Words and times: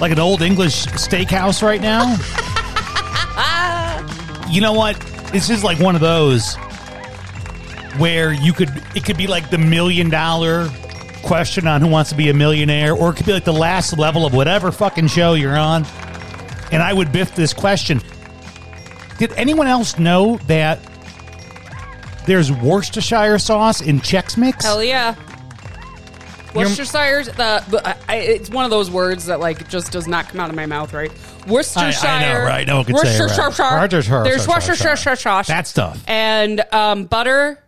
like 0.00 0.12
an 0.12 0.18
old 0.18 0.42
English 0.42 0.86
steakhouse 0.86 1.62
right 1.62 1.80
now. 1.80 2.16
you 4.50 4.60
know 4.60 4.72
what? 4.72 4.98
This 5.32 5.50
is 5.50 5.64
like 5.64 5.78
one 5.78 5.94
of 5.94 6.00
those 6.00 6.56
where 7.98 8.32
you 8.32 8.52
could 8.52 8.70
it 8.94 9.04
could 9.04 9.16
be 9.16 9.26
like 9.26 9.50
the 9.50 9.58
million 9.58 10.10
dollar 10.10 10.68
question 11.22 11.66
on 11.66 11.80
who 11.80 11.88
wants 11.88 12.10
to 12.10 12.16
be 12.16 12.28
a 12.28 12.34
millionaire 12.34 12.94
or 12.94 13.10
it 13.10 13.14
could 13.16 13.26
be 13.26 13.32
like 13.32 13.44
the 13.44 13.52
last 13.52 13.96
level 13.96 14.26
of 14.26 14.34
whatever 14.34 14.70
fucking 14.70 15.08
show 15.08 15.34
you're 15.34 15.56
on. 15.56 15.86
And 16.70 16.82
I 16.82 16.92
would 16.92 17.12
biff 17.12 17.34
this 17.34 17.52
question. 17.52 18.00
Did 19.18 19.32
anyone 19.32 19.66
else 19.66 19.98
know 19.98 20.38
that 20.48 20.80
there's 22.26 22.50
Worcestershire 22.50 23.38
sauce 23.38 23.80
in 23.80 24.00
Chex 24.00 24.36
Mix? 24.36 24.64
Hell 24.64 24.82
yeah. 24.82 25.14
Worcestershire's 26.54 27.26
the, 27.26 27.64
the 27.68 27.96
I, 28.10 28.16
it's 28.16 28.50
one 28.50 28.64
of 28.64 28.70
those 28.70 28.90
words 28.90 29.26
that 29.26 29.40
like 29.40 29.68
just 29.68 29.92
does 29.92 30.06
not 30.06 30.28
come 30.28 30.40
out 30.40 30.50
of 30.50 30.56
my 30.56 30.66
mouth 30.66 30.92
right. 30.92 31.12
Worcestershire, 31.46 32.08
I 32.08 32.32
know, 32.32 32.44
right? 32.44 32.66
No 32.66 32.76
one 32.76 32.84
can 32.86 32.96
say 32.96 33.08
it 33.08 33.20
right. 33.20 33.20
Worcestershire. 33.20 33.64
Worcestershire, 33.64 34.24
There's 34.24 34.48
Worcestershire. 34.48 34.90
Worcestershire. 34.90 35.44
That 35.46 35.66
stuff. 35.66 36.02
and 36.06 36.64
um, 36.72 37.04
butter, 37.04 37.62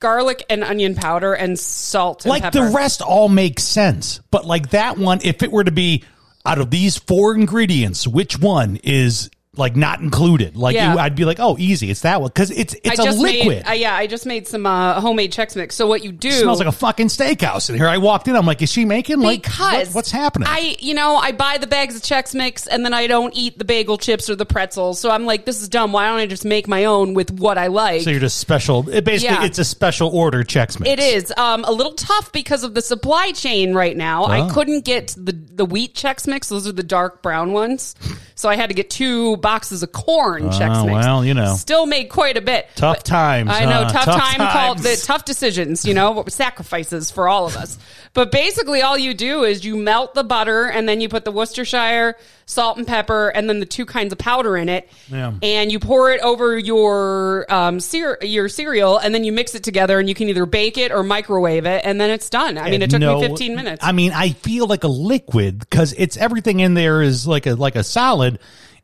garlic, 0.00 0.44
and 0.48 0.64
onion 0.64 0.94
powder, 0.94 1.34
and 1.34 1.58
salt. 1.58 2.24
And 2.24 2.30
like 2.30 2.42
pepper. 2.42 2.66
the 2.66 2.72
rest 2.74 3.02
all 3.02 3.28
makes 3.28 3.62
sense 3.64 4.20
but 4.30 4.46
like 4.46 4.70
that 4.70 4.96
one 4.96 5.20
if 5.22 5.42
it 5.42 5.50
were 5.52 5.64
to 5.64 5.72
be 5.72 6.04
out 6.46 6.58
of 6.58 6.70
these 6.70 6.96
four 6.96 7.34
ingredients 7.34 8.06
which 8.08 8.38
one 8.38 8.76
is 8.82 9.30
like 9.56 9.74
not 9.74 9.98
included 10.00 10.56
like 10.56 10.76
Yeah. 10.76 10.92
you, 10.92 10.98
i'd 11.00 11.16
be 11.16 11.24
like 11.24 11.40
oh 11.40 11.56
easy 11.58 11.90
it's 11.90 12.02
that 12.02 12.20
one 12.20 12.28
because 12.28 12.52
it's 12.52 12.74
it's 12.84 13.00
I 13.00 13.08
a 13.08 13.12
liquid 13.12 13.48
Made, 13.48 13.62
uh, 13.68 13.72
yeah, 13.72 13.96
I 13.96 14.06
just 14.06 14.24
made 14.24 14.46
some 14.46 14.64
uh, 14.64 15.00
homemade 15.00 15.32
Chex 15.32 15.56
Mix. 15.56 15.74
So 15.74 15.88
what 15.88 16.04
you 16.04 16.12
do 16.12 16.28
it 16.28 16.34
smells 16.34 16.60
like 16.60 16.68
a 16.68 16.72
fucking 16.72 17.08
steakhouse 17.08 17.68
in 17.68 17.74
here 17.74 17.88
i 17.88 17.98
walked 17.98 18.28
in 18.28 18.36
i'm 18.36 18.46
like 18.46 18.62
is 18.62 18.70
she 18.70 18.84
making 18.84 19.18
like 19.20 19.42
because 19.42 19.88
what- 19.88 19.94
what's 19.96 20.10
happening 20.12 20.46
I, 20.48 20.76
you 20.78 20.94
know, 20.94 21.16
I 21.16 21.32
buy 21.32 21.58
the 21.58 21.66
bags 21.66 21.96
of 21.96 22.02
Chex 22.02 22.32
Mix 22.34 22.66
and 22.68 22.84
then 22.84 22.94
I 22.94 23.06
don't 23.08 23.34
eat 23.36 23.58
the 23.58 23.64
bagel 23.64 23.98
chips 23.98 24.30
or 24.30 24.36
the 24.36 24.46
pretzels. 24.46 24.98
So 25.00 25.10
I'm 25.10 25.26
like, 25.26 25.44
this 25.44 25.60
is 25.62 25.68
dumb. 25.68 25.92
Why 25.92 26.06
don't 26.06 26.18
I 26.18 26.26
just 26.26 26.44
make 26.44 26.66
my 26.68 26.84
own 26.86 27.14
with 27.14 27.30
what 27.30 27.58
I 27.58 27.66
like? 27.68 28.02
so 28.02 28.10
you're 28.10 28.20
just 28.20 28.38
special 28.38 28.88
it 28.88 29.04
basically 29.04 29.36
Yeah. 29.36 29.44
it's 29.44 29.58
a 29.58 29.64
special 29.64 30.08
order 30.10 30.42
Chex 30.44 30.78
Mix. 30.80 30.90
It 30.92 30.98
is 31.00 31.32
um, 31.36 31.64
a 31.64 31.72
little 31.72 31.92
tough 31.94 32.30
because 32.32 32.62
of 32.64 32.74
the 32.74 32.82
supply 32.82 33.32
chain 33.32 33.74
right 33.74 33.96
now. 33.96 34.24
I 34.24 34.40
Oh. 34.42 34.48
couldn't 34.52 34.84
get 34.84 35.08
the 35.18 35.32
the 35.32 35.64
wheat 35.64 35.94
Chex 35.94 36.26
Mix; 36.26 36.48
those 36.48 36.66
are 36.66 36.72
the 36.72 36.82
dark 36.82 37.20
brown 37.22 37.52
ones. 37.52 37.94
So 38.34 38.48
I 38.48 38.56
had 38.56 38.70
to 38.70 38.74
get 38.74 38.88
two 38.90 39.36
boxes 39.50 39.82
of 39.82 39.90
corn 39.90 40.44
Oh, 40.44 40.58
Mix. 40.60 40.60
well, 40.92 41.24
you 41.24 41.34
know. 41.34 41.56
still 41.56 41.84
made 41.84 42.04
quite 42.08 42.36
a 42.36 42.40
bit. 42.40 42.68
Tough 42.76 42.98
But- 42.98 43.04
times, 43.04 43.50
I 43.52 43.64
know 43.64 43.82
huh? 43.84 43.88
tough, 43.90 44.04
Tough 44.04 44.20
time 44.36 44.48
called 44.52 44.78
the 44.78 44.96
tough 45.04 45.24
decisions. 45.24 45.84
You 45.84 45.92
know 45.94 46.24
sacrifices 46.28 47.10
for 47.10 47.28
all 47.28 47.46
of 47.46 47.56
us. 47.56 47.76
But 48.14 48.30
basically, 48.30 48.80
all 48.82 48.96
you 48.96 49.12
do 49.14 49.42
is 49.44 49.64
you 49.64 49.76
melt 49.76 50.14
the 50.14 50.22
butter 50.24 50.66
and 50.66 50.88
then 50.88 51.00
you 51.00 51.08
put 51.08 51.24
the 51.24 51.32
Worcestershire 51.32 52.16
salt 52.46 52.76
and 52.78 52.86
pepper 52.86 53.28
and 53.28 53.48
then 53.48 53.60
the 53.60 53.66
two 53.66 53.86
kinds 53.86 54.12
of 54.12 54.18
powder 54.18 54.56
in 54.56 54.68
it. 54.68 54.88
Yeah. 55.10 55.32
And 55.42 55.70
you 55.70 55.78
pour 55.78 56.10
it 56.12 56.20
over 56.20 56.56
your 56.58 57.46
um 57.52 57.80
cere- 57.80 58.18
your 58.22 58.48
cereal 58.48 58.98
and 58.98 59.12
then 59.14 59.24
you 59.24 59.32
mix 59.32 59.54
it 59.56 59.62
together 59.64 59.98
and 59.98 60.08
you 60.08 60.14
can 60.14 60.28
either 60.28 60.46
bake 60.46 60.76
it 60.78 60.90
or 60.92 61.02
microwave 61.02 61.66
it 61.66 61.82
and 61.84 62.00
then 62.00 62.10
it's 62.10 62.28
done. 62.30 62.56
I 62.58 62.70
mean, 62.70 62.82
it 62.82 62.90
took 62.90 63.00
No- 63.00 63.20
me 63.20 63.26
15 63.28 63.54
minutes. 63.56 63.84
I 63.84 63.92
mean, 63.92 64.12
I 64.12 64.30
feel 64.30 64.66
like 64.66 64.84
a 64.84 64.88
liquid 64.88 65.58
because 65.60 65.92
it's 65.98 66.16
everything 66.16 66.60
in 66.60 66.74
there 66.74 67.02
is 67.02 67.26
like 67.26 67.46
a 67.46 67.54
like 67.54 67.74
a 67.76 67.84
solid, 67.84 68.38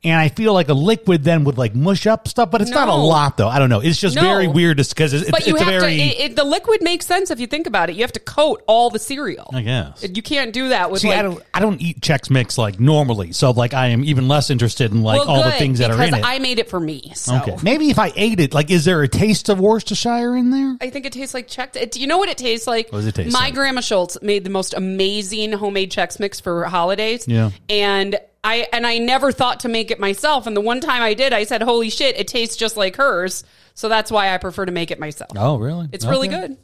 and 0.05 0.15
I 0.15 0.29
feel 0.29 0.53
like 0.53 0.69
a 0.69 0.75
liquid 0.75 1.25
then 1.25 1.45
would 1.45 1.59
like 1.59 1.75
mush 1.75 2.07
up 2.07 2.29
stuff, 2.29 2.51
but 2.51 2.63
it's 2.63 2.71
not 2.71 2.89
a 2.89 2.95
lot 2.95 3.37
though. 3.37 3.49
I 3.49 3.59
don't 3.59 3.69
know. 3.71 3.81
It's 3.81 4.01
just 4.01 4.17
No. 4.17 4.23
very 4.23 4.49
weird 4.49 4.77
because 4.77 5.13
it's, 5.13 5.31
but 5.31 5.41
it's, 5.41 5.49
you 5.49 5.55
it's 5.55 5.63
have 5.65 5.81
very. 5.81 5.97
to. 5.97 6.03
It, 6.03 6.21
it, 6.33 6.37
the 6.37 6.45
liquid 6.45 6.83
makes 6.83 7.07
sense 7.07 7.31
if 7.31 7.41
you 7.41 7.47
think 7.47 7.67
about 7.67 7.91
it. 7.91 7.97
You 7.97 8.03
have 8.03 8.13
to 8.13 8.21
coat 8.21 8.63
all 8.67 8.91
the 8.91 8.99
cereal. 8.99 9.51
I 9.53 9.63
guess. 9.63 10.07
You 10.09 10.23
can't 10.23 10.53
do 10.53 10.69
that 10.71 10.91
with 10.91 11.01
See, 11.01 11.09
like. 11.09 11.19
I 11.19 11.23
don't. 11.23 11.43
I 11.55 11.61
don't 11.61 11.81
eat 11.81 12.01
Chex 12.01 12.31
Mix 12.31 12.59
like 12.59 12.79
normally, 12.79 13.33
so 13.33 13.51
like 13.51 13.75
I 13.75 13.89
am 13.89 14.05
even 14.05 14.29
less 14.29 14.51
interested 14.51 14.93
in 14.93 15.03
like 15.03 15.21
well, 15.21 15.31
all 15.31 15.45
the 15.45 15.53
things 15.53 15.79
that 15.79 15.91
are 15.91 16.03
in 16.03 16.15
it. 16.15 16.25
I 16.25 16.39
made 16.39 16.59
it 16.59 16.69
for 16.69 16.81
me. 16.81 17.13
So. 17.15 17.37
okay, 17.37 17.57
maybe 17.63 17.91
if 17.91 17.99
I 17.99 18.13
ate 18.17 18.41
it, 18.41 18.55
like, 18.55 18.71
is 18.71 18.85
there 18.85 19.03
a 19.03 19.09
taste 19.09 19.49
of 19.49 19.59
Worcestershire 19.61 20.37
in 20.37 20.51
there? 20.51 20.77
I 20.81 20.91
think 20.91 21.07
it 21.07 21.13
tastes 21.13 21.35
like 21.35 21.49
Chex. 21.49 21.77
It, 21.77 21.97
you 21.97 22.07
know 22.07 22.19
what 22.19 22.29
it 22.29 22.39
tastes 22.39 22.67
like? 22.67 22.93
What 22.93 22.99
does 22.99 23.07
it 23.07 23.15
taste 23.15 23.33
My 23.33 23.47
like? 23.47 23.55
grandma 23.55 23.81
Schultz 23.81 24.19
made 24.23 24.45
the 24.45 24.51
most 24.51 24.75
amazing 24.75 25.53
homemade 25.53 25.91
Chex 25.91 26.21
Mix 26.21 26.41
for 26.41 26.65
holidays. 26.65 27.27
Yeah. 27.27 27.51
and 27.69 28.19
I 28.47 28.69
and 28.73 28.87
I 28.87 28.99
never 28.99 29.33
thought 29.33 29.61
to 29.61 29.69
make 29.69 29.91
it 29.91 29.99
myself. 29.99 30.47
And 30.47 30.57
the 30.57 30.61
one 30.61 30.81
time 30.81 31.03
I 31.03 31.15
did, 31.15 31.33
I 31.33 31.45
said, 31.45 31.63
"Holy 31.63 31.91
shit, 31.91 32.17
it 32.17 32.29
tastes 32.29 32.55
just 32.57 32.77
like 32.77 32.97
hers." 32.97 33.43
So 33.75 33.91
that's 33.91 34.11
why 34.11 34.33
I 34.33 34.39
prefer 34.39 34.65
to 34.65 34.73
make 34.73 34.91
it 34.91 34.99
myself. 34.99 35.33
Oh, 35.37 35.57
really? 35.59 35.87
It's 35.93 36.07
really 36.07 36.29
good. 36.29 36.57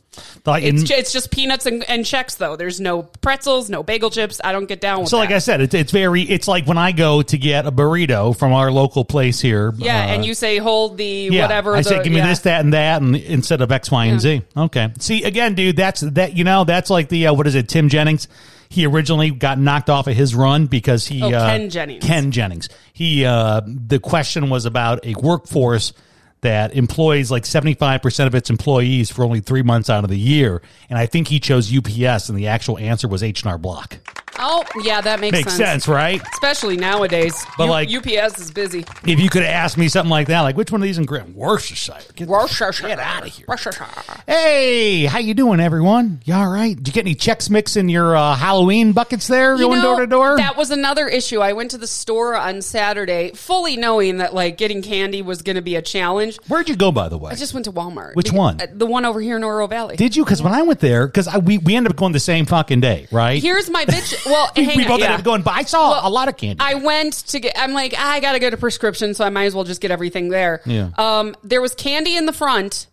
Like, 0.46 0.62
It's, 0.62 0.82
ju- 0.82 0.94
it's 0.94 1.12
just 1.12 1.30
peanuts 1.30 1.66
and, 1.66 1.84
and 1.86 2.06
Chex 2.06 2.38
though. 2.38 2.56
There's 2.56 2.80
no 2.80 3.02
pretzels, 3.02 3.68
no 3.68 3.82
bagel 3.82 4.08
chips. 4.08 4.40
I 4.42 4.52
don't 4.52 4.64
get 4.64 4.80
down 4.80 5.00
with 5.00 5.08
so, 5.10 5.16
that. 5.16 5.24
like 5.24 5.30
I 5.30 5.38
said, 5.38 5.60
it's 5.60 5.74
it's 5.74 5.92
very. 5.92 6.22
It's 6.22 6.48
like 6.48 6.66
when 6.66 6.78
I 6.78 6.92
go 6.92 7.20
to 7.20 7.36
get 7.36 7.66
a 7.66 7.72
burrito 7.72 8.34
from 8.38 8.52
our 8.54 8.70
local 8.70 9.04
place 9.04 9.40
here. 9.40 9.74
yeah, 9.76 9.98
uh, 9.98 10.06
and 10.06 10.24
you 10.24 10.32
say 10.34 10.56
hold 10.58 10.96
the 10.96 11.28
Yeah, 11.30 11.42
whatever. 11.42 11.74
I 11.74 11.80
the, 11.80 11.84
said, 11.88 12.04
give 12.04 12.12
me 12.12 12.20
yeah. 12.20 12.28
this, 12.28 12.40
that, 12.40 12.60
and 12.64 12.72
that, 12.72 13.02
and 13.02 13.16
instead 13.16 13.60
of 13.60 13.70
X, 13.72 13.90
Y, 13.90 14.06
and 14.06 14.20
Z. 14.20 14.42
Okay. 14.56 14.92
See, 15.00 15.24
again, 15.24 15.54
dude, 15.54 15.76
that's 15.76 16.00
that. 16.00 16.34
You 16.34 16.44
know, 16.44 16.64
that's 16.64 16.88
like 16.88 17.08
the 17.08 17.26
uh, 17.26 17.34
what 17.34 17.46
is 17.46 17.56
it? 17.56 17.68
Tim 17.68 17.88
Jennings. 17.90 18.28
He 18.72 18.86
originally 18.86 19.30
got 19.30 19.58
knocked 19.58 19.90
off 19.90 20.06
of 20.06 20.16
his 20.16 20.34
run 20.34 20.66
because 20.66 21.06
he 21.06 21.22
Oh, 21.22 21.30
uh, 21.30 21.46
Ken 21.50 21.68
Jennings. 21.68 22.02
Ken 22.04 22.30
Jennings. 22.30 22.70
He 22.94 23.26
uh, 23.26 23.60
the 23.66 23.98
question 23.98 24.48
was 24.48 24.64
about 24.64 25.04
a 25.04 25.14
workforce 25.14 25.92
that 26.40 26.74
employs 26.74 27.30
like 27.30 27.42
75% 27.44 28.26
of 28.26 28.34
its 28.34 28.48
employees 28.48 29.10
for 29.10 29.24
only 29.24 29.40
three 29.40 29.62
months 29.62 29.90
out 29.90 30.04
of 30.04 30.10
the 30.10 30.18
year. 30.18 30.62
And 30.88 30.98
I 30.98 31.04
think 31.04 31.28
he 31.28 31.38
chose 31.38 31.70
UPS, 31.70 32.30
and 32.30 32.38
the 32.38 32.48
actual 32.48 32.78
answer 32.78 33.06
was 33.06 33.22
H&R 33.22 33.58
Block. 33.58 33.98
Oh, 34.38 34.64
yeah, 34.82 35.00
that 35.00 35.20
makes, 35.20 35.32
Makes 35.36 35.54
sense, 35.56 35.86
right? 35.88 36.20
Especially 36.32 36.76
nowadays. 36.76 37.34
But, 37.58 37.68
like- 37.68 37.88
UPS 37.90 38.38
is 38.40 38.50
busy. 38.50 38.84
If 39.06 39.20
you 39.20 39.28
could 39.28 39.42
ask 39.42 39.76
me 39.76 39.88
something 39.88 40.10
like 40.10 40.28
that, 40.28 40.40
like 40.40 40.56
which 40.56 40.72
one 40.72 40.80
of 40.80 40.84
these 40.86 40.98
in 40.98 41.04
Graham? 41.04 41.34
Worcestershire. 41.34 41.98
Get 42.14 42.28
shit 42.50 42.98
out 42.98 43.26
of 43.26 43.28
here. 43.32 43.44
Worcestershire. 43.48 43.86
Hey, 44.26 45.04
how 45.04 45.18
you 45.18 45.34
doing, 45.34 45.60
everyone? 45.60 46.20
You 46.24 46.34
all 46.34 46.48
right? 46.50 46.74
Did 46.76 46.88
you 46.88 46.92
get 46.92 47.00
any 47.02 47.14
Chex 47.14 47.50
Mix 47.50 47.76
in 47.76 47.88
your 47.88 48.16
uh, 48.16 48.34
Halloween 48.34 48.92
buckets 48.92 49.26
there, 49.26 49.54
You 49.54 49.66
going 49.66 49.78
know, 49.80 49.92
door 49.92 50.00
to 50.00 50.06
door? 50.06 50.36
That 50.36 50.56
was 50.56 50.70
another 50.70 51.08
issue. 51.08 51.40
I 51.40 51.52
went 51.52 51.70
to 51.72 51.78
the 51.78 51.86
store 51.86 52.34
on 52.34 52.62
Saturday, 52.62 53.32
fully 53.34 53.76
knowing 53.76 54.18
that 54.18 54.34
like 54.34 54.56
getting 54.56 54.82
candy 54.82 55.22
was 55.22 55.42
going 55.42 55.56
to 55.56 55.62
be 55.62 55.76
a 55.76 55.82
challenge. 55.82 56.38
Where'd 56.48 56.68
you 56.68 56.76
go, 56.76 56.90
by 56.92 57.08
the 57.08 57.18
way? 57.18 57.32
I 57.32 57.34
just 57.34 57.54
went 57.54 57.64
to 57.66 57.72
Walmart. 57.72 58.14
Which 58.14 58.32
one? 58.32 58.60
uh, 58.60 58.66
The 58.72 58.86
one 58.86 59.04
over 59.04 59.20
here 59.20 59.36
in 59.36 59.44
Oro 59.44 59.66
Valley. 59.66 59.96
Did 59.96 60.16
you? 60.16 60.24
Because 60.24 60.42
when 60.42 60.52
I 60.52 60.62
went 60.62 60.80
there, 60.80 61.06
because 61.06 61.28
we 61.42 61.58
we 61.58 61.76
ended 61.76 61.92
up 61.92 61.96
going 61.98 62.12
the 62.12 62.20
same 62.20 62.46
fucking 62.46 62.80
day, 62.80 63.06
right? 63.12 63.42
Here's 63.42 63.68
my 63.70 63.84
bitch. 63.84 64.21
Well, 64.26 64.50
we, 64.56 64.64
hang 64.64 64.76
we 64.76 64.84
on, 64.84 64.88
both 64.88 64.98
yeah. 65.00 65.04
ended 65.06 65.20
up 65.20 65.24
going, 65.24 65.42
but 65.42 65.54
I 65.54 65.62
saw 65.62 65.90
Well, 65.92 66.08
a 66.08 66.10
lot 66.10 66.28
of 66.28 66.36
candy. 66.36 66.58
I 66.60 66.74
went 66.74 67.12
to 67.28 67.40
get. 67.40 67.54
I'm 67.58 67.72
like, 67.72 67.94
"Ah, 67.96 68.10
I 68.12 68.20
gotta 68.20 68.38
get 68.38 68.54
a 68.54 68.56
prescription, 68.56 69.14
so 69.14 69.24
I 69.24 69.30
might 69.30 69.46
as 69.46 69.54
well 69.54 69.64
just 69.64 69.80
get 69.80 69.90
everything 69.90 70.28
there. 70.28 70.60
Yeah. 70.64 70.90
Um, 70.96 71.34
there 71.42 71.60
was 71.60 71.74
candy 71.74 72.16
in 72.16 72.26
the 72.26 72.32
front, 72.32 72.86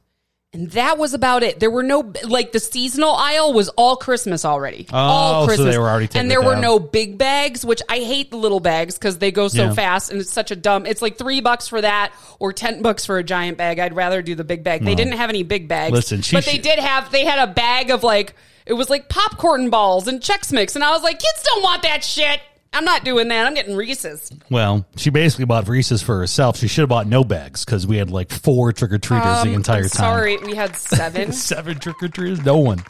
and 0.53 0.72
that 0.72 0.97
was 0.97 1.13
about 1.13 1.44
it. 1.44 1.59
There 1.59 1.69
were 1.69 1.84
no 1.84 2.12
like 2.23 2.51
the 2.51 2.59
seasonal 2.59 3.12
aisle 3.12 3.53
was 3.53 3.69
all 3.69 3.95
Christmas 3.95 4.44
already. 4.44 4.88
all 4.91 5.35
Oh, 5.35 5.41
so 5.44 5.47
Christmas. 5.50 5.73
they 5.75 5.78
were 5.79 5.88
already 5.90 6.09
and 6.17 6.31
there 6.31 6.41
were 6.41 6.53
down. 6.53 6.62
no 6.62 6.79
big 6.79 7.19
bags, 7.19 7.63
which 7.63 7.81
I 7.88 7.97
hate 8.00 8.31
the 8.31 8.37
little 8.37 8.59
bags 8.59 8.96
because 8.97 9.20
they 9.20 9.31
go 9.31 9.49
so 9.49 9.66
Yeah. 9.66 9.73
fast, 9.73 10.09
and 10.11 10.20
it's 10.22 10.31
such 10.31 10.49
a 10.49 10.55
dumb. 10.55 10.87
It's 10.87 11.02
like 11.03 11.20
three 11.20 11.41
bucks 11.41 11.67
for 11.67 11.79
that 11.81 12.11
or 12.40 12.53
ten 12.53 12.81
bucks 12.81 13.05
for 13.05 13.20
a 13.20 13.23
giant 13.23 13.59
bag. 13.59 13.78
I'd 13.78 13.96
rather 13.96 14.23
do 14.23 14.34
the 14.34 14.43
big 14.43 14.64
bag. 14.64 14.84
They 14.84 14.96
didn't 14.96 15.14
have 15.14 15.29
any 15.29 15.43
big 15.43 15.67
bags. 15.67 15.93
Listen, 15.93 16.23
but 16.31 16.46
they 16.46 16.58
did 16.58 16.79
have. 16.79 17.11
They 17.11 17.26
had 17.26 17.47
a 17.47 17.52
bag 17.53 17.91
of 17.91 18.03
like. 18.03 18.34
It 18.69 18.73
was 18.73 18.89
like 18.89 19.09
popcorn 19.09 19.69
balls 19.69 20.07
and 20.07 20.21
Chex 20.21 20.53
Mix, 20.53 20.75
and 20.75 20.83
I 20.83 20.91
was 20.91 21.01
like, 21.03 21.19
kids 21.19 21.43
don't 21.43 21.63
want 21.63 21.81
that 21.83 22.03
shit. 22.03 22.39
I'm 22.71 22.85
not 22.85 23.03
doing 23.03 23.29
that. 23.29 23.47
I'm 23.47 23.55
getting 23.55 23.75
Reese's. 23.75 24.31
well, 24.51 24.85
she 24.95 25.09
basically 25.09 25.45
bought 25.45 25.67
Reese's 25.67 26.03
for 26.03 26.19
herself. 26.19 26.55
She 26.57 26.67
should 26.67 26.83
have 26.83 26.89
bought 26.89 27.07
no 27.07 27.23
bags 27.23 27.66
because 27.66 27.87
we 27.87 27.97
had 27.97 28.11
like 28.11 28.29
four 28.31 28.71
trick 28.71 28.91
or 28.91 28.99
treaters 28.99 29.41
the 29.43 29.49
Um, 29.49 29.55
entire 29.55 29.77
I'm 29.85 29.89
time. 29.89 29.89
Sorry, 29.89 30.37
we 30.37 30.53
had 30.53 30.75
seven. 30.75 31.31
Seven 31.49 31.79
trick 31.79 31.95
or 32.03 32.09
treaters? 32.09 32.45
No 32.45 32.59
one. 32.59 32.83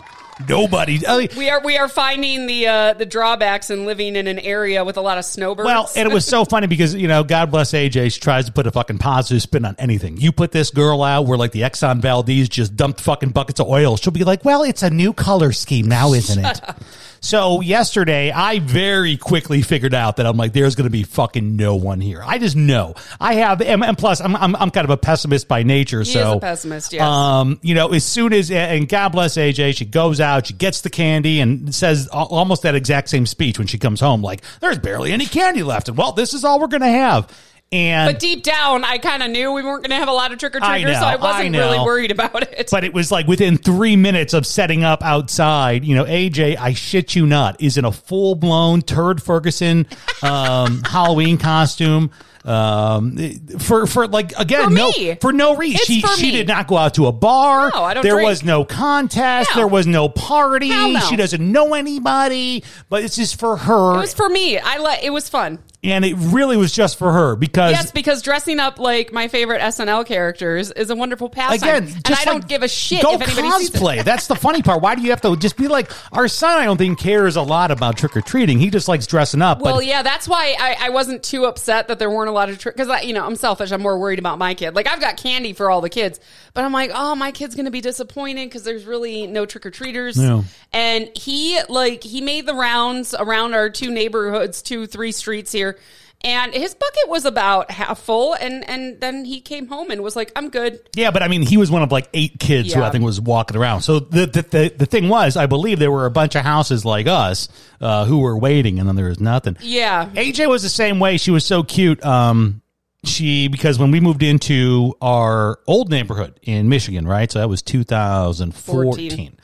Nobody. 0.48 1.06
I 1.06 1.18
mean, 1.18 1.30
We 1.36 1.50
are 1.50 1.62
we 1.62 1.78
are 1.78 1.90
finding 1.90 2.46
the 2.48 2.68
uh, 2.68 2.94
the 2.94 3.06
drawbacks 3.06 3.70
in 3.70 3.86
living 3.86 4.16
in 4.16 4.28
an 4.28 4.40
area 4.40 4.86
with 4.86 4.98
a 4.98 5.02
lot 5.02 5.18
of 5.18 5.26
snowbirds. 5.26 5.66
Well, 5.66 5.90
and 5.96 6.10
it 6.10 6.14
was 6.14 6.26
so 6.26 6.46
funny 6.46 6.68
because 6.68 6.96
you 6.96 7.08
know, 7.08 7.24
God 7.24 7.52
bless 7.52 7.74
AJ. 7.74 8.14
She 8.14 8.20
tries 8.20 8.46
to 8.46 8.52
put 8.52 8.66
a 8.66 8.72
fucking 8.72 9.00
positive 9.00 9.42
spin 9.42 9.66
on 9.66 9.76
anything. 9.80 10.18
You 10.18 10.32
put 10.32 10.52
this 10.52 10.70
girl 10.72 11.04
out 11.04 11.26
where 11.26 11.38
like 11.38 11.52
the 11.52 11.62
Exxon 11.62 12.00
Valdez 12.02 12.48
just 12.48 12.76
dumped 12.76 13.02
fucking 13.02 13.30
buckets 13.32 13.60
of 13.60 13.68
oil. 13.68 13.98
She'll 13.98 14.14
be 14.14 14.24
like, 14.24 14.46
"Well, 14.46 14.64
it's 14.64 14.84
a 14.84 14.90
new 14.90 15.12
color 15.14 15.52
scheme 15.52 15.88
now, 15.88 16.14
isn't 16.14 16.44
it?" 16.44 16.62
So 17.22 17.62
yesterday, 17.62 18.32
I 18.32 18.60
very 18.60 19.18
quickly 19.18 19.62
figured 19.62 19.94
out 19.94 20.18
that 20.18 20.26
I'm 20.26 20.38
like, 20.38 20.54
there's 20.54 20.76
going 20.76 20.86
to 20.86 20.92
be 20.92 21.04
fucking 21.04 21.56
no 21.56 21.76
one 21.76 22.02
here. 22.02 22.22
I 22.24 22.38
just 22.38 22.56
know. 22.56 22.96
I 23.20 23.36
have, 23.36 23.62
and, 23.62 23.84
and 23.84 23.98
plus, 23.98 24.22
I'm, 24.22 24.36
I'm 24.36 24.56
I'm 24.56 24.72
kind 24.72 24.86
of 24.86 24.90
a 24.92 24.98
pessimist 24.98 25.48
by 25.48 25.64
nature. 25.64 26.00
He 26.00 26.06
so 26.06 26.38
a 26.38 26.40
pessimist, 26.40 26.94
yes. 26.94 27.02
Um, 27.02 27.60
you 27.62 27.76
know, 27.76 27.92
as 27.94 28.06
soon 28.06 28.34
as 28.34 28.52
and 28.52 28.88
God 28.88 29.10
bless 29.10 29.36
AJ, 29.38 29.76
she 29.76 29.86
goes 29.86 30.20
out, 30.20 30.48
she 30.48 30.54
gets 30.54 30.82
the 30.82 30.90
candy, 30.90 31.40
and 31.40 31.74
says 31.74 32.08
almost 32.08 32.64
that 32.64 32.76
exact 32.76 33.10
same 33.10 33.26
speech 33.26 33.58
when 33.58 33.68
she 33.68 33.78
comes 33.78 34.00
home. 34.00 34.22
Like, 34.22 34.42
there's 34.60 34.80
barely 34.80 35.12
any 35.12 35.26
candy 35.26 35.64
left, 35.64 35.90
and 35.90 35.98
well, 35.98 36.12
this 36.12 36.34
is 36.34 36.44
all 36.44 36.60
we're 36.60 36.68
going 36.68 36.82
to 36.82 36.88
have. 36.88 37.32
And 37.72 38.12
but 38.12 38.20
deep 38.20 38.42
down, 38.42 38.84
I 38.84 38.98
kind 38.98 39.22
of 39.22 39.30
knew 39.30 39.52
we 39.52 39.62
weren't 39.62 39.84
going 39.84 39.92
to 39.92 39.98
have 39.98 40.08
a 40.08 40.14
lot 40.14 40.32
of 40.32 40.40
trick 40.40 40.56
or 40.56 40.60
treaters, 40.60 40.98
so 40.98 41.06
I 41.06 41.18
wasn't 41.18 41.56
I 41.56 41.60
really 41.60 41.80
worried 41.80 42.10
about 42.10 42.42
it. 42.52 42.70
but 42.72 42.84
it 42.84 42.94
was 42.96 43.12
like 43.12 43.28
within 43.28 43.58
three 43.58 43.96
minutes 43.96 44.34
of 44.34 44.48
setting 44.48 44.84
up 44.84 45.04
outside, 45.04 45.86
you 45.86 45.96
know, 45.96 46.06
AJ, 46.06 46.58
I 46.58 46.74
shit 46.74 47.16
you 47.16 47.28
not, 47.28 47.62
is 47.62 47.78
in 47.78 47.86
a 47.86 47.92
full 47.92 48.34
blown 48.34 48.82
Turd 48.82 49.22
Ferguson 49.22 49.86
um, 50.24 50.82
Halloween 50.86 51.38
costume. 51.38 52.10
Um, 52.50 53.18
for 53.60 53.86
for 53.86 54.08
like 54.08 54.32
again, 54.38 54.64
For 54.66 54.70
no 54.72 54.92
for 55.22 55.32
no 55.34 55.56
reason. 55.56 55.76
It's 55.82 55.86
She 55.86 56.02
she 56.02 56.26
me. 56.28 56.32
did 56.32 56.48
not 56.48 56.68
go 56.68 56.78
out 56.78 56.96
to 56.96 57.06
a 57.08 57.12
bar. 57.12 57.72
No, 57.74 57.84
I 57.84 57.94
don't 57.94 58.04
There 58.04 58.14
drink. 58.16 58.28
was 58.30 58.44
no 58.44 58.66
contest. 58.66 59.52
No. 59.52 59.56
There 59.58 59.68
was 59.68 59.86
no 59.88 60.10
party. 60.10 60.70
No. 60.70 61.00
She 61.10 61.16
doesn't 61.16 61.42
know 61.52 61.74
anybody. 61.76 62.64
But 62.90 63.04
it's 63.04 63.16
just 63.16 63.40
for 63.40 63.58
her, 63.58 63.96
it 63.96 64.00
was 64.00 64.14
for 64.14 64.30
me. 64.30 64.58
I 64.58 64.78
let 64.80 65.04
it 65.04 65.12
was 65.12 65.30
fun. 65.30 65.60
and 65.84 66.04
it 66.04 66.16
really 66.18 66.58
was 66.58 66.74
just 66.74 66.98
for 66.98 67.12
her 67.12 67.36
because 67.36 67.72
Yes, 67.72 67.92
because 67.92 68.22
dressing 68.22 68.60
up 68.60 68.80
like 68.80 69.14
my 69.14 69.28
favorite 69.28 69.62
SNL 69.62 70.06
characters 70.06 70.72
is 70.72 70.90
a 70.90 70.96
wonderful 70.96 71.30
pastime, 71.30 71.84
Again, 71.86 72.02
and 72.06 72.16
I 72.16 72.26
don't 72.26 72.48
give 72.48 72.64
a 72.64 72.68
shit 72.68 73.02
Go 73.02 73.14
if 73.14 73.22
anybody 73.22 73.66
cosplay. 73.68 74.04
That's 74.04 74.28
the 74.28 74.36
funny 74.36 74.62
part. 74.62 74.82
Why 74.82 74.96
do 74.96 75.02
you 75.02 75.12
have 75.12 75.22
to 75.22 75.36
just 75.38 75.56
be 75.58 75.68
like 75.68 75.92
our 76.12 76.28
son? 76.28 76.58
I 76.60 76.66
don't 76.66 76.78
think 76.78 77.00
cares 77.00 77.36
a 77.36 77.42
lot 77.42 77.70
about 77.72 77.98
trick 77.98 78.16
or 78.18 78.22
treating. 78.22 78.60
He 78.60 78.70
just 78.70 78.88
likes 78.88 79.06
dressing 79.08 79.42
up. 79.42 79.62
Well, 79.62 79.76
but 79.78 79.86
yeah, 79.86 80.02
that's 80.02 80.28
why 80.28 80.56
I, 80.60 80.88
I 80.88 80.90
wasn't 80.90 81.24
too 81.24 81.46
upset 81.46 81.88
that 81.90 82.00
there 82.00 82.10
weren't 82.10 82.30
a 82.30 82.34
lot 82.34 82.39
of 82.48 82.58
trick 82.60 82.78
because 82.78 83.04
you 83.04 83.12
know 83.12 83.26
I'm 83.26 83.36
selfish. 83.36 83.72
I'm 83.72 83.82
more 83.82 84.00
worried 84.00 84.20
about 84.20 84.38
my 84.38 84.54
kid. 84.54 84.76
Like 84.76 84.88
I've 84.88 85.02
got 85.02 85.18
candy 85.18 85.52
for 85.52 85.70
all 85.70 85.82
the 85.82 85.90
kids, 85.90 86.22
but 86.54 86.64
I'm 86.64 86.72
like, 86.72 86.92
oh, 86.94 87.16
my 87.16 87.32
kid's 87.32 87.56
gonna 87.56 87.72
be 87.72 87.82
disappointed 87.82 88.46
because 88.46 88.64
there's 88.64 88.86
really 88.86 89.28
no 89.28 89.46
trick 89.46 89.66
or 89.66 89.72
treaters. 89.72 90.16
Yeah. 90.16 90.44
And 90.72 91.10
he 91.18 91.60
like 91.68 92.04
he 92.04 92.22
made 92.22 92.46
the 92.46 92.54
rounds 92.54 93.14
around 93.14 93.56
our 93.56 93.70
two 93.70 93.92
neighborhoods, 93.92 94.62
two 94.62 94.88
three 94.88 95.12
streets 95.12 95.52
here. 95.52 95.78
And 96.22 96.54
his 96.54 96.74
bucket 96.76 97.08
was 97.08 97.24
about 97.24 97.72
half 97.72 97.98
full, 98.00 98.34
and 98.34 98.70
and 98.70 99.00
then 99.00 99.24
he 99.24 99.40
came 99.40 99.68
home 99.68 99.90
and 99.90 100.02
was 100.04 100.18
like, 100.18 100.34
"I'm 100.36 100.50
good." 100.50 100.82
yeah, 100.94 101.12
but 101.12 101.24
I 101.24 101.30
mean, 101.30 101.44
he 101.44 101.56
was 101.56 101.72
one 101.72 101.82
of 101.82 101.94
like 101.94 102.10
eight 102.14 102.40
kids 102.42 102.74
who 102.74 102.82
I 102.82 102.88
Yeah. 102.88 102.92
think 102.92 103.06
was 103.06 103.22
walking 103.22 103.56
around. 103.56 103.84
So 103.84 104.00
the 104.00 104.26
the 104.26 104.42
the, 104.42 104.74
the 104.80 104.86
thing 104.86 105.08
was, 105.08 105.38
I 105.38 105.46
believe 105.46 105.80
there 105.80 105.92
were 105.92 106.06
a 106.06 106.12
bunch 106.12 106.36
of 106.36 106.42
houses 106.44 106.84
like 106.84 107.08
us 107.08 107.48
uh, 107.80 108.04
who 108.04 108.20
were 108.20 108.38
waiting, 108.38 108.80
and 108.80 108.88
then 108.90 108.98
there 108.98 109.08
was 109.08 109.22
nothing. 109.22 109.56
Yeah, 109.62 110.10
AJ 110.14 110.50
was 110.50 110.62
the 110.62 110.68
same 110.70 111.00
way. 111.00 111.16
She 111.18 111.32
was 111.32 111.46
so 111.46 111.64
cute. 111.64 112.04
Um, 112.06 112.62
she 113.06 113.48
because 113.48 113.80
when 113.80 113.92
we 113.92 114.02
moved 114.02 114.22
into 114.22 114.96
our 115.02 115.60
old 115.68 115.90
neighborhood 115.90 116.38
in 116.44 116.68
Michigan, 116.68 117.08
right? 117.08 117.32
So 117.32 117.40
that 117.40 117.48
was 117.48 117.62
2014. 117.62 119.10
14. 119.10 119.38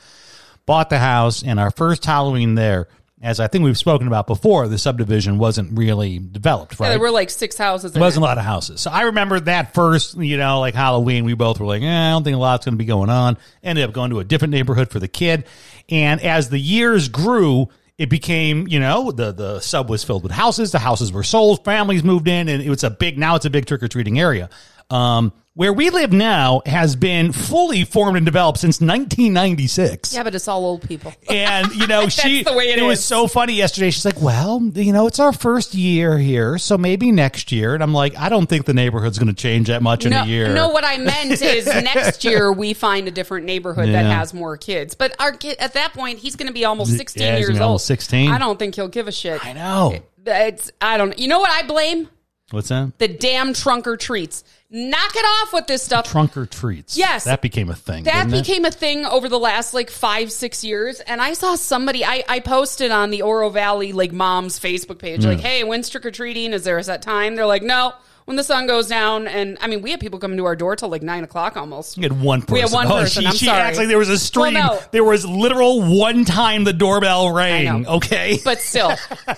Bought 0.66 0.90
the 0.90 0.98
house, 0.98 1.42
and 1.42 1.58
our 1.58 1.70
first 1.70 2.04
Halloween 2.04 2.54
there, 2.54 2.88
as 3.22 3.40
I 3.40 3.48
think 3.48 3.64
we've 3.64 3.78
spoken 3.78 4.06
about 4.06 4.26
before, 4.26 4.68
the 4.68 4.76
subdivision 4.76 5.38
wasn't 5.38 5.76
really 5.76 6.18
developed, 6.18 6.78
right? 6.78 6.86
Yeah, 6.86 6.90
there 6.90 7.00
were 7.00 7.10
like 7.10 7.30
six 7.30 7.56
houses. 7.56 7.92
There 7.92 8.00
wasn't 8.00 8.22
it. 8.22 8.26
a 8.26 8.28
lot 8.28 8.38
of 8.38 8.44
houses. 8.44 8.82
So 8.82 8.90
I 8.90 9.02
remember 9.02 9.40
that 9.40 9.72
first, 9.72 10.18
you 10.18 10.36
know, 10.36 10.60
like 10.60 10.74
Halloween, 10.74 11.24
we 11.24 11.32
both 11.32 11.58
were 11.58 11.66
like, 11.66 11.82
eh, 11.82 11.86
I 11.86 12.10
don't 12.10 12.24
think 12.24 12.36
a 12.36 12.38
lot's 12.38 12.66
going 12.66 12.74
to 12.74 12.78
be 12.78 12.84
going 12.84 13.08
on. 13.08 13.38
Ended 13.62 13.84
up 13.84 13.94
going 13.94 14.10
to 14.10 14.18
a 14.18 14.24
different 14.24 14.52
neighborhood 14.52 14.90
for 14.90 14.98
the 14.98 15.08
kid. 15.08 15.46
And 15.88 16.20
as 16.20 16.50
the 16.50 16.58
years 16.58 17.08
grew, 17.08 17.68
it 17.96 18.10
became, 18.10 18.68
you 18.68 18.80
know, 18.80 19.10
the, 19.10 19.32
the 19.32 19.60
sub 19.60 19.88
was 19.88 20.04
filled 20.04 20.22
with 20.22 20.32
houses. 20.32 20.72
The 20.72 20.78
houses 20.78 21.10
were 21.10 21.24
sold. 21.24 21.64
Families 21.64 22.04
moved 22.04 22.28
in 22.28 22.50
and 22.50 22.62
it 22.62 22.68
was 22.68 22.84
a 22.84 22.90
big, 22.90 23.16
now 23.16 23.36
it's 23.36 23.46
a 23.46 23.50
big 23.50 23.64
trick 23.64 23.82
or 23.82 23.88
treating 23.88 24.20
area. 24.20 24.50
Um, 24.90 25.32
where 25.56 25.72
we 25.72 25.88
live 25.88 26.12
now 26.12 26.60
has 26.66 26.96
been 26.96 27.32
fully 27.32 27.84
formed 27.84 28.18
and 28.18 28.26
developed 28.26 28.58
since 28.58 28.78
1996. 28.78 30.12
Yeah, 30.14 30.22
but 30.22 30.34
it's 30.34 30.46
all 30.48 30.66
old 30.66 30.82
people. 30.86 31.14
And 31.30 31.74
you 31.74 31.86
know, 31.86 32.08
she 32.10 32.42
the 32.42 32.52
way 32.52 32.72
it 32.72 32.82
was 32.82 33.02
so 33.02 33.26
funny 33.26 33.54
yesterday. 33.54 33.90
She's 33.90 34.04
like, 34.04 34.20
"Well, 34.20 34.62
you 34.74 34.92
know, 34.92 35.06
it's 35.06 35.18
our 35.18 35.32
first 35.32 35.74
year 35.74 36.18
here, 36.18 36.58
so 36.58 36.76
maybe 36.76 37.10
next 37.10 37.52
year." 37.52 37.72
And 37.72 37.82
I'm 37.82 37.94
like, 37.94 38.14
"I 38.18 38.28
don't 38.28 38.46
think 38.46 38.66
the 38.66 38.74
neighborhood's 38.74 39.18
going 39.18 39.34
to 39.34 39.34
change 39.34 39.68
that 39.68 39.82
much 39.82 40.04
in 40.04 40.12
a 40.12 40.26
year." 40.26 40.52
No, 40.52 40.68
what 40.68 40.84
I 40.84 40.98
meant 40.98 41.40
is 41.40 41.64
next 41.64 42.22
year 42.24 42.52
we 42.56 42.74
find 42.74 43.08
a 43.08 43.10
different 43.10 43.46
neighborhood 43.46 43.88
that 43.88 44.04
has 44.04 44.34
more 44.34 44.58
kids. 44.58 44.94
But 44.94 45.16
our 45.18 45.32
kid 45.32 45.56
at 45.58 45.72
that 45.72 45.94
point, 45.94 46.18
he's 46.18 46.36
going 46.36 46.48
to 46.48 46.54
be 46.54 46.66
almost 46.66 46.94
sixteen 46.94 47.22
Yeah, 47.22 47.36
he's 47.38 47.48
years 47.48 47.58
be 47.58 47.62
old. 47.62 47.68
almost 47.68 47.86
16. 47.86 48.30
I 48.30 48.38
don't 48.38 48.58
think 48.58 48.74
he'll 48.74 48.88
give 48.88 49.08
a 49.08 49.12
shit. 49.12 49.44
I 49.44 49.54
know. 49.54 49.98
It's 50.26 50.70
I 50.82 50.98
don't. 50.98 51.18
You 51.18 51.28
know 51.28 51.38
what 51.38 51.50
I 51.50 51.66
blame? 51.66 52.10
What's 52.52 52.68
that? 52.68 52.96
The 52.98 53.08
damn 53.08 53.52
trunk 53.52 53.88
or 53.88 53.96
treats. 53.96 54.44
Knock 54.70 55.16
it 55.16 55.24
off 55.24 55.52
with 55.52 55.66
this 55.66 55.82
stuff. 55.82 56.06
Trunk 56.06 56.36
or 56.36 56.46
treats. 56.46 56.96
Yes. 56.96 57.24
that 57.24 57.42
became 57.42 57.70
a 57.70 57.74
thing. 57.74 58.04
That 58.04 58.24
didn't 58.24 58.34
it? 58.34 58.42
became 58.42 58.64
a 58.64 58.70
thing 58.70 59.04
over 59.04 59.28
the 59.28 59.38
last 59.38 59.74
like 59.74 59.90
five, 59.90 60.30
six 60.30 60.62
years. 60.62 61.00
And 61.00 61.20
I 61.20 61.32
saw 61.32 61.56
somebody, 61.56 62.04
I, 62.04 62.22
I 62.28 62.38
posted 62.38 62.92
on 62.92 63.10
the 63.10 63.22
Oro 63.22 63.50
Valley 63.50 63.92
like 63.92 64.12
mom's 64.12 64.60
Facebook 64.60 64.98
page, 64.98 65.22
hmm. 65.22 65.30
like, 65.30 65.40
hey, 65.40 65.64
when's 65.64 65.88
trick 65.88 66.06
or 66.06 66.12
treating? 66.12 66.52
Is 66.52 66.62
there 66.62 66.78
a 66.78 66.84
set 66.84 67.02
time? 67.02 67.34
They're 67.34 67.46
like, 67.46 67.64
no, 67.64 67.94
when 68.26 68.36
the 68.36 68.44
sun 68.44 68.66
goes 68.66 68.86
down. 68.88 69.26
And 69.26 69.56
I 69.60 69.66
mean, 69.66 69.82
we 69.82 69.90
had 69.90 69.98
people 70.00 70.18
coming 70.18 70.36
to 70.36 70.44
our 70.44 70.54
door 70.54 70.76
till 70.76 70.88
like 70.90 71.02
nine 71.02 71.24
o'clock 71.24 71.56
almost. 71.56 71.96
We 71.96 72.02
had 72.02 72.20
one 72.20 72.42
person. 72.42 72.54
We 72.54 72.60
had 72.60 72.70
one 72.72 72.86
Oh, 72.86 72.90
person. 73.00 73.22
She, 73.22 73.26
I'm 73.28 73.34
she 73.34 73.46
sorry. 73.46 73.60
acts 73.62 73.78
like 73.78 73.88
there 73.88 73.98
was 73.98 74.08
a 74.10 74.18
stream. 74.18 74.54
Well, 74.54 74.74
no. 74.74 74.80
There 74.92 75.04
was 75.04 75.24
literal 75.26 75.82
one 75.98 76.24
time 76.24 76.64
the 76.64 76.72
doorbell 76.72 77.32
rang. 77.32 77.86
Okay, 77.86 78.38
but 78.44 78.60
still. 78.60 78.92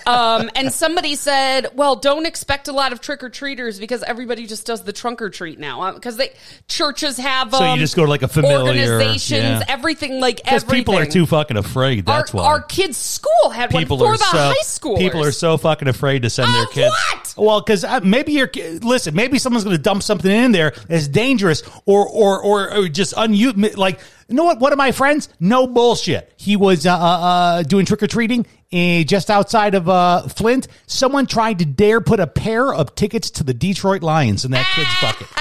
Um, 0.05 0.49
and 0.55 0.71
somebody 0.73 1.15
said, 1.15 1.67
"Well, 1.75 1.95
don't 1.95 2.25
expect 2.25 2.67
a 2.67 2.71
lot 2.73 2.91
of 2.91 2.99
trick 3.01 3.23
or 3.23 3.29
treaters 3.29 3.79
because 3.79 4.03
everybody 4.03 4.45
just 4.45 4.65
does 4.65 4.83
the 4.83 4.91
trunk 4.93 5.21
or 5.21 5.29
treat 5.29 5.59
now 5.59 5.93
because 5.93 6.17
they 6.17 6.33
churches 6.67 7.17
have 7.17 7.51
So 7.51 7.59
you 7.63 7.69
um, 7.71 7.79
just 7.79 7.95
go 7.95 8.03
to, 8.05 8.09
like, 8.09 8.23
a 8.23 8.27
familiar- 8.27 8.59
organizations, 8.93 9.31
yeah. 9.43 9.63
everything 9.67 10.19
like 10.19 10.37
because 10.37 10.63
everything. 10.63 10.79
people 10.81 10.97
are 10.97 11.05
too 11.05 11.25
fucking 11.25 11.57
afraid. 11.57 12.05
That's 12.05 12.33
our, 12.33 12.41
why 12.41 12.47
our 12.47 12.61
kids' 12.61 12.97
school 12.97 13.49
had 13.51 13.69
people 13.69 13.97
one 13.97 14.07
for 14.07 14.13
are 14.13 14.17
the 14.17 14.23
so 14.23 14.37
high 14.37 14.53
schoolers. 14.63 14.97
people 14.97 15.23
are 15.23 15.31
so 15.31 15.57
fucking 15.57 15.87
afraid 15.87 16.23
to 16.23 16.29
send 16.29 16.53
their 16.53 16.65
kids. 16.67 16.89
what? 16.89 17.33
Well, 17.37 17.61
because 17.61 17.83
uh, 17.83 17.99
maybe 18.03 18.33
you're 18.33 18.47
listen. 18.83 19.15
Maybe 19.15 19.39
someone's 19.39 19.63
going 19.63 19.75
to 19.75 19.81
dump 19.81 20.03
something 20.03 20.31
in 20.31 20.51
there 20.51 20.73
that's 20.87 21.07
dangerous, 21.07 21.63
or 21.85 22.07
or 22.07 22.41
or, 22.41 22.73
or 22.73 22.87
just 22.89 23.13
unused. 23.17 23.77
Like 23.77 23.99
you 24.27 24.35
know 24.35 24.43
what? 24.43 24.59
One 24.59 24.71
of 24.71 24.77
my 24.77 24.91
friends, 24.91 25.29
no 25.39 25.67
bullshit. 25.67 26.31
He 26.37 26.55
was 26.55 26.85
uh, 26.85 26.93
uh, 26.93 26.97
uh, 26.97 27.63
doing 27.63 27.85
trick 27.85 28.03
or 28.03 28.07
treating. 28.07 28.45
Uh, 28.71 29.01
just 29.03 29.31
outside 29.31 29.73
of 29.73 29.89
uh, 29.89 30.27
Flint, 30.27 30.67
someone 30.85 31.25
tried 31.25 31.57
to 31.59 31.65
dare 31.65 32.01
put 32.01 32.19
a 32.19 32.27
pair 32.27 32.71
of 32.71 32.93
tickets 32.93 33.31
to 33.31 33.43
the 33.43 33.53
Detroit 33.53 34.03
Lions 34.03 34.45
in 34.45 34.51
that 34.51 34.65
kid's 34.75 34.89
bucket. 35.01 35.27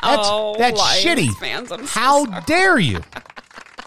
That's 0.00 0.28
Oh, 0.30 0.54
that's 0.56 0.78
Lions 0.78 1.04
shitty. 1.04 1.34
fans, 1.38 1.68
so 1.68 1.76
How 1.86 2.24
sorry. 2.24 2.42
dare 2.46 2.78
you 2.78 3.00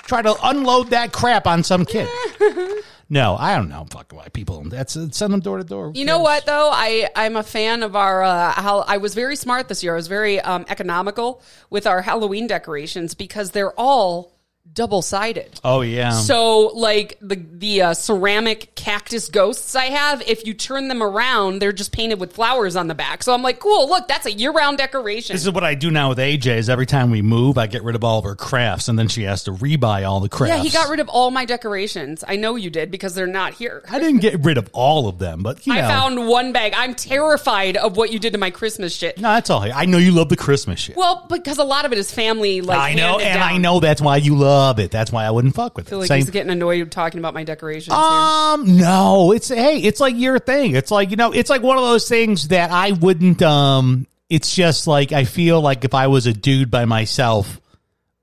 try 0.04 0.22
to 0.22 0.36
unload 0.44 0.90
that 0.92 1.12
crap 1.14 1.48
on 1.48 1.64
some 1.64 1.86
kid? 1.86 2.08
No, 3.12 3.36
I 3.38 3.58
don't 3.58 3.68
know. 3.68 3.86
Fuck 3.92 4.14
why 4.14 4.30
people. 4.30 4.64
That's 4.64 4.94
send 4.94 5.34
them 5.34 5.42
door 5.42 5.58
to 5.58 5.66
door. 5.66 5.92
You 5.94 6.06
know 6.06 6.20
what 6.20 6.46
though? 6.46 6.70
I 6.72 7.10
I'm 7.14 7.36
a 7.36 7.44
fan 7.44 7.84
of 7.84 7.94
our. 7.94 8.24
Uh, 8.24 8.54
how 8.54 8.80
I 8.88 8.98
was 8.98 9.14
very 9.14 9.36
smart 9.36 9.68
this 9.68 9.84
year. 9.84 9.92
I 9.92 9.98
was 9.98 10.08
very 10.08 10.40
um, 10.40 10.66
economical 10.70 11.42
with 11.70 11.86
our 11.86 12.02
Halloween 12.02 12.48
decorations 12.48 13.14
because 13.14 13.52
they're 13.52 13.78
all 13.78 14.40
double 14.74 15.02
sided. 15.02 15.60
Oh 15.64 15.82
yeah. 15.82 16.12
So, 16.12 16.68
like 16.68 17.18
the 17.22 17.36
the 17.36 17.82
uh, 17.82 17.94
ceramic 17.94 18.74
cactus 18.76 19.28
ghosts 19.30 19.76
I 19.76 19.86
have, 19.86 20.22
if 20.24 20.46
you 20.46 20.54
turn 20.54 20.88
them 20.88 21.04
around, 21.04 21.60
they're 21.60 21.74
just 21.74 21.92
painted 21.92 22.20
with 22.20 22.34
flowers 22.34 22.76
on 22.76 22.88
the 22.88 22.96
back. 22.96 23.22
So 23.24 23.34
I'm 23.34 23.42
like, 23.42 23.60
cool. 23.60 23.90
Look, 23.90 24.08
that's 24.08 24.26
a 24.26 24.32
year 24.32 24.52
round 24.52 24.78
decoration. 24.78 25.34
this 25.34 25.44
is 25.44 25.52
what 25.52 25.64
I 25.64 25.76
do 25.76 25.92
now 25.92 26.10
with 26.10 26.18
AJ. 26.20 26.58
Is 26.58 26.70
every 26.70 26.86
time 26.86 27.12
we 27.12 27.22
move, 27.22 27.58
I 27.58 27.68
get 27.68 27.84
rid 27.84 27.96
of 27.96 28.04
all 28.04 28.20
of 28.20 28.26
her 28.26 28.36
crafts, 28.36 28.88
and 28.88 28.98
then 28.98 29.08
she 29.08 29.24
has 29.24 29.44
to 29.44 29.52
rebuy 29.52 30.08
all 30.08 30.20
the 30.20 30.30
crafts. 30.30 30.56
yeah, 30.56 30.64
he 30.64 30.70
got 30.70 30.90
rid 30.90 31.00
of 31.00 31.10
all 31.10 31.32
my 31.32 31.46
decorations. 31.46 32.24
I 32.28 32.38
know 32.38 32.56
you 32.56 32.70
did 32.70 32.92
because 32.92 33.14
they're 33.14 33.28
not 33.28 33.54
here. 33.54 33.84
I 33.90 34.00
didn't 34.00 34.20
get 34.22 34.44
rid 34.46 34.58
of 34.58 34.70
all 34.74 35.08
of 35.10 35.20
them, 35.20 35.44
but 35.44 35.66
you 35.68 35.74
know. 35.74 35.82
I 35.82 35.88
found 35.88 36.28
one 36.28 36.54
bag. 36.54 36.74
I'm 36.76 36.96
terrified 36.96 37.78
of 37.78 37.98
what 37.98 38.12
you 38.12 38.20
did 38.20 38.34
to 38.34 38.40
my 38.40 38.52
Christmas 38.52 38.96
shit. 38.96 39.18
no, 39.18 39.34
that's 39.34 39.50
all. 39.50 39.62
I 39.62 39.86
know 39.86 39.98
you 39.98 40.12
love 40.12 40.30
the 40.30 40.38
Christmas 40.38 40.80
shit. 40.80 40.96
Well, 40.96 41.26
because 41.30 41.58
a 41.58 41.64
lot 41.64 41.86
of 41.86 41.92
it 41.92 41.98
is 41.98 42.12
family. 42.14 42.62
Like 42.62 42.80
I 42.80 42.94
know, 42.94 43.20
and 43.20 43.40
down. 43.40 43.54
I 43.54 43.58
know 43.58 43.80
that's 43.80 44.02
why 44.02 44.18
you 44.18 44.36
love 44.36 44.51
it. 44.80 44.92
That's 44.92 45.12
why 45.12 45.26
I 45.26 45.32
wouldn't 45.32 45.56
fuck 45.56 45.76
with 45.78 45.88
I 45.88 45.90
feel 45.90 46.00
it. 46.00 46.02
like 46.02 46.08
Same- 46.08 46.18
he's 46.22 46.30
getting 46.30 46.52
annoyed 46.52 46.92
talking 46.92 47.20
about 47.20 47.34
my 47.34 47.44
decorations. 47.44 47.94
here. 47.96 48.04
Um, 48.04 48.78
no, 48.78 49.32
it's 49.32 49.48
hey, 49.50 49.78
it's 49.80 50.00
like 50.00 50.16
your 50.16 50.40
thing. 50.40 50.76
It's 50.76 50.92
like 50.92 51.10
you 51.12 51.16
know, 51.18 51.32
it's 51.32 51.50
like 51.50 51.62
one 51.62 51.78
of 51.78 51.84
those 51.84 52.08
things 52.08 52.50
that 52.50 52.72
I 52.72 52.92
wouldn't. 52.92 53.42
Um, 53.42 54.08
it's 54.30 54.56
just 54.56 54.88
like 54.88 55.12
I 55.12 55.26
feel 55.26 55.60
like 55.62 55.84
if 55.86 55.94
I 55.94 56.08
was 56.08 56.26
a 56.26 56.34
dude 56.34 56.72
by 56.72 56.86
myself, 56.86 57.60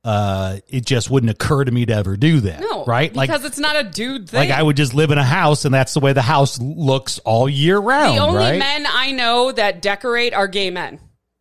uh, 0.04 0.58
it 0.68 0.86
just 0.86 1.10
wouldn't 1.10 1.30
occur 1.30 1.64
to 1.64 1.70
me 1.70 1.84
to 1.86 1.92
ever 1.94 2.16
do 2.16 2.40
that. 2.40 2.60
No, 2.60 2.84
right? 2.86 3.14
Like, 3.14 3.28
Because 3.28 3.44
it's 3.44 3.58
not 3.58 3.76
a 3.76 3.84
dude 3.84 4.30
thing. 4.30 4.48
like 4.48 4.50
I 4.50 4.62
would 4.62 4.76
just 4.76 4.94
live 4.94 5.10
in 5.10 5.18
a 5.18 5.24
house, 5.24 5.64
and 5.66 5.74
that's 5.74 5.92
the 5.94 6.00
way 6.00 6.12
the 6.14 6.22
house 6.22 6.58
looks 6.60 7.18
all 7.20 7.48
year 7.48 7.78
round. 7.78 8.16
The 8.16 8.22
only 8.22 8.38
right? 8.38 8.58
men 8.58 8.86
I 8.88 9.12
know 9.12 9.52
that 9.52 9.82
decorate 9.82 10.32
are 10.32 10.48
gay 10.48 10.70
men. 10.70 10.98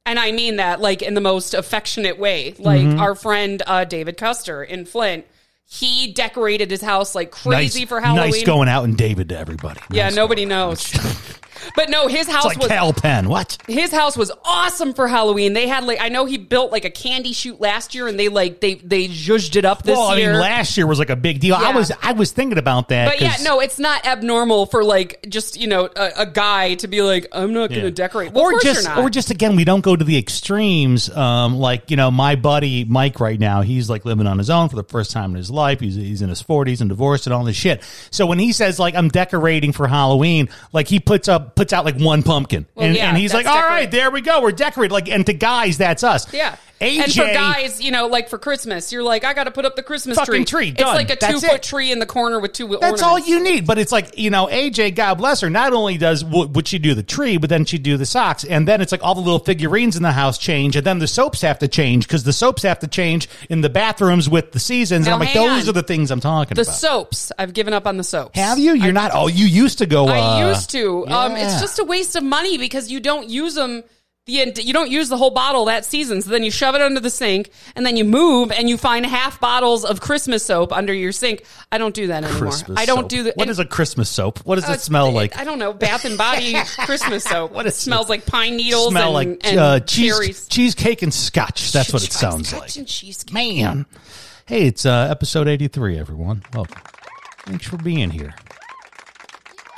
And 0.07 0.17
I 0.17 0.31
mean 0.31 0.55
that 0.55 0.79
like 0.81 1.01
in 1.01 1.13
the 1.13 1.21
most 1.21 1.53
affectionate 1.53 2.17
way. 2.17 2.55
Like 2.57 2.81
Mm-hmm. 2.81 2.99
our 2.99 3.13
friend 3.13 3.61
uh, 3.67 3.83
David 3.83 4.17
Custer 4.17 4.63
in 4.63 4.85
Flint, 4.85 5.25
he 5.69 6.13
decorated 6.13 6.71
his 6.71 6.81
house 6.81 7.13
like 7.13 7.29
crazy 7.29 7.81
nice, 7.81 7.89
for 7.89 7.99
Halloween. 7.99 8.31
Nice 8.31 8.43
going 8.43 8.69
out 8.69 8.85
and 8.85 8.97
David 8.97 9.29
to 9.29 9.37
everybody. 9.37 9.81
yeah, 9.91 10.05
Nice 10.05 10.15
nobody 10.15 10.45
knows. 10.45 10.91
but 11.75 11.89
no, 11.89 12.07
his 12.07 12.27
house 12.27 12.45
like 12.45 12.57
was 12.59 12.67
Kal 12.67 12.93
Penn. 12.93 13.29
What? 13.29 13.57
his 13.67 13.91
house 13.91 14.15
was 14.17 14.31
awesome 14.45 14.93
for 14.93 15.07
Halloween. 15.07 15.53
They 15.53 15.67
had 15.67 15.83
like 15.83 15.99
I 16.01 16.09
know 16.09 16.25
he 16.25 16.37
built 16.37 16.71
like 16.71 16.85
a 16.85 16.89
candy 16.89 17.33
shoot 17.33 17.59
last 17.61 17.93
year 17.95 18.07
and 18.07 18.19
they 18.19 18.29
like 18.29 18.59
they 18.61 18.75
they 18.75 19.07
zhuzhed 19.07 19.55
it 19.55 19.65
up 19.65 19.83
this 19.83 19.97
well, 19.97 20.07
I 20.07 20.17
year. 20.17 20.31
mean, 20.31 20.41
last 20.41 20.77
year 20.77 20.87
was 20.87 20.99
like 20.99 21.09
a 21.09 21.15
big 21.15 21.39
deal. 21.39 21.55
I 21.55 21.71
was 21.71 21.91
I 22.01 22.13
was 22.13 22.31
thinking 22.31 22.57
about 22.57 22.89
that. 22.89 23.09
but 23.09 23.21
yeah, 23.21 23.35
no, 23.43 23.59
it's 23.59 23.79
not 23.79 24.05
abnormal 24.05 24.65
for 24.65 24.83
like 24.83 25.25
just 25.29 25.59
you 25.59 25.67
know 25.67 25.89
a, 25.95 26.11
a 26.19 26.25
guy 26.25 26.75
to 26.75 26.87
be 26.87 27.01
like, 27.01 27.27
I'm 27.31 27.53
not 27.53 27.69
going 27.69 27.81
to 27.81 27.87
Yeah. 27.87 27.91
decorate. 27.91 28.33
Well, 28.33 28.45
or 28.45 28.59
just 28.59 28.89
or 28.97 29.09
just 29.09 29.31
again 29.31 29.55
we 29.55 29.63
don't 29.63 29.81
go 29.81 29.95
to 29.95 30.03
the 30.03 30.17
extremes 30.17 31.09
um 31.09 31.57
like 31.57 31.89
you 31.91 31.97
know 31.97 32.09
my 32.11 32.35
buddy 32.35 32.85
mike 32.85 33.19
right 33.19 33.39
now 33.39 33.61
he's 33.61 33.89
like 33.89 34.05
living 34.05 34.27
on 34.27 34.37
his 34.37 34.49
own 34.49 34.69
for 34.69 34.75
the 34.75 34.83
first 34.83 35.11
time 35.11 35.31
in 35.31 35.37
his 35.37 35.49
life 35.51 35.79
he's 35.79 35.95
he's 35.95 36.21
in 36.21 36.29
his 36.29 36.41
40s 36.41 36.79
and 36.81 36.89
divorced 36.89 37.27
and 37.27 37.33
all 37.33 37.43
this 37.43 37.55
shit 37.55 37.81
so 38.11 38.25
when 38.25 38.39
he 38.39 38.51
says 38.51 38.79
like 38.79 38.95
i'm 38.95 39.09
decorating 39.09 39.71
for 39.71 39.87
halloween 39.87 40.49
like 40.73 40.87
he 40.87 40.99
puts 40.99 41.27
up 41.27 41.46
puts 41.55 41.73
out 41.73 41.85
like 41.85 41.97
one 41.97 42.23
pumpkin 42.23 42.65
Well, 42.75 42.87
and, 42.87 42.95
yeah, 42.95 43.09
and 43.09 43.17
he's 43.17 43.33
like 43.33 43.45
all 43.45 43.55
right 43.55 43.89
decorate- 43.89 43.91
there 43.91 44.11
we 44.11 44.21
go 44.21 44.41
we're 44.41 44.51
decorated 44.51 44.93
like 44.93 45.09
and 45.09 45.25
to 45.25 45.33
guys 45.33 45.77
that's 45.77 46.03
us 46.03 46.31
Yeah. 46.33 46.55
AJ, 46.79 47.03
and 47.05 47.11
for 47.11 47.23
guys, 47.33 47.81
you 47.81 47.89
know, 47.89 48.05
like 48.05 48.29
for 48.29 48.37
Christmas, 48.37 48.91
you're 48.93 49.01
like, 49.01 49.23
I 49.23 49.33
got 49.33 49.45
to 49.45 49.51
put 49.51 49.65
up 49.65 49.75
the 49.75 49.81
Christmas 49.81 50.15
tree. 50.25 50.45
tree, 50.45 50.69
done. 50.69 50.89
It's 50.89 50.95
like 50.95 51.09
a 51.09 51.17
That's 51.19 51.41
two 51.41 51.47
foot 51.47 51.63
tree 51.63 51.91
in 51.91 51.97
the 51.97 52.05
corner 52.05 52.39
with 52.39 52.53
two. 52.53 52.77
That's 52.79 53.01
all 53.01 53.17
you 53.17 53.39
need. 53.43 53.65
But 53.65 53.79
it's 53.79 53.91
like, 53.91 54.19
you 54.19 54.29
know, 54.29 54.45
AJ, 54.45 54.93
God 54.93 55.15
bless 55.15 55.41
her, 55.41 55.49
not 55.49 55.73
only 55.73 55.97
does 55.97 56.21
w- 56.21 56.47
would 56.49 56.67
she 56.67 56.77
do 56.77 56.93
the 56.93 57.01
tree, 57.01 57.37
but 57.37 57.49
then 57.49 57.65
she 57.65 57.79
do 57.79 57.97
the 57.97 58.05
socks. 58.05 58.43
And 58.43 58.67
then 58.67 58.79
it's 58.81 58.91
like 58.91 59.03
all 59.03 59.15
the 59.15 59.21
little 59.21 59.39
figurines 59.39 59.97
in 59.97 60.03
the 60.03 60.11
house 60.11 60.37
change. 60.37 60.75
And 60.75 60.85
then 60.85 60.99
the 60.99 61.07
soaps 61.07 61.41
have 61.41 61.57
to 61.57 61.67
change 61.67 62.05
because 62.07 62.23
the 62.23 62.31
soaps 62.31 62.61
have 62.61 62.77
to 62.81 62.87
change 62.87 63.27
in 63.49 63.61
the 63.61 63.69
bathrooms 63.69 64.29
with 64.29 64.51
the 64.51 64.59
seasons. 64.59 65.07
Now, 65.07 65.15
and 65.15 65.23
I'm 65.23 65.25
like, 65.27 65.33
those 65.33 65.63
on. 65.63 65.69
are 65.69 65.73
the 65.73 65.81
things 65.81 66.11
I'm 66.11 66.19
talking 66.19 66.53
The 66.53 66.61
about. 66.61 66.71
The 66.73 66.77
soaps. 66.77 67.31
I've 67.39 67.53
given 67.53 67.73
up 67.73 67.87
on 67.87 67.97
the 67.97 68.03
soaps. 68.03 68.37
have 68.37 68.59
you? 68.59 68.73
You're 68.75 68.93
not, 68.93 69.09
oh, 69.15 69.25
you 69.29 69.47
used 69.47 69.79
to 69.79 69.87
go. 69.87 70.05
I 70.09 70.43
uh, 70.43 70.49
used 70.49 70.69
to. 70.69 71.07
Um, 71.07 71.31
yeah. 71.31 71.36
It's 71.39 71.59
just 71.61 71.79
a 71.79 71.83
waste 71.83 72.15
of 72.15 72.23
money 72.23 72.57
because 72.57 72.91
you 72.91 72.99
don't 72.99 73.29
use 73.29 73.55
them. 73.55 73.83
The 74.25 74.61
you 74.61 74.73
don't 74.73 74.91
use 74.91 75.07
the 75.07 75.15
whole 75.15 75.29
bottle 75.31 75.63
that 75.65 75.85
season, 75.85 76.21
so 76.21 76.29
then 76.31 76.43
you 76.43 76.51
shove 76.51 76.75
it 76.75 76.81
under 76.81 76.99
the 76.99 77.09
sink, 77.09 77.49
and 77.77 77.85
then 77.85 77.95
you 77.95 78.03
move 78.03 78.51
and 78.51 78.67
you 78.67 78.75
find 78.75 79.05
half 79.05 79.39
bottles 79.39 79.85
of 79.85 80.01
Christmas 80.01 80.43
soap 80.45 80.73
under 80.73 80.93
your 80.93 81.13
sink. 81.13 81.45
I 81.71 81.77
don't 81.77 81.95
do 81.95 82.07
that 82.07 82.25
anymore. 82.25 82.41
Christmas 82.49 82.77
I 82.77 82.85
don't 82.85 83.03
soap. 83.03 83.09
do 83.09 83.23
that. 83.23 83.37
What 83.37 83.47
and- 83.47 83.57
a 83.57 83.63
Christmas 83.63 84.09
soap? 84.09 84.39
What 84.39 84.55
does 84.55 84.67
uh, 84.67 84.73
it 84.73 84.81
smell 84.81 85.13
like? 85.13 85.37
I 85.37 85.45
don't 85.45 85.59
know. 85.59 85.71
Bath 85.71 86.03
and 86.03 86.17
Body 86.17 86.55
Christmas 86.79 87.23
soap. 87.23 87.53
What 87.53 87.67
it 87.67 87.73
smells 87.73 88.07
it? 88.07 88.09
like 88.09 88.25
pine 88.25 88.57
needles 88.57 88.89
smell 88.89 89.15
and, 89.17 89.31
like 89.31 89.47
and 89.47 89.59
uh, 89.61 89.79
cheese, 89.79 90.45
cheesecake 90.49 91.03
and 91.03 91.13
scotch. 91.13 91.71
That's 91.71 91.93
what 91.93 92.03
it 92.03 92.11
sounds 92.11 92.49
Scotch 92.49 92.59
like. 92.61 92.75
and 92.75 92.85
cheesecake. 92.85 93.33
Man. 93.33 93.85
Hey, 94.45 94.65
it's 94.67 94.85
uh, 94.85 95.07
episode 95.09 95.47
83, 95.47 95.97
everyone. 95.97 96.43
Welcome. 96.53 96.81
Thanks 97.45 97.65
for 97.65 97.77
being 97.77 98.09
here. 98.09 98.35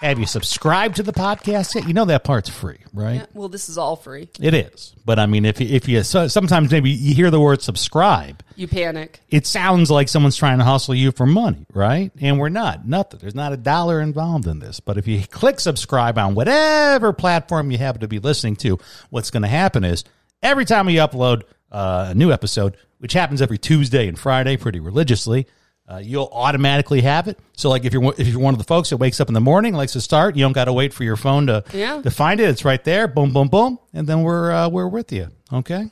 Have 0.01 0.17
you 0.17 0.25
subscribed 0.25 0.95
to 0.95 1.03
the 1.03 1.11
podcast 1.11 1.75
yet? 1.75 1.87
You 1.87 1.93
know 1.93 2.05
that 2.05 2.23
part's 2.23 2.47
free, 2.49 2.77
right? 2.93 3.15
Yeah, 3.15 3.25
well, 3.33 3.49
this 3.49 3.67
is 3.67 3.77
all 3.77 3.95
free. 3.97 4.29
It 4.39 4.53
is. 4.53 4.95
But 5.05 5.19
I 5.19 5.25
mean, 5.25 5.43
if 5.45 5.59
you, 5.59 5.67
if 5.67 5.87
you 5.89 6.03
so, 6.03 6.27
sometimes 6.29 6.71
maybe 6.71 6.89
you 6.89 7.13
hear 7.13 7.29
the 7.29 7.39
word 7.39 7.61
subscribe, 7.61 8.41
You 8.55 8.67
panic. 8.67 9.19
it 9.29 9.45
sounds 9.45 9.91
like 9.91 10.07
someone's 10.07 10.37
trying 10.37 10.59
to 10.59 10.63
hustle 10.63 10.95
you 10.95 11.11
for 11.11 11.25
money, 11.25 11.65
right? 11.73 12.11
And 12.21 12.39
we're 12.39 12.49
not. 12.49 12.87
Nothing. 12.87 13.19
There's 13.19 13.35
not 13.35 13.51
a 13.51 13.57
dollar 13.57 13.99
involved 13.99 14.47
in 14.47 14.59
this. 14.59 14.79
But 14.79 14.97
if 14.97 15.05
you 15.07 15.21
click 15.27 15.59
subscribe 15.59 16.17
on 16.17 16.33
whatever 16.35 17.11
platform 17.11 17.69
you 17.71 17.77
happen 17.77 18.01
to 18.01 18.07
be 18.07 18.19
listening 18.19 18.55
to, 18.57 18.79
what's 19.09 19.31
going 19.31 19.43
to 19.43 19.49
happen 19.49 19.83
is 19.83 20.05
every 20.41 20.63
time 20.65 20.85
we 20.85 20.95
upload 20.95 21.43
uh, 21.71 22.07
a 22.11 22.15
new 22.15 22.31
episode, 22.31 22.77
which 22.99 23.13
happens 23.13 23.41
every 23.41 23.57
Tuesday 23.57 24.07
and 24.07 24.17
Friday 24.17 24.55
pretty 24.55 24.79
religiously, 24.79 25.45
uh, 25.89 25.97
you'll 25.97 26.29
automatically 26.31 27.01
have 27.01 27.27
it. 27.27 27.39
So, 27.57 27.69
like 27.69 27.83
if 27.85 27.93
you're 27.93 28.13
if 28.17 28.27
you're 28.27 28.39
one 28.39 28.53
of 28.53 28.57
the 28.59 28.63
folks 28.63 28.89
that 28.91 28.97
wakes 28.97 29.19
up 29.19 29.27
in 29.27 29.33
the 29.33 29.41
morning, 29.41 29.73
likes 29.73 29.93
to 29.93 30.01
start, 30.01 30.35
you 30.35 30.43
don't 30.43 30.53
got 30.53 30.65
to 30.65 30.73
wait 30.73 30.93
for 30.93 31.03
your 31.03 31.15
phone 31.15 31.47
to 31.47 31.63
Yeah. 31.73 32.01
to 32.01 32.11
find 32.11 32.39
it. 32.39 32.49
It's 32.49 32.63
right 32.63 32.83
there. 32.83 33.07
Boom, 33.07 33.33
boom, 33.33 33.47
boom, 33.47 33.79
and 33.93 34.05
then 34.07 34.21
we're 34.21 34.51
uh, 34.51 34.69
we're 34.69 34.87
with 34.87 35.11
you. 35.11 35.29
Okay. 35.51 35.91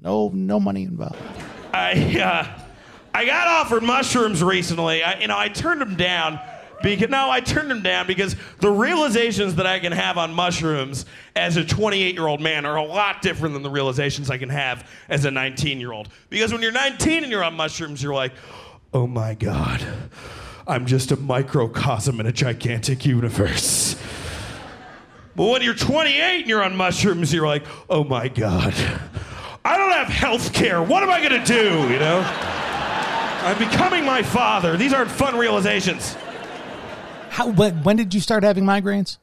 No, 0.00 0.30
no 0.32 0.58
money 0.60 0.84
involved. 0.84 1.16
I 1.72 2.20
uh, 2.20 2.60
I 3.14 3.24
got 3.26 3.46
offered 3.48 3.82
mushrooms 3.82 4.42
recently. 4.42 5.02
I, 5.02 5.20
you 5.20 5.26
know, 5.28 5.38
I 5.38 5.48
turned 5.48 5.80
them 5.80 5.96
down 5.96 6.38
because 6.82 7.08
no, 7.08 7.30
I 7.30 7.40
turned 7.40 7.70
them 7.70 7.82
down 7.82 8.06
because 8.06 8.36
the 8.60 8.70
realizations 8.70 9.54
that 9.56 9.66
I 9.66 9.78
can 9.78 9.92
have 9.92 10.18
on 10.18 10.34
mushrooms 10.34 11.06
as 11.34 11.56
a 11.56 11.64
28 11.64 12.14
year 12.14 12.26
old 12.26 12.40
man 12.40 12.66
are 12.66 12.76
a 12.76 12.84
lot 12.84 13.22
different 13.22 13.54
than 13.54 13.62
the 13.62 13.70
realizations 13.70 14.30
I 14.30 14.36
can 14.38 14.50
have 14.50 14.88
as 15.08 15.24
a 15.24 15.30
19 15.30 15.80
year 15.80 15.92
old. 15.92 16.08
Because 16.28 16.52
when 16.52 16.60
you're 16.62 16.72
19 16.72 17.22
and 17.22 17.32
you're 17.32 17.44
on 17.44 17.54
mushrooms, 17.54 18.02
you're 18.02 18.14
like, 18.14 18.32
oh 18.96 19.06
my 19.06 19.34
god, 19.34 19.86
I'm 20.66 20.86
just 20.86 21.12
a 21.12 21.16
microcosm 21.16 22.18
in 22.18 22.24
a 22.24 22.32
gigantic 22.32 23.04
universe. 23.04 23.94
But 25.34 25.50
when 25.50 25.60
you're 25.60 25.74
28 25.74 26.40
and 26.40 26.46
you're 26.46 26.62
on 26.62 26.74
mushrooms, 26.76 27.30
you're 27.30 27.46
like, 27.46 27.66
oh 27.90 28.04
my 28.04 28.28
God, 28.28 28.72
I 29.66 29.76
don't 29.76 29.92
have 29.92 30.08
health 30.08 30.54
care. 30.54 30.82
What 30.82 31.02
am 31.02 31.10
I 31.10 31.18
going 31.20 31.42
to 31.42 31.46
do? 31.46 31.92
You 31.92 31.98
know? 31.98 32.24
I'm 32.24 33.58
becoming 33.58 34.06
my 34.06 34.22
father. 34.22 34.78
These 34.78 34.94
aren't 34.94 35.10
fun 35.10 35.36
realizations. 35.36 36.16
How 37.28 37.50
when, 37.50 37.82
when 37.82 37.96
did 37.96 38.14
you 38.14 38.20
start 38.22 38.44
having 38.44 38.64
migraines? 38.64 39.18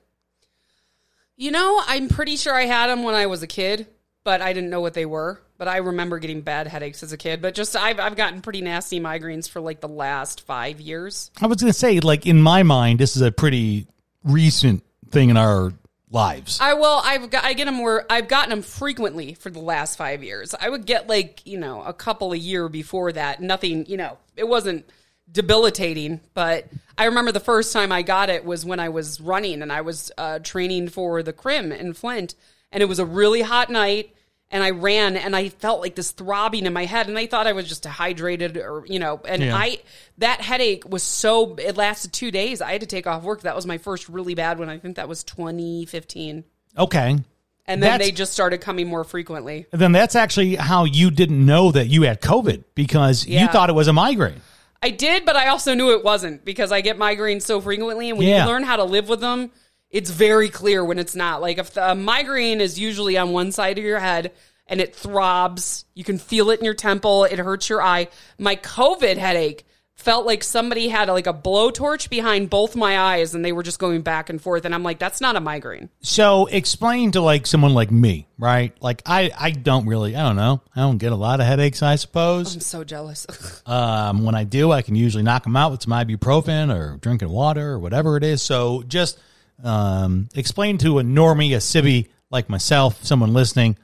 You 1.35 1.49
know, 1.49 1.81
I'm 1.87 2.09
pretty 2.09 2.35
sure 2.35 2.53
I 2.53 2.65
had 2.65 2.87
them 2.87 3.01
when 3.01 3.15
I 3.15 3.25
was 3.25 3.41
a 3.41 3.47
kid, 3.47 3.87
but 4.23 4.41
I 4.41 4.53
didn't 4.53 4.69
know 4.69 4.81
what 4.81 4.93
they 4.93 5.05
were. 5.05 5.41
But 5.57 5.67
I 5.67 5.77
remember 5.77 6.19
getting 6.19 6.41
bad 6.41 6.67
headaches 6.67 7.03
as 7.03 7.13
a 7.13 7.17
kid. 7.17 7.41
But 7.41 7.53
just 7.53 7.75
I've 7.75 7.99
I've 7.99 8.15
gotten 8.15 8.41
pretty 8.41 8.61
nasty 8.61 8.99
migraines 8.99 9.49
for 9.49 9.61
like 9.61 9.79
the 9.79 9.87
last 9.87 10.41
five 10.41 10.81
years. 10.81 11.31
I 11.41 11.47
was 11.47 11.61
going 11.61 11.71
to 11.71 11.77
say, 11.77 11.99
like 11.99 12.25
in 12.25 12.41
my 12.41 12.63
mind, 12.63 12.99
this 12.99 13.15
is 13.15 13.21
a 13.21 13.31
pretty 13.31 13.87
recent 14.23 14.83
thing 15.11 15.29
in 15.29 15.37
our 15.37 15.73
lives. 16.09 16.59
I 16.61 16.73
will. 16.73 17.01
I've 17.03 17.29
got. 17.29 17.43
I 17.43 17.53
get 17.53 17.65
them 17.65 17.81
where 17.81 18.05
I've 18.09 18.27
gotten 18.27 18.49
them 18.49 18.61
frequently 18.61 19.33
for 19.33 19.49
the 19.49 19.59
last 19.59 19.97
five 19.97 20.23
years. 20.23 20.55
I 20.59 20.69
would 20.69 20.85
get 20.85 21.07
like 21.07 21.45
you 21.45 21.57
know 21.57 21.81
a 21.83 21.93
couple 21.93 22.33
a 22.33 22.37
year 22.37 22.69
before 22.69 23.11
that. 23.11 23.41
Nothing. 23.41 23.85
You 23.87 23.97
know, 23.97 24.17
it 24.35 24.47
wasn't 24.47 24.85
debilitating, 25.31 26.21
but 26.33 26.67
I 26.97 27.05
remember 27.05 27.31
the 27.31 27.39
first 27.39 27.73
time 27.73 27.91
I 27.91 28.03
got 28.03 28.29
it 28.29 28.45
was 28.45 28.65
when 28.65 28.79
I 28.79 28.89
was 28.89 29.19
running 29.19 29.61
and 29.61 29.71
I 29.71 29.81
was 29.81 30.11
uh, 30.17 30.39
training 30.39 30.89
for 30.89 31.23
the 31.23 31.33
Crim 31.33 31.71
in 31.71 31.93
Flint, 31.93 32.35
and 32.73 32.83
it 32.83 32.87
was 32.87 32.99
a 32.99 33.05
really 33.05 33.41
hot 33.41 33.69
night. 33.69 34.09
And 34.51 34.61
I 34.61 34.69
ran 34.69 35.17
and 35.17 35.35
I 35.35 35.49
felt 35.49 35.81
like 35.81 35.95
this 35.95 36.11
throbbing 36.11 36.67
in 36.67 36.73
my 36.73 36.85
head 36.85 37.07
and 37.07 37.17
I 37.17 37.25
thought 37.25 37.47
I 37.47 37.53
was 37.53 37.67
just 37.67 37.81
dehydrated 37.81 38.55
or, 38.57 38.83
you 38.85 38.99
know, 38.99 39.19
and 39.27 39.41
Yeah. 39.41 39.55
I, 39.57 39.79
that 40.19 40.41
headache 40.41 40.83
was 40.87 41.01
so, 41.01 41.55
it 41.55 41.75
lasted 41.75 42.13
two 42.13 42.29
days. 42.29 42.61
I 42.61 42.71
had 42.73 42.81
to 42.81 42.85
take 42.87 43.07
off 43.07 43.23
work. 43.23 43.41
That 43.41 43.55
was 43.55 43.65
my 43.65 43.79
first 43.79 44.07
really 44.09 44.35
bad 44.35 44.59
one. 44.59 44.69
I 44.69 44.77
think 44.77 44.97
that 44.97 45.07
was 45.09 45.23
2015. 45.23 46.43
okay. 46.77 47.17
And 47.65 47.81
then 47.81 47.91
That's- 47.91 48.05
they 48.07 48.11
just 48.11 48.33
started 48.33 48.59
coming 48.59 48.87
more 48.87 49.05
frequently. 49.05 49.65
Then 49.71 49.93
that's 49.93 50.15
actually 50.15 50.55
how 50.55 50.83
you 50.83 51.09
didn't 51.09 51.43
know 51.45 51.71
that 51.71 51.87
you 51.87 52.01
had 52.03 52.19
COVID 52.21 52.65
because 52.75 53.25
you 53.25 53.47
thought 53.47 53.69
it 53.69 53.73
was 53.73 53.87
a 53.87 53.93
migraine. 53.93 54.41
I 54.83 54.89
did, 54.89 55.23
but 55.25 55.37
I 55.37 55.47
also 55.47 55.73
knew 55.73 55.93
it 55.93 56.03
wasn't 56.03 56.43
because 56.43 56.73
I 56.73 56.81
get 56.81 56.97
migraines 56.99 57.43
so 57.43 57.61
frequently. 57.61 58.09
And 58.09 58.17
when 58.19 58.27
Yeah. 58.27 58.43
you 58.43 58.49
learn 58.51 58.63
how 58.63 58.75
to 58.75 58.83
live 58.83 59.07
with 59.07 59.21
them, 59.21 59.49
it's 59.93 60.09
very 60.09 60.49
clear 60.49 60.83
when 60.83 60.99
it's 60.99 61.15
not. 61.15 61.39
Like 61.39 61.59
if 61.59 61.75
the 61.75 61.91
a 61.91 61.95
migraine 61.95 62.59
is 62.59 62.79
usually 62.79 63.17
on 63.17 63.31
one 63.31 63.51
side 63.51 63.77
of 63.77 63.83
your 63.83 63.99
head 63.99 64.33
and 64.67 64.81
it 64.81 64.95
throbs, 64.95 65.85
you 65.93 66.03
can 66.03 66.17
feel 66.17 66.49
it 66.49 66.59
in 66.59 66.65
your 66.65 66.73
temple, 66.73 67.25
it 67.25 67.37
hurts 67.37 67.69
your 67.69 67.81
eye. 67.81 68.07
My 68.39 68.55
COVID 68.55 69.17
headache 69.17 69.65
felt 69.93 70.25
like 70.25 70.43
somebody 70.43 70.87
had 70.87 71.09
like 71.09 71.27
a 71.27 71.33
blowtorch 71.33 72.09
behind 72.09 72.49
both 72.49 72.75
my 72.75 72.97
eyes 72.97 73.35
and 73.35 73.45
they 73.45 73.51
were 73.51 73.61
just 73.61 73.77
going 73.77 74.01
back 74.01 74.31
and 74.31 74.41
forth. 74.41 74.65
And 74.65 74.73
I'm 74.73 74.81
like, 74.81 74.97
that's 74.97 75.21
not 75.21 75.35
a 75.35 75.39
migraine. 75.39 75.89
So 76.01 76.47
explain 76.47 77.11
to 77.11 77.21
like 77.21 77.45
someone 77.45 77.75
like 77.75 77.91
me, 77.91 78.27
right? 78.39 78.75
Like 78.81 79.03
I, 79.05 79.29
I 79.37 79.51
don't 79.51 79.85
really, 79.85 80.15
I 80.15 80.23
don't 80.23 80.35
know. 80.35 80.61
I 80.75 80.81
don't 80.81 80.97
get 80.97 81.11
a 81.11 81.15
lot 81.15 81.39
of 81.39 81.45
headaches, 81.45 81.83
I 81.83 81.95
suppose. 81.95 82.55
I'm 82.55 82.61
so 82.61 82.83
jealous. 82.83 83.27
Um, 83.65 84.25
when 84.25 84.35
I 84.35 84.43
do, 84.43 84.71
I 84.71 84.81
can 84.81 84.95
usually 84.95 85.23
knock 85.23 85.43
them 85.43 85.55
out 85.55 85.71
with 85.71 85.83
some 85.83 85.93
ibuprofen 85.93 86.73
or 86.73 86.97
drinking 86.97 87.29
water 87.29 87.71
or 87.71 87.79
whatever 87.79 88.17
it 88.17 88.23
is. 88.23 88.41
So 88.41 88.83
just 88.83 89.17
um, 89.63 90.29
explain 90.35 90.77
to 90.79 90.99
a 90.99 91.03
normie, 91.03 91.55
a 91.55 91.61
sibby 91.61 92.09
like 92.29 92.49
myself, 92.49 93.03
someone 93.03 93.33
listening, 93.33 93.77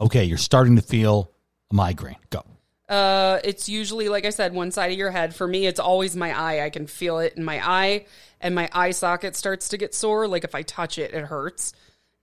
okay, 0.00 0.24
you're 0.24 0.38
starting 0.38 0.76
to 0.76 0.82
feel 0.82 1.30
a 1.70 1.74
migraine. 1.74 2.16
Go. 2.30 2.44
Uh, 2.88 3.38
it's 3.44 3.68
usually, 3.68 4.08
like 4.08 4.24
I 4.24 4.30
said, 4.30 4.54
one 4.54 4.70
side 4.70 4.92
of 4.92 4.98
your 4.98 5.10
head. 5.10 5.34
For 5.34 5.46
me, 5.46 5.66
it's 5.66 5.80
always 5.80 6.16
my 6.16 6.38
eye. 6.38 6.64
I 6.64 6.70
can 6.70 6.86
feel 6.86 7.18
it 7.18 7.34
in 7.36 7.44
my 7.44 7.60
eye, 7.66 8.06
and 8.40 8.54
my 8.54 8.68
eye 8.72 8.92
socket 8.92 9.36
starts 9.36 9.70
to 9.70 9.76
get 9.76 9.94
sore. 9.94 10.26
Like 10.26 10.44
if 10.44 10.54
I 10.54 10.62
touch 10.62 10.98
it, 10.98 11.12
it 11.12 11.24
hurts. 11.24 11.72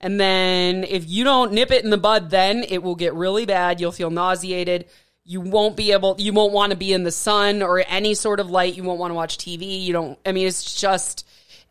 And 0.00 0.20
then 0.20 0.84
if 0.84 1.08
you 1.08 1.24
don't 1.24 1.52
nip 1.52 1.70
it 1.70 1.84
in 1.84 1.90
the 1.90 1.96
bud, 1.96 2.30
then 2.30 2.64
it 2.68 2.82
will 2.82 2.96
get 2.96 3.14
really 3.14 3.46
bad. 3.46 3.80
You'll 3.80 3.92
feel 3.92 4.10
nauseated. 4.10 4.86
You 5.24 5.40
won't 5.40 5.76
be 5.76 5.92
able. 5.92 6.16
You 6.18 6.32
won't 6.32 6.52
want 6.52 6.70
to 6.70 6.76
be 6.76 6.92
in 6.92 7.02
the 7.02 7.12
sun 7.12 7.62
or 7.62 7.82
any 7.86 8.14
sort 8.14 8.40
of 8.40 8.50
light. 8.50 8.76
You 8.76 8.82
won't 8.82 9.00
want 9.00 9.10
to 9.10 9.14
watch 9.14 9.38
TV. 9.38 9.82
You 9.82 9.92
don't. 9.92 10.18
I 10.26 10.32
mean, 10.32 10.46
it's 10.46 10.80
just. 10.80 11.26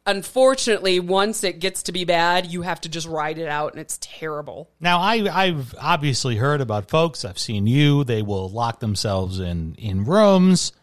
Unfortunately, 0.08 1.00
once 1.00 1.44
it 1.44 1.60
gets 1.60 1.84
to 1.84 1.92
be 1.92 2.06
bad, 2.06 2.46
you 2.46 2.62
have 2.62 2.80
to 2.82 2.90
just 2.90 3.08
ride 3.08 3.40
it 3.40 3.48
out, 3.48 3.72
and 3.72 3.82
it's 3.82 3.98
terrible. 4.02 4.70
Now, 4.80 5.00
I, 5.00 5.28
I've 5.32 5.74
obviously 5.80 6.36
heard 6.36 6.62
about 6.62 6.90
folks. 6.90 7.26
I've 7.26 7.40
seen 7.40 7.66
you. 7.66 8.04
They 8.04 8.22
will 8.22 8.50
lock 8.50 8.80
themselves 8.80 9.40
in 9.40 9.76
in 9.80 10.06
rooms, 10.06 10.74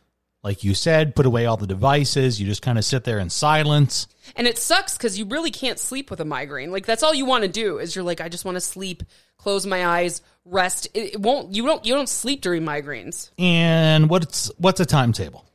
like 0.42 0.64
you 0.64 0.74
said, 0.74 1.14
put 1.14 1.24
away 1.24 1.46
all 1.46 1.56
the 1.56 1.68
devices. 1.68 2.40
You 2.40 2.46
just 2.46 2.62
kind 2.62 2.78
of 2.78 2.84
sit 2.84 3.04
there 3.04 3.20
in 3.20 3.30
silence. 3.30 4.08
And 4.34 4.46
it 4.46 4.58
sucks 4.58 4.96
because 4.96 5.16
you 5.18 5.24
really 5.26 5.52
can't 5.52 5.78
sleep 5.78 6.10
with 6.10 6.20
a 6.20 6.24
migraine. 6.24 6.72
Like 6.72 6.86
that's 6.86 7.04
all 7.04 7.14
you 7.14 7.24
want 7.24 7.42
to 7.42 7.48
do 7.48 7.78
is 7.78 7.94
you're 7.94 8.04
like, 8.04 8.20
I 8.20 8.28
just 8.28 8.44
want 8.44 8.56
to 8.56 8.60
sleep, 8.60 9.04
close 9.38 9.66
my 9.66 9.86
eyes, 9.86 10.20
rest. 10.44 10.88
It, 10.94 11.14
it 11.14 11.20
won't. 11.20 11.54
You 11.54 11.64
don't. 11.64 11.86
You 11.86 11.94
don't 11.94 12.08
sleep 12.08 12.40
during 12.40 12.64
migraines. 12.64 13.30
And 13.38 14.10
what's 14.10 14.50
what's 14.58 14.80
a 14.80 14.86
timetable? 14.86 15.46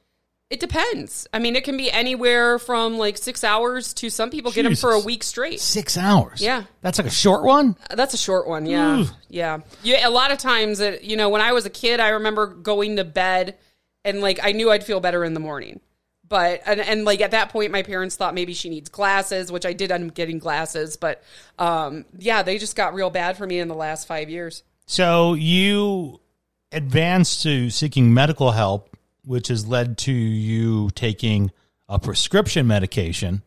It 0.50 0.62
depends. 0.62 1.28
I 1.34 1.40
mean, 1.40 1.58
it 1.58 1.66
can 1.66 1.76
be 1.76 1.92
anywhere 1.92 2.58
from 2.58 2.98
like 2.98 3.18
six 3.18 3.44
hours 3.44 3.94
to 3.96 4.10
some 4.10 4.30
people 4.30 4.52
get 4.52 4.64
them 4.64 4.76
for 4.76 4.94
a 4.94 5.00
week 5.00 5.24
straight. 5.24 5.60
Six 5.60 5.98
hours. 5.98 6.42
Yeah. 6.42 6.64
that's 6.82 6.98
like 7.00 7.08
a 7.08 7.12
short 7.12 7.44
one. 7.44 7.76
That's 7.94 8.14
a 8.14 8.18
short 8.18 8.48
one. 8.48 8.66
Yeah. 8.66 9.06
Yeah. 9.28 9.60
Yeah. 9.84 10.08
A 10.08 10.10
lot 10.10 10.32
of 10.32 10.38
times, 10.38 10.80
it, 10.80 11.04
you 11.04 11.18
know, 11.18 11.28
when 11.28 11.42
I 11.42 11.52
was 11.52 11.66
a 11.66 11.70
kid, 11.70 12.00
I 12.00 12.10
remember 12.10 12.48
going 12.48 12.96
to 12.96 13.04
bed 13.04 13.58
and 14.06 14.22
like 14.22 14.40
I 14.42 14.54
knew 14.54 14.72
I'd 14.72 14.86
feel 14.86 15.02
better 15.02 15.26
in 15.26 15.34
the 15.34 15.42
morning. 15.42 15.82
But, 16.30 16.62
and, 16.66 16.80
and 16.80 17.06
like 17.06 17.22
at 17.22 17.32
that 17.32 17.50
point, 17.50 17.72
my 17.72 17.84
parents 17.84 18.16
thought 18.16 18.34
maybe 18.34 18.54
she 18.54 18.70
needs 18.70 18.90
glasses, 18.90 19.52
which 19.52 19.66
I 19.66 19.74
did 19.74 19.92
end 19.92 20.10
up 20.10 20.16
getting 20.16 20.40
glasses. 20.40 20.98
But 20.98 21.24
um, 21.60 22.06
yeah, 22.18 22.44
they 22.44 22.58
just 22.58 22.76
got 22.76 22.94
real 22.94 23.10
bad 23.10 23.38
for 23.38 23.46
me 23.46 23.60
in 23.60 23.68
the 23.68 23.76
last 23.76 24.08
five 24.08 24.30
years. 24.30 24.64
So 24.88 25.34
you 25.34 26.20
advanced 26.72 27.44
to 27.44 27.70
seeking 27.70 28.14
medical 28.14 28.52
help, 28.52 28.97
which 29.28 29.50
has 29.50 29.68
led 29.68 29.98
to 30.00 30.12
you 30.12 30.90
taking 30.96 31.52
a 31.90 32.00
prescription 32.00 32.66
medication. 32.68 33.44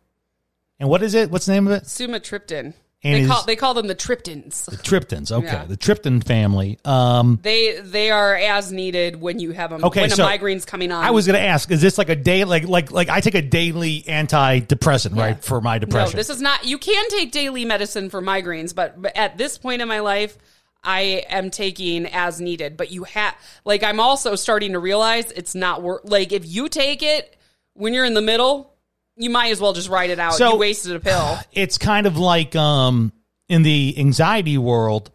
And 0.79 0.89
what 0.89 1.03
is 1.03 1.15
it? 1.15 1.31
What's 1.31 1.47
the 1.47 1.53
name 1.53 1.67
of 1.67 1.73
it? 1.73 1.85
Sumatriptan. 1.85 2.75
And 3.03 3.25
they 3.25 3.29
call 3.29 3.45
they 3.45 3.57
call 3.57 3.73
them 3.73 3.87
the 3.87 3.95
triptans. 3.95 4.67
The 4.67 4.77
triptans. 4.77 5.33
Okay, 5.33 5.47
Yeah. 5.47 5.65
the 5.65 5.77
Triptan 5.79 6.23
family. 6.23 6.79
Um, 6.85 7.39
They 7.43 7.81
they 7.81 8.11
are 8.11 8.35
as 8.35 8.71
needed 8.73 9.19
when 9.19 9.39
you 9.39 9.53
have 9.53 9.71
them. 9.71 9.83
Okay, 9.85 10.03
when 10.03 10.11
so 10.11 10.23
a 10.23 10.27
migraine's 10.27 10.67
coming 10.67 10.93
on. 10.93 11.03
I 11.03 11.11
was 11.11 11.27
going 11.27 11.39
to 11.39 11.47
ask: 11.47 11.71
Is 11.71 11.81
this 11.81 11.97
like 11.97 12.11
a 12.11 12.15
day, 12.17 12.45
like 12.45 12.69
like 12.69 12.91
like 12.91 13.09
I 13.09 13.21
take 13.23 13.35
a 13.35 13.41
daily 13.41 14.03
antidepressant, 14.03 15.17
right, 15.17 15.43
for 15.43 15.63
my 15.63 15.79
depression? 15.79 16.13
No, 16.17 16.19
this 16.19 16.29
is 16.29 16.43
not. 16.43 16.67
You 16.67 16.77
can 16.77 17.09
take 17.09 17.33
daily 17.33 17.65
medicine 17.65 18.11
for 18.11 18.21
migraines, 18.21 18.75
but 18.75 18.99
at 19.17 19.39
this 19.39 19.57
point 19.57 19.81
in 19.81 19.89
my 19.89 20.01
life, 20.01 20.37
I 20.83 21.25
am 21.29 21.51
taking 21.51 22.07
as 22.07 22.41
needed. 22.41 22.77
But 22.77 22.91
you 22.91 23.05
have, 23.05 23.35
like, 23.65 23.83
I'm 23.83 24.01
also 24.01 24.35
starting 24.35 24.73
to 24.73 24.79
realize 24.79 25.31
it's 25.31 25.55
not 25.55 25.83
work. 25.83 26.03
Like, 26.05 26.33
if 26.33 26.47
you 26.47 26.69
take 26.69 27.03
it 27.03 27.37
when 27.75 27.95
you're 27.95 28.05
in 28.05 28.15
the 28.15 28.23
middle, 28.23 28.75
you 29.17 29.31
might 29.31 29.51
as 29.53 29.61
well 29.61 29.73
just 29.73 29.89
write 29.89 30.11
it 30.11 30.19
out. 30.19 30.35
So- 30.35 30.53
you 30.53 30.59
wasted 30.59 30.97
a 30.97 31.01
pill. 31.01 31.39
it's 31.53 31.79
kind 31.79 32.07
of 32.07 32.17
like 32.17 32.57
um, 32.57 33.13
in 33.49 33.63
the 33.63 33.95
anxiety 33.99 34.59
world, 34.59 35.11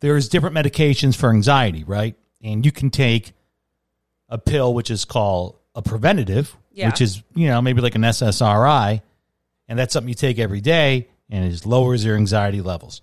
there's 0.00 0.28
different 0.28 0.56
medications 0.56 1.16
for 1.16 1.30
anxiety, 1.30 1.84
right? 1.84 2.14
And 2.42 2.64
you 2.64 2.72
can 2.72 2.90
take 2.90 3.32
a 4.28 4.38
pill 4.38 4.72
which 4.74 4.90
is 4.90 5.04
called 5.04 5.56
a 5.74 5.82
preventative, 5.82 6.56
Yeah. 6.72 6.86
which 6.88 7.00
is 7.00 7.22
you 7.34 7.48
know 7.48 7.60
maybe 7.60 7.80
like 7.80 7.94
an 7.94 8.02
SSRI, 8.02 9.02
and 9.68 9.78
that's 9.78 9.92
something 9.92 10.08
you 10.08 10.14
take 10.14 10.38
every 10.38 10.60
day, 10.60 11.08
and 11.28 11.44
it 11.44 11.50
just 11.50 11.66
lowers 11.66 12.04
your 12.04 12.16
anxiety 12.16 12.60
levels. 12.60 13.02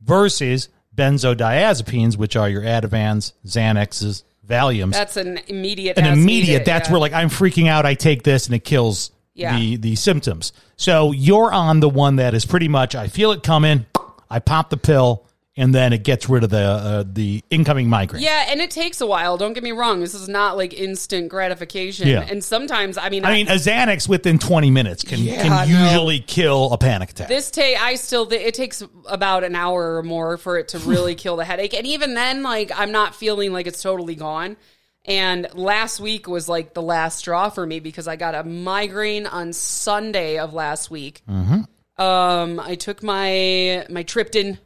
Versus 0.00 0.68
benzodiazepines, 0.94 2.16
which 2.16 2.36
are 2.36 2.48
your 2.48 2.62
Ativans, 2.62 3.32
Xanaxes, 3.46 4.24
Valiums. 4.46 4.92
That's 4.92 5.16
an 5.16 5.40
immediate. 5.48 5.98
an 5.98 6.06
immediate. 6.06 6.64
that's 6.64 6.88
yeah. 6.88 6.92
where 6.92 7.00
like 7.00 7.12
I'm 7.12 7.28
freaking 7.30 7.68
out. 7.68 7.84
I 7.86 7.94
take 7.94 8.22
this 8.22 8.46
and 8.46 8.54
it 8.54 8.64
kills 8.64 9.10
Yeah. 9.34 9.56
the 9.58 9.76
the 9.76 9.94
symptoms. 9.96 10.52
So 10.76 11.12
you're 11.12 11.52
on 11.52 11.80
the 11.80 11.88
one 11.88 12.16
that 12.16 12.34
is 12.34 12.44
pretty 12.46 12.68
much. 12.68 12.94
I 12.94 13.08
feel 13.08 13.32
it 13.32 13.42
coming. 13.42 13.86
I 14.30 14.38
pop 14.38 14.70
the 14.70 14.76
pill 14.76 15.26
and 15.58 15.74
then 15.74 15.92
it 15.92 16.04
gets 16.04 16.28
rid 16.28 16.44
of 16.44 16.50
the 16.50 16.58
uh, 16.58 17.04
the 17.06 17.42
incoming 17.50 17.90
migraine. 17.90 18.22
Yeah, 18.22 18.46
and 18.48 18.60
it 18.60 18.70
takes 18.70 19.00
a 19.00 19.06
while. 19.06 19.36
Don't 19.36 19.52
get 19.52 19.62
me 19.62 19.72
wrong. 19.72 20.00
This 20.00 20.14
is 20.14 20.28
not 20.28 20.56
like 20.56 20.72
instant 20.72 21.28
gratification. 21.28 22.08
Yeah. 22.08 22.26
And 22.28 22.42
sometimes, 22.42 22.96
I 22.96 23.10
mean, 23.10 23.24
I 23.24 23.32
mean, 23.32 23.48
a 23.48 23.54
Xanax 23.54 24.08
within 24.08 24.38
20 24.38 24.70
minutes 24.70 25.02
can 25.02 25.18
Yeah, 25.18 25.42
can 25.42 25.68
no. 25.68 25.84
usually 25.84 26.20
kill 26.20 26.72
a 26.72 26.78
panic 26.78 27.10
attack. 27.10 27.28
This 27.28 27.50
take 27.50 27.80
I 27.80 27.96
still 27.96 28.32
it 28.32 28.54
takes 28.54 28.82
about 29.06 29.44
an 29.44 29.54
hour 29.54 29.96
or 29.96 30.02
more 30.02 30.38
for 30.38 30.58
it 30.58 30.68
to 30.68 30.78
really 30.88 31.14
kill 31.14 31.36
the 31.36 31.44
headache, 31.44 31.74
and 31.74 31.86
even 31.86 32.14
then, 32.14 32.42
like 32.42 32.70
I'm 32.74 32.92
not 32.92 33.14
feeling 33.14 33.52
like 33.52 33.66
it's 33.66 33.82
totally 33.82 34.14
gone. 34.14 34.56
And 35.04 35.48
last 35.54 36.00
week 36.00 36.28
was 36.28 36.48
like 36.50 36.74
the 36.74 36.82
last 36.82 37.18
straw 37.18 37.48
for 37.48 37.66
me 37.66 37.80
because 37.80 38.06
I 38.06 38.16
got 38.16 38.34
a 38.34 38.44
migraine 38.44 39.26
on 39.26 39.54
Sunday 39.54 40.38
of 40.38 40.52
last 40.52 40.90
week. 40.90 41.22
Mm-hmm. 41.28 41.62
Um, 42.02 42.60
I 42.60 42.74
took 42.74 43.02
my 43.02 43.86
my 43.88 44.04
Triptan, 44.04 44.58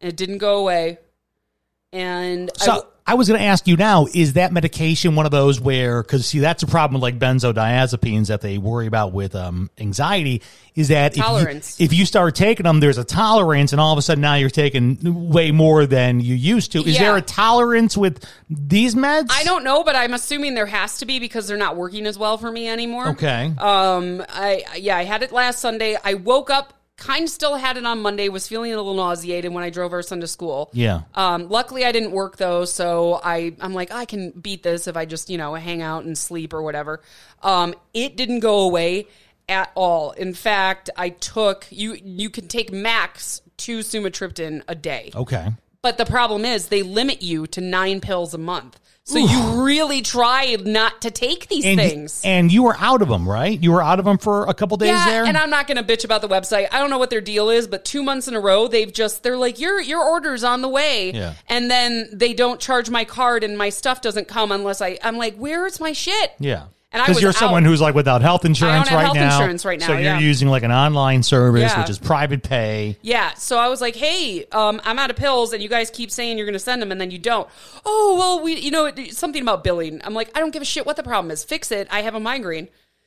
and 0.00 0.12
it 0.12 0.16
didn't 0.16 0.38
go 0.38 0.58
away. 0.58 0.98
And 1.92 2.50
So 2.54 2.86
I, 3.04 3.14
was 3.14 3.26
going 3.26 3.40
to 3.40 3.46
ask 3.46 3.66
you 3.66 3.76
now: 3.76 4.06
Is 4.14 4.34
that 4.34 4.52
medication 4.52 5.16
one 5.16 5.26
of 5.26 5.32
those 5.32 5.60
where? 5.60 6.00
Because 6.04 6.24
see, 6.24 6.38
that's 6.38 6.62
a 6.62 6.68
problem 6.68 7.00
with 7.00 7.02
like 7.02 7.18
benzodiazepines 7.18 8.28
that 8.28 8.42
they 8.42 8.58
worry 8.58 8.86
about 8.86 9.12
with 9.12 9.34
um, 9.34 9.70
anxiety. 9.76 10.40
Is 10.76 10.86
that 10.88 11.12
if 11.12 11.16
you- 11.16 11.22
Tolerance. 11.24 11.80
If 11.80 11.92
you, 11.92 12.06
start 12.06 12.36
taking 12.36 12.62
them, 12.62 12.78
there's 12.78 12.96
a 12.98 13.02
tolerance, 13.02 13.72
and 13.72 13.80
all 13.80 13.92
of 13.92 13.98
a 13.98 14.02
sudden 14.02 14.22
now 14.22 14.36
you're 14.36 14.50
taking 14.50 14.98
way 15.30 15.50
more 15.50 15.84
than 15.84 16.20
you 16.20 16.36
used 16.36 16.70
to. 16.72 16.78
Is 16.78 16.94
Yeah. 16.94 17.06
there 17.06 17.16
a 17.16 17.22
tolerance 17.22 17.96
with 17.96 18.24
these 18.48 18.94
meds? 18.94 19.26
I 19.32 19.42
don't 19.42 19.64
know, 19.64 19.82
but 19.82 19.96
I'm 19.96 20.14
assuming 20.14 20.54
there 20.54 20.66
has 20.66 20.98
to 20.98 21.06
be 21.06 21.18
because 21.18 21.48
they're 21.48 21.56
not 21.56 21.74
working 21.74 22.06
as 22.06 22.16
well 22.16 22.38
for 22.38 22.52
me 22.52 22.68
anymore. 22.68 23.08
Okay. 23.08 23.52
Um, 23.58 24.24
I 24.28 24.62
yeah, 24.76 24.96
I 24.96 25.02
had 25.02 25.24
it 25.24 25.32
last 25.32 25.58
Sunday. 25.58 25.96
I 26.04 26.14
woke 26.14 26.50
up, 26.50 26.72
kind 27.00 27.24
of 27.24 27.30
still 27.30 27.56
had 27.56 27.76
it 27.76 27.84
on 27.84 28.00
Monday. 28.00 28.28
Was 28.28 28.46
feeling 28.46 28.72
a 28.72 28.76
little 28.76 28.94
nauseated 28.94 29.52
when 29.52 29.64
I 29.64 29.70
drove 29.70 29.92
our 29.92 30.02
son 30.02 30.20
to 30.20 30.28
school. 30.28 30.70
yeah. 30.72 31.02
Um, 31.14 31.48
luckily 31.48 31.84
I 31.84 31.90
didn't 31.90 32.12
work 32.12 32.36
though, 32.36 32.64
so 32.64 33.20
I 33.24 33.54
I'm 33.60 33.74
like 33.74 33.90
I 33.90 34.04
can 34.04 34.30
beat 34.30 34.62
this 34.62 34.86
if 34.86 34.96
I 34.96 35.06
just 35.06 35.28
you 35.28 35.38
know 35.38 35.54
hang 35.54 35.82
out 35.82 36.04
and 36.04 36.16
sleep 36.16 36.52
or 36.52 36.62
whatever. 36.62 37.00
Um, 37.42 37.74
it 37.92 38.16
didn't 38.16 38.40
go 38.40 38.60
away 38.60 39.08
at 39.48 39.72
all. 39.74 40.12
In 40.12 40.34
fact, 40.34 40.90
I 40.96 41.08
took 41.08 41.66
you 41.70 41.94
you 41.94 42.30
can 42.30 42.46
take 42.46 42.70
max 42.70 43.42
two 43.56 43.80
sumatriptan 43.80 44.62
a 44.68 44.74
day. 44.74 45.10
Okay. 45.14 45.48
But 45.82 45.96
the 45.98 46.04
problem 46.04 46.44
is 46.44 46.68
they 46.68 46.82
limit 46.82 47.22
you 47.22 47.46
to 47.48 47.60
nine 47.60 48.00
pills 48.00 48.34
a 48.34 48.38
month. 48.38 48.78
So 49.04 49.18
you 49.18 49.64
really 49.64 50.02
try 50.02 50.56
not 50.60 51.02
to 51.02 51.10
take 51.10 51.48
these 51.48 51.64
And 51.64 51.80
things. 51.80 52.20
and 52.22 52.52
you 52.52 52.62
were 52.62 52.76
out 52.78 53.02
of 53.02 53.08
them, 53.08 53.28
right? 53.28 53.60
You 53.60 53.72
were 53.72 53.82
out 53.82 53.98
of 53.98 54.04
them 54.04 54.18
for 54.18 54.44
a 54.44 54.54
couple 54.54 54.76
days 54.76 54.90
yeah, 54.90 55.06
there. 55.06 55.24
and 55.24 55.36
I'm 55.36 55.50
not 55.50 55.66
going 55.66 55.78
to 55.78 55.82
bitch 55.82 56.04
about 56.04 56.20
the 56.20 56.28
website. 56.28 56.68
I 56.70 56.78
don't 56.78 56.90
know 56.90 56.98
what 56.98 57.10
their 57.10 57.22
deal 57.22 57.50
is, 57.50 57.66
but 57.66 57.84
two 57.84 58.04
months 58.04 58.28
in 58.28 58.34
a 58.34 58.40
row, 58.40 58.68
they've 58.68 58.92
just 58.92 59.24
they're 59.24 59.38
like 59.38 59.58
your 59.58 59.80
your 59.80 60.00
order's 60.04 60.44
on 60.44 60.60
the 60.60 60.68
way, 60.68 61.12
Yeah. 61.12 61.32
and 61.48 61.68
then 61.68 62.08
they 62.12 62.34
don't 62.34 62.60
charge 62.60 62.88
my 62.88 63.04
card, 63.04 63.42
and 63.42 63.58
my 63.58 63.70
stuff 63.70 64.00
doesn't 64.00 64.28
come 64.28 64.52
unless 64.52 64.80
I. 64.80 64.98
I'm 65.02 65.16
like, 65.16 65.34
where's 65.36 65.80
my 65.80 65.92
shit? 65.92 66.32
yeah. 66.38 66.66
And 66.92 67.00
Because 67.06 67.22
you're 67.22 67.32
someone 67.32 67.64
who's 67.64 67.80
like 67.80 67.94
without 67.94 68.20
health 68.20 68.44
insurance 68.44 68.88
have 68.88 68.96
right 68.96 69.04
health 69.04 69.14
now. 69.16 69.36
insurance 69.36 69.64
right 69.64 69.78
now, 69.78 69.86
So 69.86 69.96
you're 69.96 70.16
using 70.18 70.48
like 70.48 70.64
an 70.64 70.72
online 70.72 71.22
service, 71.22 71.62
Yeah. 71.70 71.80
which 71.80 71.88
is 71.90 72.00
private 72.00 72.42
pay. 72.42 72.96
Yeah, 73.00 73.32
so 73.34 73.58
I 73.58 73.68
was 73.68 73.80
like, 73.80 73.94
"Hey, 73.94 74.44
um, 74.50 74.80
I'm 74.84 74.98
out 74.98 75.08
of 75.08 75.14
pills, 75.16 75.52
and 75.52 75.62
you 75.62 75.68
guys 75.68 75.88
keep 75.88 76.10
saying 76.10 76.36
you're 76.36 76.46
going 76.46 76.54
to 76.54 76.58
send 76.58 76.82
them, 76.82 76.90
and 76.90 77.00
then 77.00 77.12
you 77.12 77.18
don't." 77.18 77.48
Oh 77.86 78.16
well, 78.18 78.40
we, 78.42 78.56
you 78.58 78.72
know, 78.72 78.86
it- 78.86 79.14
something 79.14 79.40
about 79.40 79.62
billing. 79.62 80.00
I'm 80.02 80.14
like, 80.14 80.30
I 80.36 80.40
don't 80.40 80.50
give 80.52 80.62
a 80.62 80.64
shit 80.64 80.84
what 80.84 80.96
the 80.96 81.04
problem 81.04 81.30
is. 81.30 81.44
Fix 81.44 81.70
it. 81.70 81.86
I 81.92 82.02
have 82.02 82.16
a 82.16 82.20
migraine. 82.20 82.66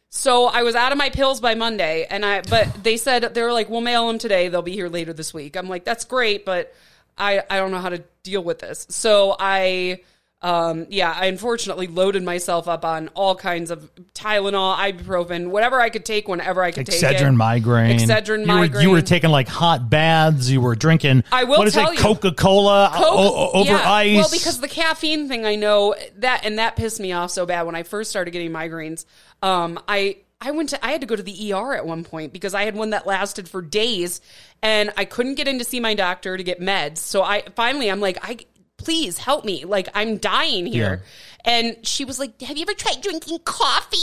So 0.10 0.46
I 0.46 0.64
was 0.64 0.76
out 0.76 0.92
of 0.94 0.98
my 0.98 1.10
pills 1.10 1.42
by 1.42 1.54
Monday, 1.54 2.08
and 2.10 2.26
I 2.26 2.40
but 2.42 2.68
they 2.84 2.96
said 2.96 3.34
they 3.34 3.42
were 3.42 3.52
like, 3.52 3.70
"We'll 3.70 3.82
mail 3.82 4.08
them 4.08 4.18
today. 4.18 4.48
They'll 4.48 4.62
be 4.62 4.72
here 4.72 4.88
later 4.88 5.12
this 5.12 5.34
week." 5.34 5.58
I'm 5.58 5.68
like, 5.68 5.84
"That's 5.84 6.06
great, 6.06 6.46
but 6.46 6.74
I 7.18 7.42
I 7.50 7.58
don't 7.58 7.72
know 7.72 7.80
how 7.82 7.90
to 7.90 8.02
deal 8.24 8.42
with 8.46 8.60
this." 8.60 8.88
So 8.90 9.36
I. 9.38 10.00
Um, 10.44 10.88
yeah, 10.90 11.16
I 11.18 11.28
unfortunately 11.28 11.88
loaded 11.88 12.22
myself 12.22 12.68
up 12.68 12.84
on 12.84 13.08
all 13.14 13.34
kinds 13.34 13.72
of 13.72 13.90
Tylenol, 14.14 14.76
ibuprofen, 14.76 15.48
whatever 15.48 15.80
I 15.80 15.90
could 15.90 16.04
take 16.04 16.28
whenever 16.28 16.62
I 16.62 16.72
could 16.72 16.86
take 16.86 17.02
it. 17.02 17.16
Excedrin 17.16 17.38
migraine. 17.38 17.98
Excedrin 17.98 18.42
you 18.42 18.46
migraine. 18.48 18.72
Were, 18.74 18.82
you 18.82 18.90
were 18.92 19.02
taking 19.02 19.30
like 19.30 19.48
hot 19.48 19.90
baths. 19.90 20.50
You 20.50 20.60
were 20.60 20.76
drinking. 20.76 21.24
I 21.32 21.46
will 21.46 21.60
what 21.60 21.68
is 21.68 21.74
tell 21.74 21.92
it? 21.92 21.98
Coca 21.98 22.34
Cola 22.34 22.92
Coke- 22.94 23.56
over 23.56 23.70
yeah. 23.72 23.90
ice. 23.90 24.18
Well, 24.18 24.30
because 24.30 24.60
the 24.60 24.68
caffeine 24.68 25.30
thing, 25.30 25.46
I 25.46 25.56
know 25.56 25.96
that, 26.18 26.46
and 26.46 26.60
that 26.60 26.76
pissed 26.76 27.00
me 27.00 27.14
off 27.14 27.32
so 27.32 27.46
bad 27.46 27.62
when 27.66 27.76
I 27.76 27.84
first 27.84 28.10
started 28.10 28.32
getting 28.32 28.52
migraines. 28.52 29.06
Um, 29.42 29.80
I 29.88 30.18
I 30.42 30.52
went 30.52 30.70
to 30.70 30.86
I 30.86 30.92
had 30.92 31.00
to 31.02 31.08
go 31.08 31.16
to 31.16 31.24
the 31.24 31.54
ER 31.54 31.74
at 31.74 31.86
one 31.86 32.04
point 32.04 32.34
because 32.34 32.54
I 32.54 32.64
had 32.64 32.76
one 32.76 32.90
that 32.90 33.08
lasted 33.08 33.48
for 33.48 33.62
days, 33.62 34.20
and 34.62 34.92
I 34.98 35.06
couldn't 35.06 35.36
get 35.36 35.48
in 35.48 35.60
to 35.60 35.64
see 35.64 35.80
my 35.80 35.94
doctor 35.94 36.36
to 36.36 36.44
get 36.44 36.60
meds. 36.60 36.98
So 36.98 37.24
I 37.24 37.44
finally 37.56 37.90
I'm 37.90 38.02
like 38.02 38.18
I 38.22 38.40
please 38.84 39.18
help 39.18 39.46
me. 39.46 39.66
Like 39.66 39.90
I'm 39.94 40.18
dying 40.18 40.66
here. 40.66 41.04
And 41.46 41.76
she 41.86 42.06
was 42.06 42.20
like, 42.20 42.42
"Have 42.42 42.56
you 42.56 42.62
ever 42.62 42.74
tried 42.74 43.02
drinking 43.02 43.40
coffee?" 43.44 43.98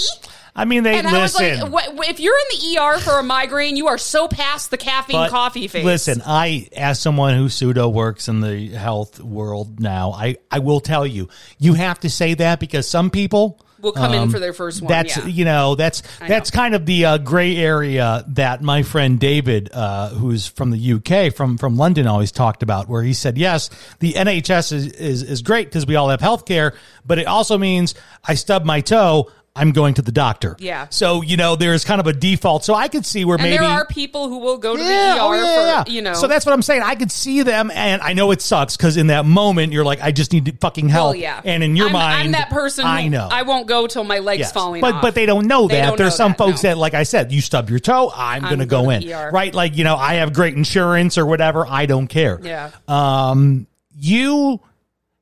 I 0.54 0.66
mean, 0.66 0.82
they 0.82 0.98
And 0.98 1.08
I 1.08 1.22
was 1.22 1.38
listen. 1.38 1.70
like, 1.70 1.88
"If 2.08 2.20
you're 2.20 2.34
in 2.34 2.58
the 2.58 2.78
ER 2.78 2.98
for 2.98 3.18
a 3.18 3.22
migraine, 3.22 3.76
you 3.76 3.86
are 3.86 3.96
so 3.96 4.28
past 4.28 4.70
the 4.70 4.76
caffeine 4.76 5.16
but 5.16 5.30
coffee 5.30 5.66
phase." 5.66 5.84
Listen, 5.84 6.22
I, 6.26 6.68
as 6.76 7.00
someone 7.00 7.36
who 7.36 7.48
pseudo 7.48 7.88
works 7.88 8.28
in 8.28 8.40
the 8.40 8.68
health 8.68 9.20
world 9.20 9.80
now, 9.80 10.12
I, 10.12 10.36
I 10.50 10.58
will 10.58 10.80
tell 10.80 11.06
you, 11.06 11.30
you 11.58 11.72
have 11.74 12.00
to 12.00 12.10
say 12.10 12.34
that 12.34 12.60
because 12.60 12.86
some 12.86 13.08
people 13.10 13.58
will 13.80 13.92
come 13.92 14.14
in 14.14 14.30
for 14.30 14.38
their 14.38 14.52
first 14.52 14.82
one. 14.82 14.92
Um, 14.92 14.98
That's 14.98 15.16
yeah. 15.16 15.26
you 15.26 15.44
know 15.44 15.74
that's 15.74 16.02
that's 16.26 16.50
kind 16.50 16.74
of 16.74 16.86
the 16.86 17.04
uh, 17.04 17.18
gray 17.18 17.56
area 17.56 18.24
that 18.28 18.62
my 18.62 18.82
friend 18.82 19.18
David, 19.18 19.70
uh, 19.72 20.10
who's 20.10 20.46
from 20.46 20.70
the 20.70 20.92
UK, 20.92 21.34
from 21.34 21.58
from 21.58 21.76
London, 21.76 22.06
always 22.06 22.32
talked 22.32 22.62
about. 22.62 22.88
Where 22.88 23.02
he 23.02 23.12
said, 23.12 23.38
yes, 23.38 23.70
the 24.00 24.12
NHS 24.14 24.72
is 24.72 24.86
is, 24.86 25.22
is 25.22 25.42
great 25.42 25.68
because 25.68 25.86
we 25.86 25.96
all 25.96 26.08
have 26.08 26.20
health 26.20 26.44
care, 26.44 26.74
but 27.06 27.18
it 27.18 27.26
also 27.26 27.58
means 27.58 27.94
I 28.24 28.34
stub 28.34 28.64
my 28.64 28.80
toe. 28.80 29.30
I'm 29.56 29.72
going 29.72 29.94
to 29.94 30.02
the 30.02 30.12
doctor. 30.12 30.56
Yeah. 30.60 30.86
So 30.90 31.22
you 31.22 31.36
know 31.36 31.56
there's 31.56 31.84
kind 31.84 32.00
of 32.00 32.06
a 32.06 32.12
default. 32.12 32.64
So 32.64 32.74
I 32.74 32.88
could 32.88 33.04
see 33.04 33.24
where 33.24 33.36
and 33.36 33.42
maybe 33.42 33.58
there 33.58 33.66
are 33.66 33.84
people 33.84 34.28
who 34.28 34.38
will 34.38 34.58
go 34.58 34.76
to 34.76 34.82
yeah, 34.82 35.16
the 35.16 35.20
ER 35.20 35.22
oh, 35.22 35.32
yeah, 35.32 35.40
for 35.84 35.90
yeah. 35.90 35.94
you 35.94 36.02
know. 36.02 36.14
So 36.14 36.28
that's 36.28 36.46
what 36.46 36.52
I'm 36.52 36.62
saying. 36.62 36.82
I 36.82 36.94
could 36.94 37.10
see 37.10 37.42
them, 37.42 37.70
and 37.74 38.00
I 38.00 38.12
know 38.12 38.30
it 38.30 38.42
sucks 38.42 38.76
because 38.76 38.96
in 38.96 39.08
that 39.08 39.26
moment 39.26 39.72
you're 39.72 39.84
like, 39.84 40.00
I 40.00 40.12
just 40.12 40.32
need 40.32 40.58
fucking 40.60 40.88
help. 40.88 41.14
Well, 41.14 41.16
yeah. 41.16 41.40
And 41.44 41.62
in 41.64 41.74
your 41.74 41.86
I'm, 41.86 41.92
mind, 41.92 42.20
I'm 42.26 42.32
that 42.32 42.50
person. 42.50 42.86
I 42.86 43.08
know. 43.08 43.28
I 43.30 43.42
won't 43.42 43.66
go 43.66 43.86
till 43.86 44.04
my 44.04 44.20
legs 44.20 44.40
Yes. 44.40 44.52
falling 44.52 44.80
but 44.80 44.94
off. 44.94 45.02
but 45.02 45.14
they 45.14 45.26
don't 45.26 45.46
know 45.46 45.66
They 45.66 45.76
that. 45.76 45.86
don't 45.88 45.98
There's 45.98 46.12
know 46.12 46.16
some 46.16 46.32
that, 46.32 46.38
folks 46.38 46.62
no. 46.62 46.70
that, 46.70 46.78
like 46.78 46.94
I 46.94 47.02
said, 47.02 47.32
you 47.32 47.40
stub 47.40 47.70
your 47.70 47.80
toe, 47.80 48.12
I'm, 48.14 48.44
I'm 48.44 48.50
going 48.50 48.60
to 48.60 48.66
go 48.66 48.82
going 48.82 49.02
in, 49.02 49.12
ER. 49.12 49.30
right? 49.32 49.52
Like 49.52 49.76
you 49.76 49.84
know, 49.84 49.96
I 49.96 50.14
have 50.14 50.32
great 50.32 50.54
insurance 50.54 51.18
or 51.18 51.26
whatever. 51.26 51.66
I 51.66 51.86
don't 51.86 52.06
care. 52.06 52.38
Yeah. 52.42 52.70
Um, 52.86 53.66
you 53.96 54.60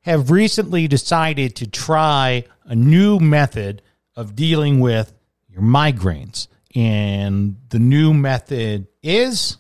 have 0.03 0.31
recently 0.31 0.87
decided 0.87 1.57
to 1.57 1.67
try 1.67 2.45
a 2.65 2.75
new 2.75 3.19
method 3.19 3.83
of 4.19 4.35
dealing 4.35 4.81
with 4.81 5.13
your 5.49 5.63
migraines, 5.63 6.49
and 6.75 7.57
the 7.69 7.79
new 7.79 8.13
method 8.13 8.89
is 9.01 9.57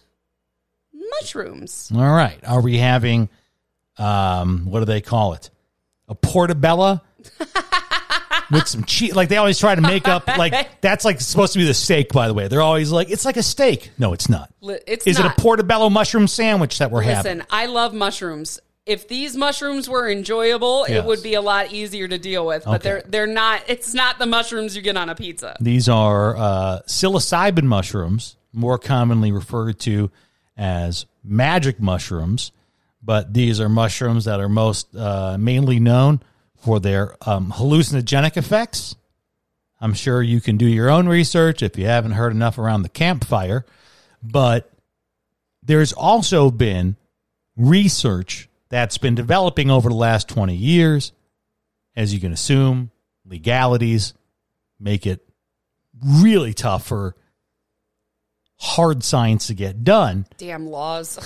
mushrooms. 0.92 1.92
all 1.94 2.02
right. 2.02 2.38
Are 2.44 2.60
we 2.60 2.76
having, 2.76 3.28
um, 3.98 4.66
what 4.66 4.80
do 4.80 4.84
they 4.84 5.00
call 5.00 5.34
it? 5.34 5.50
A 6.08 6.16
portabella 6.16 7.02
with 8.50 8.66
some 8.66 8.82
cheese. 8.82 9.14
Like 9.14 9.28
they 9.28 9.36
always 9.36 9.60
try 9.60 9.76
to 9.76 9.80
make 9.80 10.08
up, 10.08 10.26
like 10.26 10.80
that's 10.80 11.04
like 11.04 11.20
supposed 11.20 11.52
to 11.52 11.60
be 11.60 11.64
the 11.64 11.72
steak, 11.74 12.12
by 12.12 12.26
the 12.26 12.34
way. 12.34 12.48
They're 12.48 12.60
always 12.60 12.90
like, 12.90 13.10
it's 13.10 13.24
like 13.24 13.36
a 13.36 13.42
steak. 13.44 13.90
No, 13.96 14.12
it's 14.12 14.28
not. 14.28 14.52
It's 14.60 15.06
Is 15.06 15.18
not. 15.20 15.26
it 15.26 15.38
a 15.38 15.40
portobello 15.40 15.88
mushroom 15.88 16.26
sandwich 16.26 16.78
that 16.78 16.90
we're 16.90 17.02
having? 17.02 17.38
Listen, 17.38 17.46
I 17.50 17.66
love 17.66 17.94
mushrooms. 17.94 18.58
If 18.88 19.06
these 19.08 19.36
mushrooms 19.36 19.88
were 19.88 20.08
enjoyable, 20.10 20.86
Yes. 20.88 20.98
it 20.98 21.04
would 21.04 21.22
be 21.22 21.34
a 21.34 21.40
lot 21.42 21.72
easier 21.72 22.08
to 22.08 22.18
deal 22.18 22.46
with. 22.46 22.64
But 22.64 22.76
Okay. 22.80 22.88
they're 22.88 23.02
they're 23.06 23.26
not. 23.26 23.62
It's 23.68 23.92
not 23.94 24.18
the 24.18 24.26
mushrooms 24.26 24.74
you 24.74 24.82
get 24.82 24.96
on 24.96 25.08
a 25.08 25.14
pizza. 25.14 25.56
These 25.60 25.88
are 25.88 26.36
uh, 26.36 26.80
psilocybin 26.86 27.64
mushrooms, 27.64 28.36
more 28.52 28.78
commonly 28.78 29.30
referred 29.30 29.78
to 29.80 30.10
as 30.56 31.06
magic 31.22 31.80
mushrooms. 31.80 32.50
But 33.02 33.32
these 33.34 33.60
are 33.60 33.68
mushrooms 33.68 34.24
that 34.24 34.40
are 34.40 34.48
most 34.48 34.94
uh, 34.96 35.36
mainly 35.38 35.78
known 35.78 36.20
for 36.56 36.80
their 36.80 37.16
um, 37.28 37.52
hallucinogenic 37.52 38.36
effects. 38.36 38.96
I'm 39.80 39.94
sure 39.94 40.20
you 40.22 40.40
can 40.40 40.56
do 40.56 40.66
your 40.66 40.90
own 40.90 41.08
research 41.08 41.62
if 41.62 41.78
you 41.78 41.86
haven't 41.86 42.12
heard 42.12 42.32
enough 42.32 42.58
around 42.58 42.82
the 42.82 42.88
campfire. 42.88 43.64
But 44.22 44.70
there's 45.62 45.92
also 45.92 46.50
been 46.50 46.96
research 47.56 48.47
that's 48.68 48.98
been 48.98 49.14
developing 49.14 49.70
over 49.70 49.88
the 49.88 49.94
last 49.94 50.28
20 50.28 50.54
years. 50.54 51.12
As 51.96 52.14
you 52.14 52.20
can 52.20 52.32
assume, 52.32 52.90
legalities 53.24 54.14
make 54.78 55.06
it 55.06 55.26
really 56.04 56.54
tough 56.54 56.86
for 56.86 57.16
hard 58.56 59.02
science 59.02 59.48
to 59.48 59.54
get 59.54 59.84
done. 59.84 60.26
Damn 60.36 60.66
laws. 60.66 61.18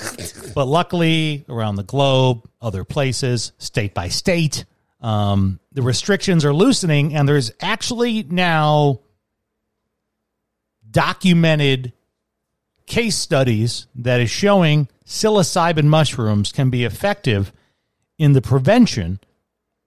But 0.55 0.67
luckily, 0.67 1.47
around 1.49 1.77
the 1.77 1.83
globe, 1.83 2.47
other 2.61 2.85
places, 2.85 3.53
state 3.57 3.95
by 3.95 4.09
state, 4.09 4.67
um, 5.01 5.61
the 5.73 5.81
restrictions 5.81 6.45
are 6.45 6.53
loosening, 6.53 7.15
and 7.15 7.27
there's 7.27 7.53
actually 7.61 8.23
now 8.23 9.01
documented 10.91 11.95
case 12.85 13.17
studies 13.17 13.87
that 13.95 14.21
is 14.21 14.31
showing 14.31 14.89
psilocybin 15.13 15.85
mushrooms 15.85 16.53
can 16.53 16.71
be 16.71 16.85
effective 16.85 17.53
in 18.19 18.33
the 18.33 18.41
prevention 18.41 19.21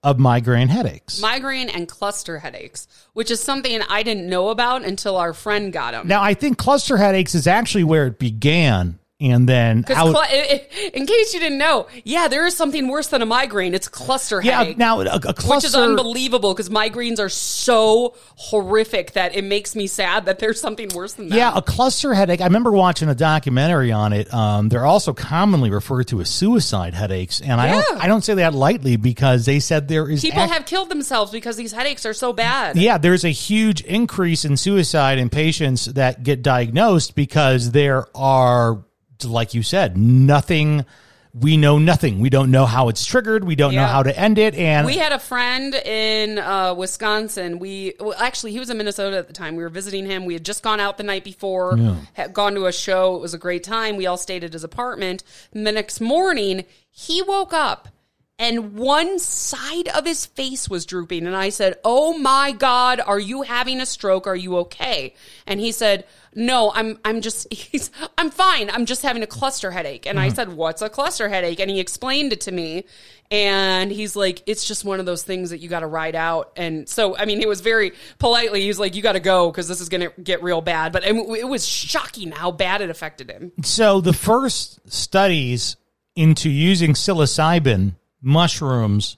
of 0.03 0.19
migraine 0.19 0.67
headaches. 0.67 1.19
Migraine 1.19 1.67
and 1.67 1.87
cluster 1.87 2.37
headaches, 2.39 2.87
which 3.13 3.31
is 3.31 3.41
something 3.41 3.81
I 3.89 4.03
didn't 4.03 4.29
know 4.29 4.49
about 4.49 4.83
until 4.85 5.17
our 5.17 5.33
friend 5.33 5.73
got 5.73 5.93
them. 5.93 6.07
now, 6.07 6.21
I 6.21 6.35
think 6.35 6.59
cluster 6.59 6.97
headaches 6.97 7.33
is 7.33 7.47
actually 7.47 7.83
where 7.83 8.05
it 8.05 8.19
began, 8.19 8.99
and 9.19 9.47
then 9.47 9.85
out. 9.89 10.11
cl- 10.11 10.59
in 10.93 11.05
case 11.05 11.33
you 11.33 11.39
didn't 11.39 11.57
know, 11.57 11.87
yeah, 12.03 12.27
there 12.27 12.45
is 12.45 12.55
something 12.55 12.87
worse 12.89 13.07
than 13.07 13.21
a 13.21 13.25
migraine. 13.25 13.73
It's 13.73 13.87
cluster 13.87 14.41
yeah, 14.41 14.59
headache. 14.59 14.77
now 14.77 14.99
a, 14.99 15.05
a 15.05 15.19
cluster. 15.33 15.55
which 15.55 15.63
is 15.63 15.75
unbelievable 15.75 16.53
because 16.53 16.69
migraines 16.69 17.19
are 17.19 17.29
so 17.29 18.15
horrific 18.35 19.13
that 19.13 19.35
it 19.35 19.43
makes 19.43 19.75
me 19.75 19.87
sad 19.87 20.25
that 20.25 20.39
there's 20.39 20.59
something 20.59 20.89
worse 20.93 21.13
than 21.13 21.29
that. 21.29 21.35
Yeah, 21.35 21.53
a 21.55 21.61
cluster 21.61 22.13
headache. 22.13 22.41
I 22.41 22.45
remember 22.45 22.71
watching 22.71 23.07
a 23.07 23.15
documentary 23.15 23.91
on 23.91 24.11
it. 24.11 24.33
Um, 24.33 24.67
they're 24.67 24.85
also 24.85 25.13
commonly 25.13 25.69
referred 25.69 26.07
to 26.09 26.19
as 26.19 26.29
suicide 26.29 26.93
headaches, 26.93 27.39
and 27.39 27.61
I 27.61 27.71
don't 27.71 28.03
I 28.03 28.07
don't 28.07 28.23
say 28.23 28.35
that 28.35 28.53
lightly 28.53 28.97
because 28.97 29.45
they 29.45 29.59
said 29.59 29.87
there 29.87 30.09
is 30.09 30.21
People 30.21 30.45
have 30.47 30.65
killed 30.65 30.89
themselves 30.89 31.31
because 31.31 31.55
these 31.55 31.71
headaches 31.71 32.05
are 32.05 32.13
so 32.13 32.33
bad. 32.33 32.75
yeah, 32.75 32.97
there's 32.97 33.23
a 33.23 33.29
huge 33.29 33.81
increase 33.81 34.43
in 34.43 34.57
suicide 34.57 35.19
in 35.19 35.29
patients 35.29 35.85
that 35.85 36.23
get 36.23 36.41
diagnosed 36.41 37.15
because 37.15 37.71
there 37.71 38.07
are, 38.15 38.83
like 39.23 39.53
you 39.53 39.63
said, 39.63 39.97
nothing. 39.97 40.85
We 41.33 41.57
know 41.57 41.77
nothing. 41.77 42.19
We 42.19 42.29
don't 42.29 42.49
know 42.49 42.65
how 42.65 42.87
it's 42.87 43.05
triggered. 43.05 43.43
We 43.43 43.55
don't 43.55 43.75
know 43.75 43.85
how 43.85 44.03
to 44.03 44.17
end 44.17 44.37
it. 44.37 44.55
And 44.55 44.85
We 44.85 44.97
had 44.97 45.11
a 45.11 45.19
friend 45.19 45.75
in 45.75 46.39
uh, 46.39 46.73
Wisconsin. 46.75 47.59
We 47.59 47.93
well, 47.99 48.15
actually 48.17 48.53
he 48.53 48.59
was 48.59 48.69
in 48.69 48.77
Minnesota 48.77 49.17
at 49.17 49.27
the 49.27 49.33
time. 49.33 49.57
We 49.57 49.63
were 49.63 49.69
visiting 49.69 50.05
him. 50.05 50.23
We 50.23 50.33
had 50.33 50.45
just 50.45 50.63
gone 50.63 50.79
out 50.79 50.97
the 50.97 51.03
night 51.03 51.25
before, 51.25 51.77
had 52.13 52.33
gone 52.33 52.55
to 52.55 52.67
a 52.67 52.71
show. 52.71 53.15
It 53.17 53.21
was 53.21 53.33
a 53.33 53.37
great 53.37 53.63
time. 53.65 53.97
We 53.97 54.05
all 54.05 54.15
stayed 54.17 54.45
at 54.45 54.53
his 54.53 54.63
apartment. 54.63 55.23
And 55.53 55.67
the 55.67 55.73
next 55.73 55.99
morning, 55.99 56.63
he 56.89 57.21
woke 57.21 57.51
up 57.51 57.89
and 58.37 58.75
one 58.75 59.17
side 59.17 59.87
of 59.87 60.05
his 60.05 60.25
face 60.25 60.69
was 60.69 60.85
drooping. 60.85 61.25
And 61.25 61.35
I 61.35 61.49
said, 61.49 61.77
"Oh 61.85 62.17
my 62.17 62.51
God, 62.51 62.99
are 62.99 63.19
you 63.19 63.43
having 63.43 63.79
a 63.79 63.85
stroke? 63.85 64.27
Are 64.27 64.35
you 64.35 64.57
okay?" 64.57 65.13
And 65.47 65.59
he 65.59 65.71
said, 65.71 66.05
"No, 66.33 66.71
I'm. 66.73 66.99
I'm 67.05 67.21
just. 67.21 67.51
He's. 67.53 67.91
I'm 68.17 68.29
fine. 68.31 68.69
I'm 68.69 68.85
just 68.85 69.03
having 69.03 69.23
a 69.23 69.27
cluster 69.27 69.71
headache." 69.71 70.05
And 70.05 70.19
I 70.19 70.27
mm-hmm. 70.27 70.35
said, 70.35 70.53
"What's 70.53 70.81
a 70.81 70.89
cluster 70.89 71.29
headache?" 71.29 71.61
And 71.61 71.71
he 71.71 71.79
explained 71.79 72.33
it 72.33 72.41
to 72.41 72.51
me. 72.51 72.85
And 73.31 73.89
he's 73.89 74.17
like, 74.17 74.43
"It's 74.45 74.67
just 74.67 74.83
one 74.83 74.99
of 74.99 75.05
those 75.05 75.23
things 75.23 75.51
that 75.51 75.59
you 75.59 75.69
got 75.69 75.79
to 75.79 75.87
ride 75.87 76.15
out." 76.15 76.51
And 76.57 76.89
so, 76.89 77.17
I 77.17 77.23
mean, 77.25 77.39
he 77.39 77.45
was 77.45 77.61
very 77.61 77.93
politely. 78.19 78.61
He 78.61 78.67
was 78.67 78.79
like, 78.79 78.95
"You 78.95 79.01
got 79.01 79.13
to 79.13 79.21
go 79.21 79.49
because 79.49 79.69
this 79.69 79.79
is 79.79 79.87
going 79.87 80.01
to 80.01 80.21
get 80.21 80.43
real 80.43 80.59
bad." 80.59 80.91
But 80.91 81.05
it 81.05 81.47
was 81.47 81.65
shocking 81.65 82.31
how 82.31 82.51
bad 82.51 82.81
it 82.81 82.89
affected 82.89 83.31
him. 83.31 83.53
So 83.63 84.01
the 84.01 84.13
first 84.13 84.91
studies 84.91 85.77
into 86.17 86.49
using 86.49 86.93
psilocybin 86.93 87.93
mushrooms 88.21 89.17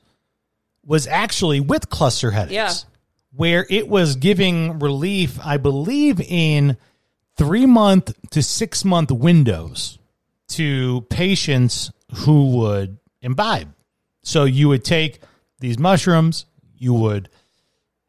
was 0.86 1.08
actually 1.08 1.60
with 1.60 1.90
cluster 1.90 2.32
headaches, 2.32 2.54
Yeah. 2.54 2.74
where 3.36 3.66
it 3.70 3.88
was 3.88 4.16
giving 4.16 4.80
relief, 4.80 5.38
I 5.44 5.58
believe, 5.58 6.22
in 6.22 6.78
three 7.36 7.66
month 7.66 8.14
to 8.32 8.42
six 8.42 8.84
month 8.86 9.12
windows 9.12 10.00
to 10.50 11.02
patients 11.10 11.92
who 12.16 12.52
would 12.58 12.98
imbibe. 13.22 13.74
So 14.24 14.46
you 14.46 14.70
would 14.70 14.84
take 14.86 15.20
these 15.60 15.78
mushrooms, 15.78 16.46
you 16.78 16.94
would 16.94 17.30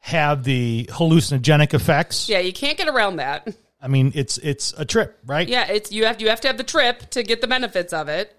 have 0.00 0.44
the 0.44 0.88
hallucinogenic 0.92 1.74
effects. 1.74 2.28
Yeah, 2.28 2.38
you 2.38 2.52
can't 2.52 2.78
get 2.78 2.88
around 2.88 3.16
that. 3.16 3.48
I 3.80 3.88
mean, 3.88 4.12
it's 4.14 4.38
it's 4.38 4.72
a 4.78 4.84
trip, 4.84 5.18
right? 5.26 5.48
Yeah, 5.48 5.66
it's 5.66 5.92
you 5.92 6.04
have 6.06 6.20
you 6.20 6.28
have 6.28 6.40
to 6.42 6.48
have 6.48 6.56
the 6.56 6.64
trip 6.64 7.10
to 7.10 7.22
get 7.22 7.40
the 7.40 7.46
benefits 7.46 7.92
of 7.92 8.08
it. 8.08 8.34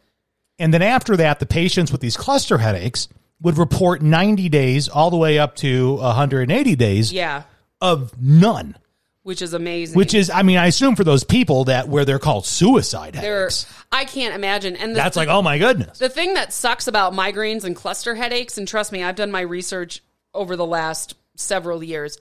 And 0.59 0.73
then 0.73 0.81
after 0.81 1.15
that, 1.17 1.39
the 1.39 1.45
patients 1.45 1.91
with 1.91 2.01
these 2.01 2.17
cluster 2.17 2.57
headaches 2.57 3.07
would 3.41 3.57
report 3.57 4.01
90 4.01 4.49
days 4.49 4.89
all 4.89 5.09
the 5.09 5.17
way 5.17 5.39
up 5.39 5.55
to 5.57 5.95
180 5.95 6.75
days 6.75 7.13
Yeah, 7.13 7.43
of 7.79 8.13
none. 8.21 8.75
which 9.23 9.41
is 9.41 9.53
amazing. 9.53 9.95
Which 9.95 10.13
is, 10.13 10.29
I 10.29 10.41
mean, 10.43 10.57
I 10.57 10.67
assume 10.67 10.95
for 10.97 11.05
those 11.05 11.23
people 11.23 11.63
that 11.65 11.87
where 11.87 12.03
they're 12.03 12.19
called 12.19 12.45
suicide 12.45 13.13
They're, 13.13 13.43
headaches. 13.43 13.65
I 13.91 14.03
can't 14.03 14.35
imagine. 14.35 14.75
And 14.75 14.91
the, 14.91 14.95
That's 14.95 15.15
like, 15.15 15.29
oh 15.29 15.41
my 15.41 15.57
goodness. 15.57 15.97
the 15.99 16.09
thing 16.09 16.33
that 16.33 16.51
sucks 16.51 16.87
about 16.87 17.13
migraines 17.13 17.63
and 17.63 17.75
cluster 17.75 18.13
headaches, 18.15 18.57
and 18.57 18.67
trust 18.67 18.91
me, 18.91 19.01
I've 19.03 19.15
done 19.15 19.31
my 19.31 19.41
research 19.41 20.01
over 20.33 20.55
the 20.57 20.65
last 20.65 21.15
several 21.37 21.81
years. 21.81 22.17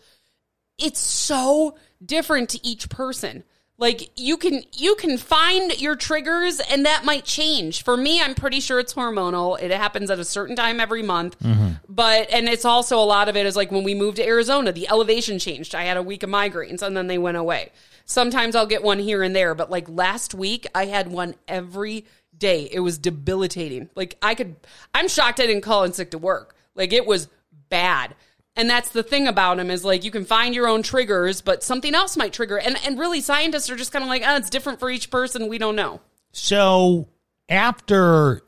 It's 0.78 1.00
so 1.00 1.76
different 2.04 2.50
to 2.50 2.64
each 2.64 2.88
person. 2.88 3.42
Like 3.80 4.10
you 4.16 4.36
can 4.36 4.64
you 4.76 4.96
can 4.96 5.16
find 5.16 5.80
your 5.80 5.94
triggers 5.94 6.58
and 6.58 6.84
that 6.84 7.04
might 7.04 7.24
change. 7.24 7.84
For 7.84 7.96
me, 7.96 8.20
I'm 8.20 8.34
pretty 8.34 8.58
sure 8.58 8.80
it's 8.80 8.92
hormonal. 8.92 9.60
It 9.60 9.70
happens 9.70 10.10
at 10.10 10.18
a 10.18 10.24
certain 10.24 10.56
time 10.56 10.80
every 10.80 11.02
month. 11.02 11.38
Mm-hmm. 11.38 11.74
But 11.88 12.28
and 12.32 12.48
it's 12.48 12.64
also 12.64 12.98
a 12.98 13.06
lot 13.06 13.28
of 13.28 13.36
it 13.36 13.46
is 13.46 13.54
like 13.54 13.70
when 13.70 13.84
we 13.84 13.94
moved 13.94 14.16
to 14.16 14.26
Arizona, 14.26 14.72
the 14.72 14.88
elevation 14.88 15.38
changed. 15.38 15.76
I 15.76 15.84
had 15.84 15.96
a 15.96 16.02
week 16.02 16.24
of 16.24 16.30
migraines 16.30 16.82
and 16.82 16.96
then 16.96 17.06
they 17.06 17.18
went 17.18 17.36
away. 17.36 17.70
Sometimes 18.04 18.56
I'll 18.56 18.66
get 18.66 18.82
one 18.82 18.98
here 18.98 19.22
and 19.22 19.34
there, 19.34 19.54
but 19.54 19.70
like 19.70 19.88
last 19.88 20.34
week 20.34 20.66
I 20.74 20.86
had 20.86 21.06
one 21.12 21.36
every 21.46 22.04
day. 22.36 22.68
It 22.72 22.80
was 22.80 22.98
debilitating. 22.98 23.90
Like 23.94 24.16
I 24.20 24.34
could 24.34 24.56
I'm 24.92 25.06
shocked 25.06 25.38
I 25.38 25.46
didn't 25.46 25.62
call 25.62 25.84
in 25.84 25.92
sick 25.92 26.10
to 26.10 26.18
work. 26.18 26.56
Like 26.74 26.92
it 26.92 27.06
was 27.06 27.28
bad. 27.68 28.16
And 28.58 28.68
that's 28.68 28.90
the 28.90 29.04
thing 29.04 29.28
about 29.28 29.56
them 29.56 29.70
is 29.70 29.84
like 29.84 30.02
you 30.04 30.10
can 30.10 30.24
find 30.24 30.52
your 30.54 30.66
own 30.66 30.82
triggers, 30.82 31.40
but 31.40 31.62
something 31.62 31.94
else 31.94 32.16
might 32.16 32.32
trigger. 32.32 32.58
And 32.58 32.76
and 32.84 32.98
really 32.98 33.20
scientists 33.20 33.70
are 33.70 33.76
just 33.76 33.92
kind 33.92 34.02
of 34.02 34.08
like, 34.08 34.22
oh, 34.26 34.36
it's 34.36 34.50
different 34.50 34.80
for 34.80 34.90
each 34.90 35.10
person. 35.10 35.48
We 35.48 35.58
don't 35.58 35.76
know. 35.76 36.00
So 36.32 37.08
after 37.48 38.42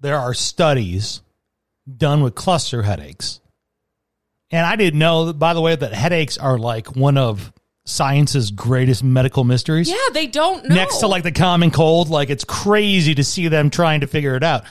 there 0.00 0.16
are 0.16 0.32
studies 0.32 1.20
done 1.96 2.22
with 2.22 2.34
cluster 2.34 2.82
headaches, 2.82 3.40
and 4.50 4.64
I 4.64 4.76
didn't 4.76 4.98
know, 4.98 5.32
by 5.34 5.52
the 5.52 5.60
way, 5.60 5.76
that 5.76 5.92
headaches 5.92 6.38
are 6.38 6.58
like 6.58 6.96
one 6.96 7.18
of 7.18 7.52
science's 7.84 8.50
greatest 8.50 9.04
medical 9.04 9.44
mysteries. 9.44 9.90
Yeah, 9.90 9.96
they 10.14 10.26
don't 10.26 10.66
know. 10.66 10.74
Next 10.74 10.98
to 10.98 11.06
like 11.06 11.22
the 11.22 11.32
common 11.32 11.70
cold, 11.70 12.08
like 12.08 12.30
it's 12.30 12.44
crazy 12.44 13.14
to 13.14 13.24
see 13.24 13.48
them 13.48 13.68
trying 13.68 14.00
to 14.00 14.06
figure 14.06 14.36
it 14.36 14.42
out. 14.42 14.64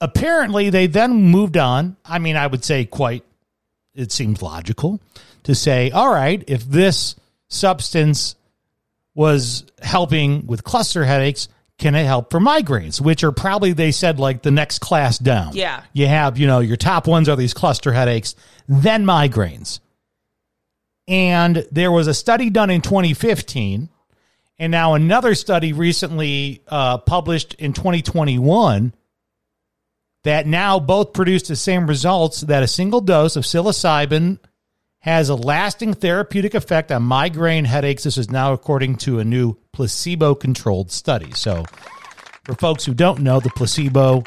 Apparently, 0.00 0.70
they 0.70 0.86
then 0.86 1.12
moved 1.12 1.58
on. 1.58 1.98
I 2.06 2.18
mean, 2.20 2.36
I 2.36 2.46
would 2.46 2.64
say 2.64 2.86
quite, 2.86 3.22
it 4.00 4.12
seems 4.12 4.42
logical 4.42 5.00
to 5.44 5.54
say, 5.54 5.90
all 5.90 6.12
right, 6.12 6.42
if 6.46 6.64
this 6.64 7.16
substance 7.48 8.34
was 9.14 9.64
helping 9.82 10.46
with 10.46 10.64
cluster 10.64 11.04
headaches, 11.04 11.48
can 11.78 11.94
it 11.94 12.04
help 12.04 12.30
for 12.30 12.40
migraines, 12.40 13.00
which 13.00 13.24
are 13.24 13.32
probably, 13.32 13.72
they 13.72 13.90
said, 13.90 14.18
like 14.18 14.42
the 14.42 14.50
next 14.50 14.80
class 14.80 15.18
down? 15.18 15.54
Yeah. 15.54 15.82
You 15.92 16.06
have, 16.06 16.38
you 16.38 16.46
know, 16.46 16.60
your 16.60 16.76
top 16.76 17.06
ones 17.06 17.28
are 17.28 17.36
these 17.36 17.54
cluster 17.54 17.92
headaches, 17.92 18.34
then 18.68 19.04
migraines. 19.04 19.80
And 21.08 21.66
there 21.72 21.90
was 21.90 22.06
a 22.06 22.14
study 22.14 22.50
done 22.50 22.70
in 22.70 22.82
2015, 22.82 23.88
and 24.58 24.70
now 24.70 24.94
another 24.94 25.34
study 25.34 25.72
recently 25.72 26.62
uh, 26.68 26.98
published 26.98 27.54
in 27.54 27.72
2021 27.72 28.92
that 30.24 30.46
now 30.46 30.78
both 30.78 31.12
produced 31.12 31.48
the 31.48 31.56
same 31.56 31.86
results 31.86 32.42
that 32.42 32.62
a 32.62 32.68
single 32.68 33.00
dose 33.00 33.36
of 33.36 33.44
psilocybin 33.44 34.38
has 35.00 35.30
a 35.30 35.34
lasting 35.34 35.94
therapeutic 35.94 36.54
effect 36.54 36.92
on 36.92 37.02
migraine 37.02 37.64
headaches. 37.64 38.04
This 38.04 38.18
is 38.18 38.30
now 38.30 38.52
according 38.52 38.96
to 38.96 39.18
a 39.18 39.24
new 39.24 39.56
placebo 39.72 40.34
controlled 40.34 40.90
study. 40.90 41.32
So, 41.32 41.64
for 42.44 42.54
folks 42.54 42.84
who 42.84 42.92
don't 42.92 43.20
know, 43.20 43.40
the 43.40 43.50
placebo 43.50 44.24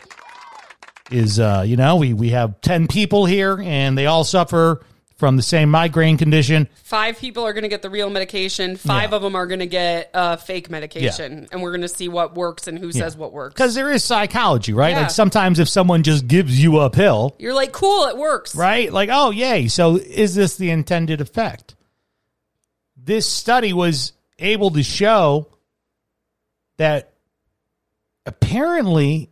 is, 1.12 1.40
uh, 1.40 1.64
you 1.66 1.78
know, 1.78 1.98
we, 1.98 2.14
we 2.14 2.30
have 2.30 2.60
10 2.62 2.88
people 2.88 3.26
here 3.26 3.62
and 3.62 3.96
they 3.98 4.08
all 4.08 4.24
suffer 4.24 4.84
from 5.24 5.38
the 5.38 5.42
same 5.42 5.72
migraine 5.72 6.18
condition. 6.18 6.68
Five 6.84 7.18
people 7.18 7.46
are 7.46 7.54
going 7.54 7.62
to 7.64 7.70
get 7.70 7.82
the 7.82 7.90
real 7.90 8.10
medication. 8.10 8.76
Five 8.76 9.12
Yeah. 9.12 9.16
of 9.16 9.22
them 9.22 9.36
are 9.38 9.48
going 9.48 9.62
to 9.62 9.66
get 9.66 10.10
uh, 10.14 10.36
fake 10.36 10.70
medication, 10.70 11.48
and 11.50 11.62
we're 11.62 11.72
going 11.72 11.80
to 11.80 11.88
see 11.88 12.10
what 12.10 12.36
works 12.36 12.68
and 12.68 12.78
who 12.78 12.92
says 12.92 13.16
what 13.16 13.32
works. 13.32 13.54
Because 13.54 13.74
there 13.74 13.90
is 13.90 14.04
psychology, 14.04 14.74
right? 14.74 14.90
Yeah. 14.90 15.04
Like 15.04 15.12
sometimes 15.12 15.60
if 15.60 15.70
someone 15.70 16.04
just 16.04 16.28
gives 16.28 16.62
you 16.62 16.80
a 16.82 16.90
pill, 16.90 17.38
You're 17.40 17.54
like, 17.54 17.72
cool, 17.72 18.04
it 18.08 18.18
works. 18.18 18.54
right? 18.54 18.92
Like, 18.92 19.08
oh, 19.14 19.30
yay. 19.32 19.70
So 19.70 19.96
is 19.96 20.36
this 20.36 20.58
the 20.58 20.72
intended 20.72 21.22
effect? 21.22 21.76
This 22.98 23.26
study 23.26 23.72
was 23.72 24.12
able 24.40 24.72
to 24.72 24.84
show 24.84 25.48
that 26.76 27.14
apparently 28.26 29.30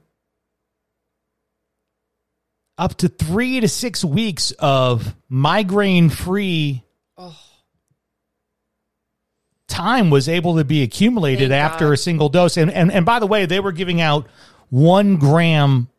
up 2.82 2.96
to 2.96 3.08
three 3.08 3.60
to 3.60 3.68
six 3.68 4.04
weeks 4.04 4.50
of 4.58 5.16
migraine 5.30 6.10
free 6.10 6.84
time 9.68 10.10
was 10.10 10.28
able 10.28 10.58
to 10.58 10.66
be 10.66 10.82
accumulated 10.82 11.50
Thank 11.50 11.64
after 11.64 11.86
God. 11.86 11.94
a 11.94 11.98
single 11.98 12.30
dose. 12.30 12.58
And, 12.58 12.72
and, 12.72 12.92
and 12.92 13.06
by 13.06 13.20
the 13.20 13.28
way, 13.28 13.46
they 13.46 13.60
were 13.60 13.72
giving 13.72 14.02
out 14.02 14.28
one 14.70 15.18
gram 15.18 15.90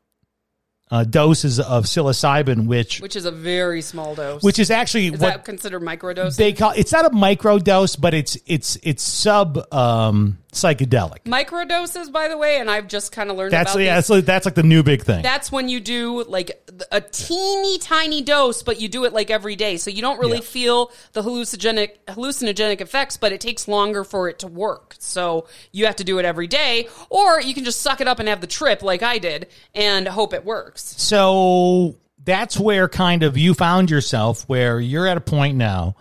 uh, 0.90 1.04
doses 1.04 1.60
of 1.60 1.84
psilocybin, 1.84 2.66
which 2.66 3.00
Which 3.00 3.14
is 3.14 3.26
a 3.26 3.30
very 3.30 3.80
small 3.80 4.16
dose. 4.16 4.42
which 4.42 4.58
is 4.58 4.70
actually 4.72 5.06
is 5.06 5.12
what 5.12 5.20
that 5.20 5.44
considered 5.44 5.82
microdose? 5.82 6.36
they 6.36 6.52
call 6.52 6.72
it's 6.76 6.92
not 6.92 7.06
a 7.06 7.10
microdose, 7.10 7.98
but 7.98 8.12
it's 8.12 8.36
it's 8.44 8.76
it's 8.82 9.02
sub 9.04 9.72
um, 9.72 10.36
psychedelic. 10.52 11.24
Microdoses, 11.24 12.12
by 12.12 12.28
the 12.28 12.36
way, 12.36 12.58
and 12.60 12.70
I've 12.70 12.86
just 12.86 13.10
kind 13.10 13.30
of 13.30 13.36
learned 13.36 13.52
That's 13.52 13.72
about 13.72 13.82
yeah, 13.84 13.94
that's 13.94 14.10
like, 14.10 14.24
that's 14.26 14.44
like 14.44 14.54
the 14.54 14.62
new 14.62 14.82
big 14.82 15.02
thing. 15.02 15.22
That's 15.22 15.50
when 15.50 15.68
you 15.68 15.80
do 15.80 16.24
like 16.24 16.50
a 16.92 17.00
teeny 17.00 17.78
tiny 17.78 18.20
dose, 18.22 18.62
but 18.62 18.80
you 18.80 18.88
do 18.88 19.04
it 19.04 19.12
like 19.14 19.30
every 19.30 19.56
day. 19.56 19.78
So 19.78 19.90
you 19.90 20.02
don't 20.02 20.20
really 20.20 20.38
Yeah. 20.38 20.44
feel 20.44 20.92
the 21.14 21.22
hallucinogenic 21.22 21.92
hallucinogenic 22.08 22.80
effects, 22.82 23.16
but 23.16 23.32
it 23.32 23.40
takes 23.40 23.66
longer 23.66 24.04
for 24.04 24.28
it 24.28 24.38
to 24.40 24.46
work. 24.46 24.94
So 24.98 25.46
you 25.72 25.86
have 25.86 25.96
to 25.96 26.04
do 26.04 26.18
it 26.18 26.24
every 26.26 26.46
day, 26.48 26.88
or 27.08 27.40
you 27.40 27.54
can 27.54 27.64
just 27.64 27.80
suck 27.80 28.00
it 28.02 28.06
up 28.08 28.18
and 28.18 28.28
have 28.28 28.40
the 28.42 28.46
trip 28.46 28.82
like 28.82 29.02
I 29.02 29.18
did 29.18 29.48
and 29.74 30.06
hope 30.06 30.34
it 30.34 30.44
works. 30.44 30.94
so 30.98 31.96
that's 32.24 32.56
where 32.60 32.88
kind 32.88 33.24
of 33.24 33.36
you 33.36 33.52
found 33.52 33.90
yourself 33.90 34.44
where 34.48 34.78
you're 34.78 35.08
at 35.08 35.16
a 35.16 35.20
point 35.20 35.56
now 35.56 35.96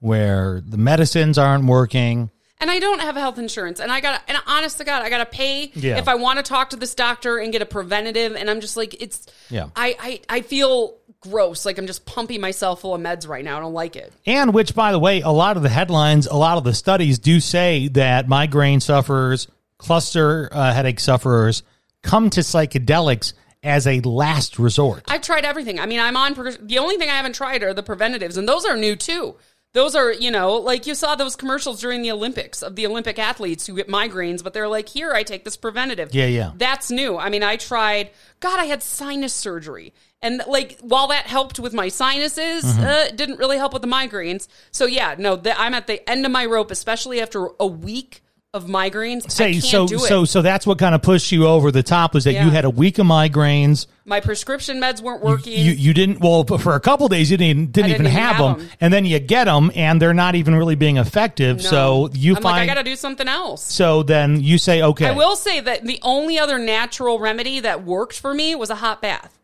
where 0.00 0.60
the 0.66 0.76
medicines 0.78 1.38
aren't 1.38 1.66
working. 1.66 2.28
And 2.60 2.70
I 2.70 2.78
don't 2.78 3.00
have 3.00 3.16
health 3.16 3.38
insurance, 3.38 3.80
and 3.80 3.90
I 3.90 4.00
got 4.00 4.22
and 4.28 4.36
honest 4.46 4.78
to 4.78 4.84
God, 4.84 5.02
I 5.02 5.08
got 5.08 5.18
to 5.18 5.26
pay 5.26 5.70
Yeah. 5.74 5.98
if 5.98 6.08
I 6.08 6.16
want 6.16 6.38
to 6.38 6.42
talk 6.42 6.70
to 6.70 6.76
this 6.76 6.94
doctor 6.94 7.38
and 7.38 7.52
get 7.52 7.62
a 7.62 7.66
preventative. 7.66 8.36
And 8.36 8.50
I'm 8.50 8.60
just 8.60 8.76
like, 8.76 9.00
it's 9.02 9.26
Yeah. 9.48 9.68
I 9.74 9.96
I, 9.98 10.20
I 10.28 10.40
feel 10.42 10.96
gross, 11.20 11.64
like 11.66 11.78
I'm 11.78 11.86
just 11.86 12.06
pumping 12.06 12.40
myself 12.40 12.80
full 12.82 12.94
of 12.94 13.00
meds 13.00 13.28
right 13.28 13.44
now. 13.44 13.56
I 13.58 13.60
don't 13.60 13.72
like 13.74 13.96
it. 13.96 14.12
And 14.26 14.52
which, 14.54 14.74
by 14.74 14.92
the 14.92 14.98
way, 14.98 15.20
a 15.20 15.30
lot 15.30 15.56
of 15.56 15.62
the 15.62 15.68
headlines, 15.68 16.26
a 16.26 16.34
lot 16.36 16.58
of 16.58 16.64
the 16.64 16.72
studies 16.74 17.18
do 17.18 17.40
say 17.40 17.88
that 17.88 18.28
migraine 18.28 18.80
sufferers, 18.80 19.46
cluster 19.78 20.48
uh, 20.52 20.72
headache 20.72 21.00
sufferers 21.00 21.62
come 22.02 22.30
to 22.30 22.40
psychedelics 22.40 23.32
as 23.62 23.86
a 23.86 24.00
last 24.00 24.58
resort. 24.58 25.04
I've 25.08 25.20
tried 25.20 25.44
everything. 25.44 25.78
I 25.78 25.86
mean, 25.86 26.00
I'm 26.00 26.16
on. 26.16 26.34
The 26.62 26.78
only 26.78 26.96
thing 26.96 27.10
I 27.10 27.14
haven't 27.16 27.34
tried 27.34 27.62
are 27.62 27.74
the 27.74 27.82
preventatives, 27.82 28.36
and 28.38 28.48
those 28.48 28.64
are 28.64 28.76
new 28.76 28.96
too. 28.96 29.36
Those 29.72 29.94
are, 29.94 30.12
you 30.12 30.32
know, 30.32 30.54
like 30.54 30.86
you 30.86 30.96
saw 30.96 31.14
those 31.14 31.36
commercials 31.36 31.80
during 31.80 32.02
the 32.02 32.10
Olympics 32.10 32.60
of 32.60 32.74
the 32.74 32.86
Olympic 32.86 33.20
athletes 33.20 33.66
who 33.66 33.76
get 33.76 33.86
migraines, 33.86 34.42
but 34.42 34.52
they're 34.52 34.66
like, 34.66 34.88
here, 34.88 35.12
I 35.12 35.22
take 35.22 35.44
this 35.44 35.56
preventative. 35.56 36.12
Yeah, 36.12 36.26
yeah. 36.26 36.52
That's 36.56 36.90
new. 36.90 37.16
I 37.16 37.28
mean, 37.28 37.44
I 37.44 37.56
tried, 37.56 38.10
God, 38.40 38.58
I 38.58 38.64
had 38.64 38.82
sinus 38.82 39.32
surgery. 39.32 39.92
And 40.22 40.42
like, 40.48 40.78
while 40.80 41.06
that 41.08 41.26
helped 41.26 41.60
with 41.60 41.72
my 41.72 41.88
sinuses, 41.88 42.64
Mm-hmm. 42.64 42.82
uh, 42.82 43.04
it 43.08 43.16
didn't 43.16 43.38
really 43.38 43.58
help 43.58 43.72
with 43.72 43.82
the 43.82 43.88
migraines. 43.88 44.48
So, 44.72 44.86
yeah, 44.86 45.14
no, 45.16 45.36
the, 45.36 45.58
I'm 45.58 45.74
at 45.74 45.86
the 45.86 46.08
end 46.10 46.26
of 46.26 46.32
my 46.32 46.46
rope, 46.46 46.70
especially 46.72 47.20
after 47.20 47.48
a 47.60 47.66
week 47.66 48.22
of 48.52 48.64
migraines. 48.66 49.30
Say 49.30 49.52
can't 49.52 49.64
so 49.64 49.86
do 49.86 49.94
it. 49.96 50.08
so 50.08 50.24
so 50.24 50.42
that's 50.42 50.66
what 50.66 50.76
kind 50.76 50.92
of 50.92 51.02
pushed 51.02 51.30
you 51.30 51.46
over 51.46 51.70
the 51.70 51.84
top 51.84 52.14
was 52.14 52.24
that 52.24 52.32
Yeah. 52.32 52.44
you 52.44 52.50
had 52.50 52.64
a 52.64 52.70
week 52.70 52.98
of 52.98 53.06
migraines. 53.06 53.86
my 54.04 54.18
prescription 54.18 54.80
meds 54.80 55.00
weren't 55.00 55.22
working. 55.22 55.52
You, 55.52 55.70
you 55.70 55.94
didn't 55.94 56.18
well 56.18 56.42
for 56.44 56.74
a 56.74 56.80
couple 56.80 57.06
days 57.06 57.30
you 57.30 57.36
didn't 57.36 57.70
didn't 57.70 57.90
even 57.90 58.02
didn't 58.02 58.12
even 58.12 58.20
have, 58.20 58.36
have 58.36 58.58
them, 58.58 58.66
'em. 58.66 58.70
and 58.80 58.92
then 58.92 59.04
you 59.04 59.20
get 59.20 59.44
them 59.44 59.70
and 59.76 60.02
they're 60.02 60.12
not 60.14 60.34
even 60.34 60.56
really 60.56 60.74
being 60.74 60.96
effective. 60.96 61.58
No. 61.58 61.62
So 61.62 62.08
you 62.12 62.34
I'm 62.34 62.42
find 62.42 62.56
like, 62.56 62.62
I 62.62 62.74
got 62.74 62.82
to 62.82 62.90
do 62.90 62.96
something 62.96 63.28
else. 63.28 63.62
so 63.62 64.02
then 64.02 64.40
you 64.40 64.58
say 64.58 64.82
okay. 64.82 65.06
I 65.06 65.12
will 65.12 65.36
say 65.36 65.60
that 65.60 65.84
the 65.84 66.00
only 66.02 66.36
other 66.36 66.58
natural 66.58 67.20
remedy 67.20 67.60
that 67.60 67.84
worked 67.84 68.18
for 68.18 68.34
me 68.34 68.56
was 68.56 68.68
a 68.68 68.76
hot 68.76 69.00
bath. 69.00 69.38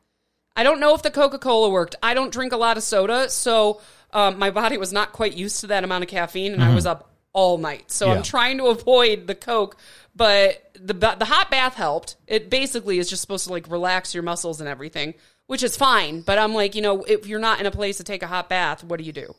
I 0.56 0.64
don't 0.64 0.80
know 0.80 0.94
if 0.96 1.02
the 1.02 1.12
Coca 1.12 1.38
Cola 1.38 1.70
worked. 1.70 1.94
I 2.02 2.12
don't 2.14 2.32
drink 2.32 2.52
a 2.52 2.56
lot 2.56 2.76
of 2.76 2.82
soda, 2.82 3.28
so 3.30 3.80
um, 4.12 4.36
my 4.36 4.50
body 4.50 4.78
was 4.78 4.92
not 4.92 5.12
quite 5.12 5.34
used 5.34 5.60
to 5.60 5.68
that 5.68 5.84
amount 5.84 6.02
of 6.02 6.10
caffeine, 6.10 6.54
and 6.54 6.64
I 6.64 6.74
was 6.74 6.86
up 6.86 7.10
all 7.36 7.58
night. 7.58 7.92
So. 7.92 8.06
Yeah. 8.06 8.14
I'm 8.14 8.22
trying 8.22 8.56
to 8.58 8.68
avoid 8.68 9.26
the 9.26 9.34
Coke, 9.34 9.76
but 10.16 10.70
the 10.74 10.94
the 10.94 11.26
hot 11.26 11.50
bath 11.50 11.74
helped. 11.74 12.16
It 12.26 12.48
basically 12.50 12.98
is 12.98 13.10
just 13.10 13.20
supposed 13.20 13.46
to 13.46 13.52
like 13.52 13.70
relax 13.70 14.14
your 14.14 14.22
muscles 14.22 14.60
and 14.60 14.68
everything, 14.68 15.14
which 15.46 15.62
is 15.62 15.76
fine. 15.76 16.22
But 16.22 16.38
I'm 16.38 16.54
like, 16.54 16.74
you 16.74 16.80
know, 16.82 17.02
if 17.02 17.26
you're 17.26 17.38
not 17.38 17.60
in 17.60 17.66
a 17.66 17.70
place 17.70 17.98
to 17.98 18.04
take 18.04 18.22
a 18.22 18.26
hot 18.26 18.48
bath, 18.48 18.82
what 18.82 18.98
do 18.98 19.04
you 19.04 19.12
do? 19.12 19.34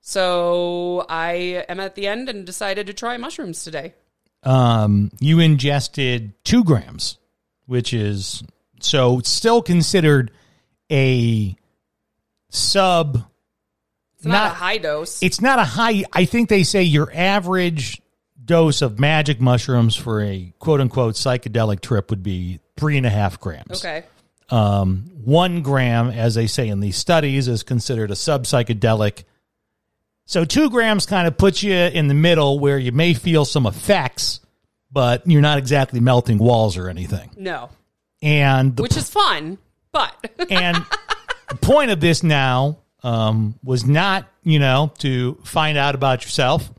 So 0.00 1.04
I 1.08 1.64
am 1.68 1.80
at 1.80 1.96
the 1.96 2.06
end 2.06 2.28
and 2.28 2.46
decided 2.46 2.86
to 2.86 2.94
try 2.94 3.16
mushrooms 3.16 3.64
today. 3.64 3.94
um, 4.44 5.10
you 5.18 5.40
ingested 5.40 6.32
two 6.44 6.62
grams, 6.62 7.18
which 7.66 7.92
is 7.92 8.44
so 8.80 9.20
still 9.24 9.60
considered 9.60 10.30
a 10.90 11.56
sub. 12.50 13.24
It's 14.18 14.26
not, 14.26 14.50
a 14.50 14.54
high 14.54 14.78
dose. 14.78 15.22
It's 15.22 15.40
not 15.40 15.58
a 15.60 15.64
high. 15.64 16.04
I 16.12 16.24
think 16.24 16.48
they 16.48 16.64
say 16.64 16.82
your 16.82 17.08
average 17.14 18.02
dose 18.44 18.82
of 18.82 18.98
magic 18.98 19.40
mushrooms 19.40 19.94
for 19.94 20.20
a 20.20 20.52
quote 20.58 20.80
unquote 20.80 21.14
psychedelic 21.14 21.80
trip 21.80 22.10
would 22.10 22.22
be 22.22 22.58
three 22.76 22.96
and 22.96 23.06
a 23.06 23.10
half 23.10 23.38
grams. 23.38 23.84
okay. 23.84 24.04
Um, 24.50 25.10
one 25.24 25.60
gram, 25.62 26.08
as 26.08 26.34
they 26.34 26.46
say 26.46 26.68
in 26.68 26.80
these 26.80 26.96
studies, 26.96 27.48
is 27.48 27.62
considered 27.62 28.10
a 28.10 28.16
sub 28.16 28.44
psychedelic. 28.44 29.24
So 30.24 30.44
two 30.44 30.70
grams 30.70 31.06
kind 31.06 31.28
of 31.28 31.36
puts 31.36 31.62
you 31.62 31.74
in 31.74 32.08
the 32.08 32.14
middle 32.14 32.58
where 32.58 32.78
you 32.78 32.90
may 32.90 33.14
feel 33.14 33.44
some 33.44 33.66
effects, 33.66 34.40
but 34.90 35.22
you're 35.26 35.42
not 35.42 35.58
exactly 35.58 36.00
melting 36.00 36.38
walls 36.38 36.76
or 36.76 36.88
anything. 36.88 37.30
No, 37.36 37.68
And 38.22 38.78
which 38.80 38.96
is 38.96 39.08
fun, 39.08 39.58
but 39.92 40.14
and 40.50 40.76
the 41.50 41.56
point 41.56 41.90
of 41.90 42.00
this 42.00 42.22
now 42.22 42.78
um, 43.02 43.58
was 43.62 43.86
not, 43.86 44.28
you 44.42 44.58
know, 44.58 44.92
to 44.98 45.38
find 45.44 45.78
out 45.78 45.94
about 45.94 46.24
yourself, 46.24 46.70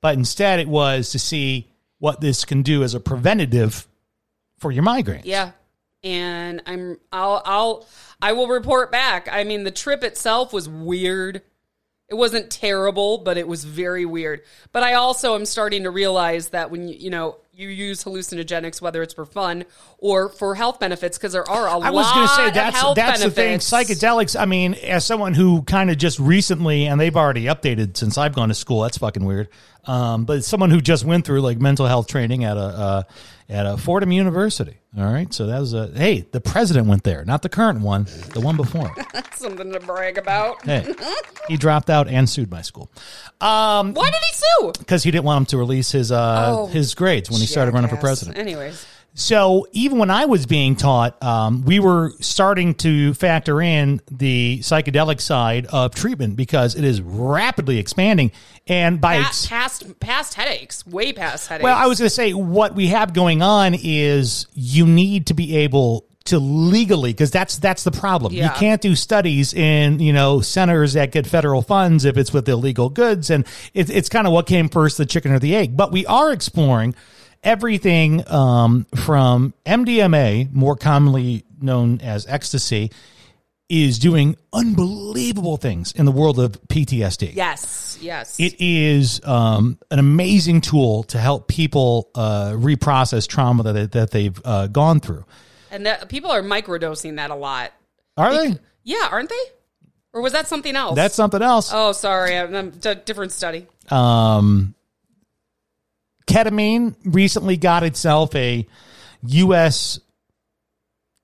but 0.00 0.14
instead 0.14 0.60
it 0.60 0.68
was 0.68 1.10
to 1.10 1.18
see 1.18 1.70
what 1.98 2.20
this 2.20 2.44
can 2.44 2.62
do 2.62 2.82
as 2.82 2.94
a 2.94 3.00
preventative 3.00 3.86
for 4.58 4.70
your 4.70 4.84
migraines. 4.84 5.22
yeah. 5.24 5.52
And 6.04 6.62
I'm 6.64 6.98
I'll 7.12 7.42
I'll 7.44 7.86
I 8.22 8.32
will 8.32 8.46
report 8.46 8.92
back. 8.92 9.28
I 9.30 9.42
mean, 9.42 9.64
the 9.64 9.72
trip 9.72 10.04
itself 10.04 10.52
was 10.52 10.68
weird. 10.68 11.42
It 12.08 12.14
wasn't 12.14 12.50
terrible, 12.50 13.18
but 13.18 13.36
it 13.36 13.46
was 13.46 13.64
very 13.64 14.06
weird. 14.06 14.42
But 14.72 14.82
I 14.82 14.94
also 14.94 15.34
am 15.34 15.44
starting 15.44 15.82
to 15.82 15.90
realize 15.90 16.48
that 16.50 16.70
when 16.70 16.88
you, 16.88 16.96
you 16.96 17.10
know 17.10 17.36
you 17.58 17.68
use 17.68 18.04
hallucinogenics, 18.04 18.80
whether 18.80 19.02
it's 19.02 19.12
for 19.12 19.26
fun 19.26 19.64
or 19.98 20.28
for 20.28 20.54
health 20.54 20.78
benefits, 20.78 21.18
because 21.18 21.32
there 21.32 21.48
are 21.50 21.66
a 21.66 21.72
I 21.72 21.74
lot. 21.74 21.86
I 21.86 21.90
was 21.90 22.12
going 22.12 22.28
to 22.28 22.34
say 22.34 22.48
of 22.48 22.54
that's 22.54 22.78
health 22.78 22.94
the 22.94 23.02
thing. 23.02 23.58
benefits. 23.58 23.70
Psychedelics. 23.70 24.40
I 24.40 24.46
mean, 24.46 24.74
as 24.74 25.04
someone 25.04 25.34
who 25.34 25.62
kind 25.62 25.90
of 25.90 25.98
just 25.98 26.18
recently, 26.20 26.86
and 26.86 27.00
they've 27.00 27.16
already 27.16 27.44
updated 27.44 27.96
since 27.96 28.16
I've 28.16 28.34
gone 28.34 28.48
to 28.48 28.54
school. 28.54 28.82
That's 28.82 28.98
fucking 28.98 29.24
weird. 29.24 29.48
Um, 29.84 30.24
but 30.24 30.44
someone 30.44 30.70
who 30.70 30.80
just 30.80 31.04
went 31.04 31.26
through 31.26 31.40
like 31.40 31.58
mental 31.58 31.86
health 31.86 32.06
training 32.06 32.44
at 32.44 32.56
a 32.56 32.60
uh, 32.60 33.02
at 33.48 33.66
a 33.66 33.76
Fordham 33.76 34.12
University. 34.12 34.76
All 34.96 35.04
right, 35.04 35.32
so 35.32 35.46
that 35.46 35.58
was 35.60 35.74
a 35.74 35.88
hey. 35.94 36.26
The 36.32 36.40
president 36.40 36.86
went 36.86 37.04
there, 37.04 37.24
not 37.24 37.42
the 37.42 37.48
current 37.48 37.80
one, 37.80 38.06
the 38.32 38.40
one 38.40 38.56
before. 38.56 38.94
something 39.36 39.72
to 39.72 39.80
brag 39.80 40.18
about. 40.18 40.64
hey, 40.64 40.92
he 41.48 41.56
dropped 41.56 41.90
out 41.90 42.08
and 42.08 42.28
sued 42.28 42.50
my 42.50 42.62
school 42.62 42.90
Why 43.38 43.92
did 43.94 44.14
he 44.14 44.34
sue? 44.34 44.72
because 44.78 45.02
he 45.04 45.10
didn't 45.10 45.24
want 45.24 45.38
him 45.42 45.46
to 45.46 45.58
release 45.58 45.92
his 45.92 46.10
uh, 46.10 46.46
Oh, 46.48 46.66
his 46.66 46.94
grades 46.94 47.30
when 47.30 47.40
he 47.40 47.46
started 47.46 47.72
running 47.74 47.88
for 47.88 47.96
Jackass. 47.96 48.02
president. 48.24 48.38
Anyways, 48.38 48.84
So 49.18 49.66
even 49.72 49.98
when 49.98 50.10
I 50.10 50.26
was 50.26 50.46
being 50.46 50.76
taught, 50.76 51.20
um, 51.24 51.64
we 51.64 51.80
were 51.80 52.12
starting 52.20 52.74
to 52.76 53.14
factor 53.14 53.60
in 53.60 54.00
the 54.08 54.60
psychedelic 54.60 55.20
side 55.20 55.66
of 55.66 55.92
treatment 55.92 56.36
because 56.36 56.76
it 56.76 56.84
is 56.84 57.00
rapidly 57.00 57.78
expanding. 57.78 58.30
And 58.68 59.00
by 59.00 59.20
Pa- 59.20 59.26
ex- 59.26 59.46
past 59.46 59.98
past 59.98 60.34
headaches, 60.34 60.86
way 60.86 61.12
past 61.12 61.48
headaches. 61.48 61.64
well, 61.64 61.76
I 61.76 61.88
was 61.88 61.98
going 61.98 62.06
to 62.06 62.14
say 62.14 62.32
what 62.32 62.76
we 62.76 62.88
have 62.88 63.12
going 63.12 63.42
on 63.42 63.74
is 63.74 64.46
you 64.54 64.86
need 64.86 65.26
to 65.26 65.34
be 65.34 65.56
able 65.56 66.06
to 66.26 66.38
legally 66.38 67.12
because 67.12 67.32
that's 67.32 67.58
that's 67.58 67.82
the 67.82 67.90
problem. 67.90 68.32
You 68.32 68.50
can't 68.50 68.80
do 68.80 68.94
studies 68.94 69.52
in 69.52 69.98
you 69.98 70.12
know 70.12 70.42
centers 70.42 70.92
that 70.92 71.10
get 71.10 71.26
federal 71.26 71.62
funds 71.62 72.04
if 72.04 72.16
it's 72.16 72.32
with 72.32 72.48
illegal 72.48 72.88
goods, 72.88 73.30
and 73.30 73.44
it, 73.74 73.90
it's 73.90 74.08
kind 74.08 74.28
of 74.28 74.32
what 74.32 74.46
came 74.46 74.68
first, 74.68 74.96
the 74.96 75.06
chicken 75.06 75.32
or 75.32 75.40
the 75.40 75.56
egg. 75.56 75.76
But 75.76 75.90
we 75.90 76.06
are 76.06 76.30
exploring 76.30 76.94
everything 77.42 78.28
um, 78.30 78.86
from 78.94 79.54
MDMA, 79.66 80.52
more 80.52 80.76
commonly 80.76 81.44
known 81.60 82.00
as 82.00 82.26
ecstasy, 82.26 82.90
is 83.68 83.98
doing 83.98 84.36
unbelievable 84.52 85.58
things 85.58 85.92
in 85.92 86.06
the 86.06 86.12
world 86.12 86.38
of 86.38 86.52
PTSD. 86.68 87.34
yes, 87.34 87.98
yes. 88.00 88.40
It 88.40 88.54
is 88.58 89.20
um, 89.24 89.78
an 89.90 89.98
amazing 89.98 90.62
tool 90.62 91.02
to 91.04 91.18
help 91.18 91.48
people 91.48 92.08
uh, 92.14 92.52
reprocess 92.52 93.28
trauma 93.28 93.62
that, 93.64 93.72
they, 93.72 93.86
that 93.86 94.10
they've 94.10 94.40
uh, 94.44 94.68
gone 94.68 95.00
through. 95.00 95.24
and 95.70 95.84
that, 95.84 96.08
people 96.08 96.30
are 96.30 96.42
microdosing 96.42 97.16
that 97.16 97.30
a 97.30 97.34
lot. 97.34 97.72
Are 98.16 98.32
they? 98.32 98.58
Yeah, 98.84 99.08
aren't 99.10 99.28
they? 99.28 99.42
Or 100.14 100.22
was 100.22 100.32
that 100.32 100.48
something 100.48 100.74
else? 100.74 100.96
That's 100.96 101.14
something 101.14 101.42
else. 101.42 101.70
Oh, 101.72 101.92
sorry, 101.92 102.36
I'm, 102.36 102.54
I'm 102.54 102.72
a 102.84 102.94
different 102.94 103.32
study. 103.32 103.66
Um, 103.90 104.74
ketamine 106.28 106.94
recently 107.04 107.56
got 107.56 107.82
itself 107.82 108.34
a 108.36 108.66
U.S. 109.22 109.98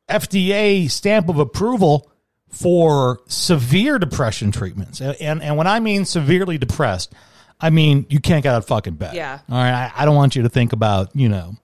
FDA 0.09 0.91
stamp 0.91 1.29
of 1.29 1.39
approval 1.39 2.11
for 2.49 3.21
severe 3.27 3.99
depression 3.99 4.53
treatments. 4.53 5.01
And, 5.01 5.17
and, 5.21 5.43
and 5.43 5.57
when 5.57 5.67
I 5.67 5.81
mean 5.81 6.05
severely 6.05 6.59
depressed, 6.59 7.13
I 7.61 7.71
mean 7.71 8.07
you 8.09 8.21
can't 8.21 8.43
get 8.43 8.55
out 8.55 8.59
of 8.59 8.67
fucking 8.67 8.95
bed. 8.95 9.15
Yeah. 9.15 9.41
All 9.49 9.57
right. 9.57 9.93
I, 9.95 10.03
I 10.03 10.05
don't 10.05 10.17
want 10.17 10.37
you 10.37 10.43
to 10.43 10.49
think 10.49 10.73
about, 10.73 11.15
you 11.15 11.29
know, 11.29 11.55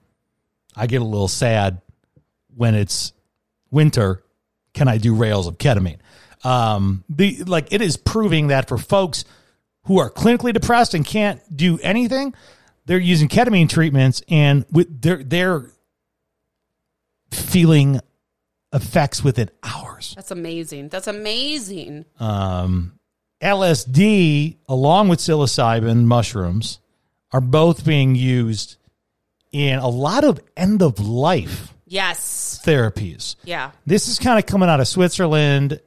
I 0.75 0.87
get 0.87 1.01
a 1.01 1.05
little 1.05 1.27
sad 1.27 1.81
when 2.55 2.75
it's 2.75 3.13
winter. 3.71 4.23
Can 4.73 4.87
I 4.87 4.97
do 4.97 5.15
rails 5.15 5.47
of 5.47 5.57
ketamine? 5.57 5.99
Um, 6.43 7.03
the 7.09 7.43
like 7.43 7.71
it 7.71 7.81
is 7.81 7.97
proving 7.97 8.47
that 8.47 8.67
for 8.67 8.77
folks 8.77 9.25
who 9.83 9.99
are 9.99 10.09
clinically 10.09 10.53
depressed 10.53 10.93
and 10.93 11.05
can't 11.05 11.39
do 11.55 11.77
anything, 11.83 12.33
they're 12.85 12.97
using 12.99 13.27
ketamine 13.27 13.69
treatments 13.69 14.21
and 14.29 14.65
with 14.71 15.01
they're 15.01 15.23
they're 15.23 15.65
feeling 17.31 17.99
effects 18.73 19.23
within 19.23 19.49
hours. 19.63 20.13
That's 20.15 20.31
amazing. 20.31 20.89
That's 20.89 21.07
amazing. 21.07 22.05
Um, 22.19 22.93
LSD 23.41 24.57
along 24.67 25.09
with 25.09 25.19
psilocybin 25.19 26.03
mushrooms 26.05 26.79
are 27.31 27.41
both 27.41 27.85
being 27.85 28.15
used 28.15 28.77
in 29.51 29.79
a 29.79 29.87
lot 29.87 30.23
of 30.23 30.39
end 30.55 30.81
of 30.81 30.99
life 30.99 31.73
Yes. 31.85 32.61
therapies. 32.65 33.35
Yeah. 33.43 33.71
This 33.85 34.07
is 34.07 34.19
kind 34.19 34.39
of 34.39 34.45
coming 34.45 34.69
out 34.69 34.79
of 34.79 34.87
Switzerland 34.87 35.81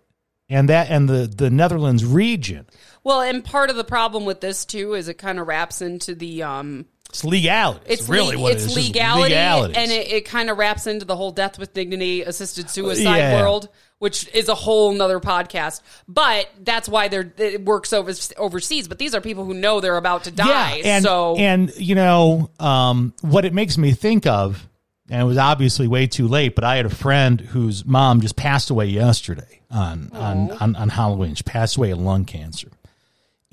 and 0.50 0.68
that 0.68 0.90
and 0.90 1.08
the 1.08 1.26
the 1.26 1.48
Netherlands 1.50 2.04
region. 2.04 2.66
Well, 3.04 3.20
and 3.20 3.44
part 3.44 3.70
of 3.70 3.76
the 3.76 3.84
problem 3.84 4.24
with 4.24 4.40
this 4.40 4.64
too 4.64 4.94
is 4.94 5.08
it 5.08 5.14
kind 5.18 5.38
of 5.38 5.46
wraps 5.46 5.80
into 5.82 6.14
the 6.14 6.42
um 6.42 6.86
It's 7.10 7.22
legality. 7.24 7.80
it's 7.86 8.08
really 8.08 8.36
le- 8.36 8.42
what 8.42 8.52
it's 8.54 8.64
it 8.64 8.70
is. 8.70 8.76
Legality 8.88 9.34
and 9.76 9.90
it, 9.92 10.08
it 10.10 10.24
kind 10.24 10.50
of 10.50 10.58
wraps 10.58 10.86
into 10.86 11.04
the 11.04 11.14
whole 11.16 11.30
death 11.30 11.58
with 11.58 11.72
dignity 11.74 12.22
assisted 12.22 12.68
suicide 12.70 13.18
Yeah. 13.18 13.40
world 13.40 13.68
which 14.00 14.28
is 14.34 14.48
a 14.48 14.54
whole 14.54 14.92
nother 14.92 15.20
podcast 15.20 15.80
but 16.08 16.48
that's 16.62 16.88
why 16.88 17.08
they're 17.08 17.32
it 17.38 17.64
works 17.64 17.92
over, 17.92 18.12
overseas 18.36 18.88
but 18.88 18.98
these 18.98 19.14
are 19.14 19.20
people 19.20 19.44
who 19.44 19.54
know 19.54 19.80
they're 19.80 19.96
about 19.96 20.24
to 20.24 20.30
die 20.30 20.80
and, 20.84 21.04
so 21.04 21.36
and 21.36 21.72
you 21.76 21.94
know 21.94 22.50
um, 22.58 23.12
what 23.20 23.44
it 23.44 23.52
makes 23.54 23.78
me 23.78 23.92
think 23.92 24.26
of, 24.26 24.66
and 25.10 25.20
it 25.20 25.24
was 25.24 25.36
obviously 25.38 25.86
way 25.86 26.06
too 26.06 26.26
late. 26.26 26.54
But 26.54 26.64
I 26.64 26.76
had 26.76 26.86
a 26.86 26.90
friend 26.90 27.38
whose 27.40 27.84
mom 27.84 28.20
just 28.22 28.36
passed 28.36 28.70
away 28.70 28.86
yesterday 28.86 29.60
on 29.70 30.10
on, 30.12 30.50
on 30.52 30.76
on 30.76 30.88
Halloween. 30.88 31.34
She 31.34 31.42
passed 31.44 31.76
away 31.76 31.90
of 31.90 31.98
lung 32.00 32.24
cancer, 32.24 32.68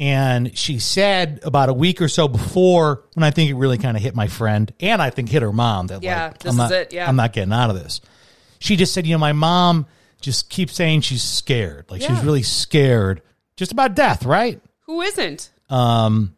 and 0.02 0.58
she 0.58 0.80
said 0.80 1.42
about 1.44 1.70
a 1.70 1.74
week 1.74 2.02
or 2.02 2.08
so 2.08 2.28
before, 2.28 3.04
when 3.14 3.24
I 3.24 3.30
think 3.30 3.52
it 3.52 3.54
really 3.54 3.78
kind 3.78 3.96
of 3.96 4.02
hit 4.02 4.16
my 4.16 4.26
friend, 4.26 4.74
and 4.80 5.00
I 5.00 5.12
think 5.12 5.30
hit 5.30 5.44
her 5.44 5.54
mom 5.54 5.88
that 5.88 6.02
Yeah, 6.02 6.30
like, 6.30 6.40
this 6.40 6.52
I'm 6.52 6.58
not, 6.58 6.66
is 6.66 6.72
it, 6.72 6.94
yeah. 6.94 7.08
I'm 7.08 7.16
not 7.16 7.34
getting 7.34 7.54
out 7.54 7.70
of 7.70 7.76
this. 7.76 8.02
She 8.58 8.76
just 8.76 8.96
said, 8.96 9.06
you 9.06 9.14
know, 9.14 9.20
my 9.20 9.34
mom 9.34 9.86
just 10.20 10.50
keeps 10.50 10.74
saying 10.74 11.02
she's 11.02 11.24
scared, 11.24 11.86
like 11.92 12.02
she's 12.02 12.24
really 12.24 12.42
scared, 12.42 13.22
just 13.56 13.72
about 13.72 13.96
death, 13.96 14.26
right? 14.26 14.60
who 14.88 15.02
isn't 15.02 15.52
um, 15.70 16.36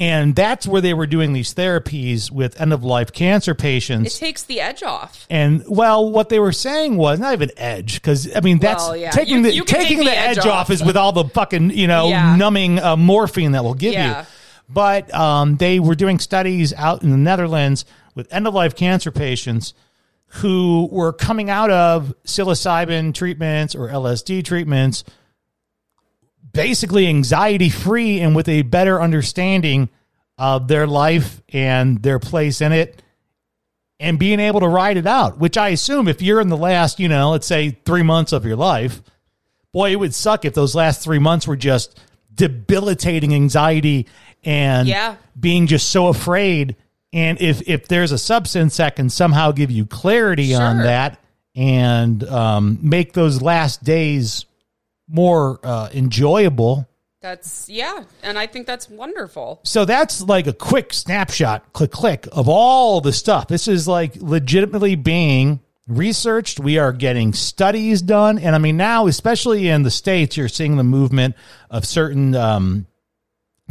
And 0.00 0.36
that's 0.36 0.64
where 0.64 0.80
they 0.80 0.94
were 0.94 1.08
doing 1.08 1.32
these 1.32 1.52
therapies 1.54 2.30
with 2.30 2.60
end 2.60 2.72
of 2.72 2.84
life 2.84 3.12
cancer 3.12 3.52
patients. 3.54 4.14
it 4.14 4.18
takes 4.18 4.44
the 4.44 4.60
edge 4.60 4.82
off 4.84 5.26
and 5.28 5.64
well, 5.68 6.10
what 6.12 6.28
they 6.28 6.38
were 6.38 6.52
saying 6.52 6.96
was 6.96 7.18
not 7.18 7.32
even 7.32 7.50
edge 7.56 7.94
because 7.94 8.34
I 8.36 8.40
mean 8.40 8.58
that's 8.60 8.84
Well, 8.86 8.96
yeah. 8.96 9.10
taking 9.10 9.38
You- 9.38 9.42
the 9.42 9.54
you 9.54 9.64
taking 9.64 9.98
the, 9.98 10.04
the 10.04 10.16
edge, 10.16 10.38
edge 10.38 10.46
off. 10.46 10.52
off. 10.66 10.70
is 10.70 10.84
with 10.84 10.96
all 10.96 11.10
the 11.12 11.24
fucking 11.24 11.70
you 11.70 11.88
know 11.88 12.08
Yeah. 12.08 12.36
numbing 12.36 12.78
uh, 12.78 12.96
morphine 12.96 13.52
that 13.52 13.64
will 13.64 13.74
give 13.74 13.92
Yeah. 13.94 14.20
you. 14.20 14.26
But 14.70 15.12
um, 15.14 15.56
they 15.56 15.80
were 15.80 15.94
doing 15.96 16.18
studies 16.20 16.72
out 16.74 17.02
in 17.02 17.10
the 17.10 17.16
Netherlands 17.16 17.84
with 18.14 18.32
end 18.32 18.46
of 18.46 18.54
life 18.54 18.76
cancer 18.76 19.10
patients 19.10 19.74
who 20.32 20.88
were 20.92 21.12
coming 21.12 21.48
out 21.50 21.70
of 21.70 22.14
psilocybin 22.24 23.14
treatments 23.14 23.74
or 23.74 23.88
LSD 23.88 24.44
treatments 24.44 25.04
basically 26.52 27.06
anxiety 27.06 27.68
free 27.70 28.20
and 28.20 28.34
with 28.34 28.48
a 28.48 28.62
better 28.62 29.00
understanding 29.00 29.88
of 30.36 30.68
their 30.68 30.86
life 30.86 31.42
and 31.52 32.02
their 32.02 32.18
place 32.18 32.60
in 32.60 32.72
it 32.72 33.02
and 34.00 34.18
being 34.18 34.38
able 34.38 34.60
to 34.60 34.68
ride 34.68 34.96
it 34.96 35.06
out, 35.06 35.38
which 35.38 35.56
I 35.56 35.70
assume 35.70 36.06
if 36.06 36.22
you're 36.22 36.40
in 36.40 36.48
the 36.48 36.56
last, 36.56 37.00
you 37.00 37.08
know, 37.08 37.30
let's 37.30 37.46
say 37.46 37.76
three 37.84 38.04
months 38.04 38.32
of 38.32 38.44
your 38.44 38.56
life, 38.56 39.02
boy, 39.72 39.90
it 39.90 39.96
would 39.96 40.14
suck 40.14 40.44
if 40.44 40.54
those 40.54 40.74
last 40.74 41.02
three 41.02 41.18
months 41.18 41.46
were 41.48 41.56
just 41.56 41.98
debilitating 42.32 43.34
anxiety 43.34 44.06
and 44.44 44.86
Yeah. 44.86 45.16
being 45.38 45.66
just 45.66 45.88
so 45.88 46.06
afraid. 46.06 46.76
And 47.12 47.40
if, 47.40 47.68
if 47.68 47.88
there's 47.88 48.12
a 48.12 48.18
substance 48.18 48.76
that 48.76 48.94
can 48.96 49.10
somehow 49.10 49.50
give 49.50 49.70
you 49.70 49.86
clarity 49.86 50.54
on 50.54 50.78
that 50.78 51.18
and 51.56 52.22
um, 52.24 52.78
make 52.82 53.14
those 53.14 53.42
last 53.42 53.82
days 53.82 54.44
more 55.08 55.58
uh, 55.62 55.88
enjoyable, 55.92 56.88
that's 57.20 57.68
yeah 57.68 58.04
and 58.22 58.38
i 58.38 58.46
think 58.46 58.64
that's 58.64 58.88
wonderful 58.88 59.60
so 59.64 59.84
that's 59.84 60.22
like 60.22 60.46
a 60.46 60.52
quick 60.52 60.92
snapshot, 60.92 61.72
click, 61.72 61.90
click 61.90 62.28
of 62.32 62.48
all 62.48 63.00
the 63.00 63.12
stuff. 63.12 63.48
This 63.48 63.66
is 63.66 63.88
like 63.88 64.14
legitimately 64.16 64.94
being 64.94 65.60
researched. 65.88 66.60
We 66.60 66.78
are 66.78 66.92
getting 66.92 67.32
studies 67.32 68.02
done. 68.02 68.38
And 68.38 68.54
I 68.54 68.58
mean, 68.58 68.76
now, 68.76 69.06
especially 69.06 69.68
in 69.68 69.82
the 69.82 69.90
States, 69.90 70.36
you're 70.36 70.48
seeing 70.48 70.76
the 70.76 70.84
movement 70.84 71.34
of 71.70 71.84
certain 71.84 72.34
um, 72.34 72.86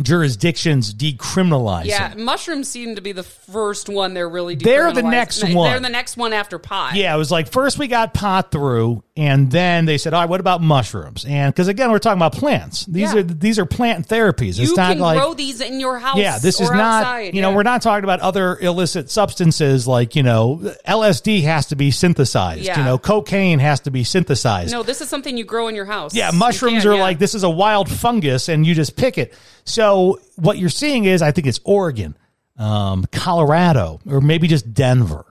jurisdictions 0.01 0.93
decriminalize 0.93 1.85
Yeah, 1.85 2.13
mushrooms 2.17 2.67
seem 2.67 2.95
to 2.95 3.01
be 3.01 3.11
the 3.11 3.23
first 3.23 3.89
one 3.89 4.13
they're 4.13 4.29
really. 4.29 4.55
Doing. 4.55 4.75
They're 4.75 4.91
the 4.91 5.03
next 5.03 5.43
one. 5.43 5.71
They're 5.71 5.79
the 5.79 5.89
next 5.89 6.17
one 6.17 6.33
after 6.33 6.59
pot. 6.59 6.95
Yeah, 6.95 7.13
it 7.13 7.17
was 7.17 7.31
like 7.31 7.51
first 7.51 7.79
we 7.79 7.87
got 7.87 8.13
pot 8.13 8.51
through, 8.51 9.03
and 9.17 9.49
then 9.51 9.85
they 9.85 9.97
said, 9.97 10.13
"All 10.13 10.21
right, 10.21 10.29
what 10.29 10.39
about 10.39 10.61
mushrooms?" 10.61 11.25
And 11.25 11.53
because 11.53 11.67
again, 11.67 11.91
we're 11.91 11.99
talking 11.99 12.19
about 12.19 12.33
plants. 12.33 12.85
These 12.85 13.13
Yeah. 13.13 13.19
are 13.19 13.23
these 13.23 13.59
are 13.59 13.65
plant 13.65 14.07
therapies. 14.07 14.59
It's 14.59 14.69
you 14.69 14.75
not 14.75 14.91
can 14.91 14.99
like 14.99 15.19
grow 15.19 15.33
these 15.33 15.59
in 15.59 15.79
your 15.79 15.97
house. 15.97 16.17
yeah, 16.17 16.37
this 16.37 16.61
is 16.61 16.69
not 16.69 17.03
outside. 17.03 17.35
you 17.35 17.41
know 17.41 17.49
yeah. 17.49 17.55
we're 17.55 17.63
not 17.63 17.81
talking 17.81 18.03
about 18.03 18.19
other 18.19 18.57
illicit 18.59 19.09
substances 19.09 19.87
like 19.87 20.15
you 20.15 20.23
know 20.23 20.61
LSD 20.87 21.41
has 21.43 21.65
to 21.67 21.75
be 21.75 21.91
synthesized. 21.91 22.61
Yeah. 22.61 22.77
You 22.77 22.85
know, 22.85 22.97
cocaine 22.97 23.59
has 23.59 23.79
to 23.81 23.91
be 23.91 24.03
synthesized. 24.03 24.71
No, 24.71 24.83
this 24.83 25.01
is 25.01 25.09
something 25.09 25.37
you 25.37 25.43
grow 25.45 25.67
in 25.67 25.75
your 25.75 25.85
house. 25.85 26.13
Yeah, 26.13 26.31
mushrooms 26.31 26.83
can, 26.83 26.91
are 26.91 26.97
like 26.97 27.19
this 27.19 27.33
is 27.33 27.43
a 27.43 27.49
wild 27.49 27.89
fungus, 27.89 28.47
and 28.49 28.65
you 28.65 28.75
just 28.75 28.95
pick 28.95 29.17
it. 29.17 29.33
So 29.63 30.19
what 30.35 30.57
you're 30.57 30.69
seeing 30.69 31.05
is, 31.05 31.21
I 31.21 31.31
think 31.31 31.47
it's 31.47 31.59
Oregon, 31.63 32.15
um, 32.57 33.05
Colorado, 33.11 33.99
or 34.07 34.21
maybe 34.21 34.47
just 34.47 34.73
Denver. 34.73 35.25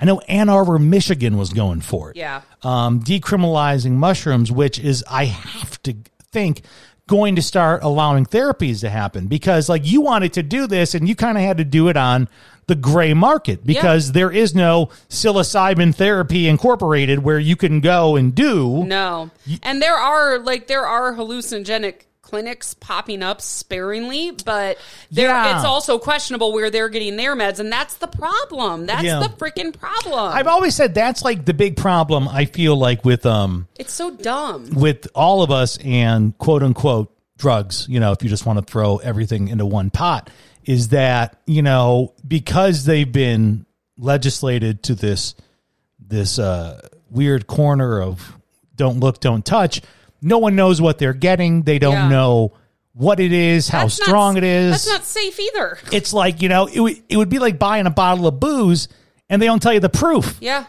I 0.00 0.04
know 0.04 0.20
Ann 0.20 0.48
Arbor, 0.48 0.78
Michigan 0.78 1.36
was 1.36 1.52
going 1.52 1.80
for 1.80 2.10
it. 2.10 2.16
Yeah. 2.16 2.42
Um, 2.62 3.00
decriminalizing 3.00 3.92
mushrooms, 3.92 4.52
which 4.52 4.78
is, 4.78 5.04
I 5.10 5.24
have 5.24 5.82
to 5.82 5.96
think, 6.30 6.62
going 7.08 7.36
to 7.36 7.42
start 7.42 7.82
allowing 7.82 8.24
therapies 8.26 8.80
to 8.80 8.90
happen 8.90 9.26
because, 9.26 9.68
like, 9.68 9.84
you 9.84 10.00
wanted 10.00 10.34
to 10.34 10.42
do 10.42 10.66
this 10.68 10.94
and 10.94 11.08
you 11.08 11.16
kind 11.16 11.36
of 11.36 11.42
had 11.42 11.58
to 11.58 11.64
do 11.64 11.88
it 11.88 11.96
on 11.96 12.28
the 12.68 12.76
gray 12.76 13.14
market 13.14 13.64
because 13.66 14.12
there 14.12 14.30
is 14.30 14.54
no 14.54 14.90
psilocybin 15.08 15.94
therapy 15.94 16.46
incorporated 16.46 17.20
where 17.20 17.38
you 17.38 17.56
can 17.56 17.80
go 17.80 18.14
and 18.14 18.34
do. 18.34 18.84
No. 18.84 19.30
And 19.62 19.82
there 19.82 19.96
are 19.96 20.38
like 20.38 20.66
there 20.66 20.86
are 20.86 21.14
hallucinogenic 21.14 22.02
clinics 22.28 22.74
popping 22.74 23.22
up 23.22 23.40
sparingly, 23.40 24.32
but 24.44 24.76
there 25.10 25.28
Yeah. 25.28 25.56
it's 25.56 25.64
also 25.64 25.98
questionable 25.98 26.52
where 26.52 26.70
they're 26.70 26.88
getting 26.90 27.16
their 27.16 27.34
meds, 27.34 27.58
and 27.58 27.72
that's 27.72 27.94
the 27.94 28.06
problem. 28.06 28.84
That's 28.86 29.02
Yeah. 29.04 29.20
the 29.20 29.28
freaking 29.30 29.72
problem. 29.72 30.32
I've 30.34 30.46
always 30.46 30.74
said 30.74 30.94
that's 30.94 31.22
like 31.22 31.44
the 31.46 31.54
big 31.54 31.76
problem 31.76 32.28
I 32.28 32.44
feel 32.44 32.76
like 32.76 33.04
with 33.04 33.24
um 33.24 33.66
it's 33.78 33.92
so 33.94 34.10
dumb. 34.10 34.68
with 34.74 35.08
all 35.14 35.42
of 35.42 35.50
us 35.50 35.78
and 35.82 36.36
quote 36.38 36.62
unquote 36.62 37.10
drugs, 37.38 37.86
you 37.88 37.98
know, 38.00 38.12
if 38.12 38.22
you 38.22 38.28
just 38.28 38.44
want 38.44 38.58
to 38.58 38.64
throw 38.70 38.98
everything 38.98 39.48
into 39.48 39.64
one 39.64 39.88
pot, 39.90 40.28
is 40.64 40.88
that, 40.88 41.36
you 41.46 41.62
know, 41.62 42.12
because 42.26 42.84
they've 42.84 43.10
been 43.10 43.64
legislated 43.96 44.82
to 44.84 44.94
this 44.94 45.34
this 46.06 46.38
uh 46.38 46.80
weird 47.10 47.46
corner 47.46 48.02
of 48.02 48.36
don't 48.76 49.00
look, 49.00 49.18
don't 49.20 49.44
touch, 49.44 49.80
no 50.20 50.38
one 50.38 50.56
knows 50.56 50.80
what 50.80 50.98
they're 50.98 51.12
getting. 51.12 51.62
They 51.62 51.78
don't 51.78 51.92
Yeah. 51.94 52.08
know 52.08 52.52
what 52.92 53.20
it 53.20 53.32
is, 53.32 53.68
how 53.68 53.82
That's 53.82 54.00
not- 54.00 54.06
strong 54.06 54.36
it 54.36 54.44
is. 54.44 54.72
That's 54.72 54.88
not 54.88 55.04
safe 55.04 55.38
either. 55.38 55.78
it's 55.92 56.12
like, 56.12 56.42
you 56.42 56.48
know, 56.48 56.66
it, 56.66 56.80
would 56.80 56.96
it 57.08 57.16
would 57.16 57.28
be 57.28 57.38
like 57.38 57.58
buying 57.58 57.86
a 57.86 57.90
bottle 57.90 58.26
of 58.26 58.40
booze 58.40 58.88
and 59.30 59.40
they 59.40 59.46
don't 59.46 59.62
tell 59.62 59.72
you 59.72 59.80
the 59.80 59.88
proof. 59.88 60.36
Yeah. 60.40 60.64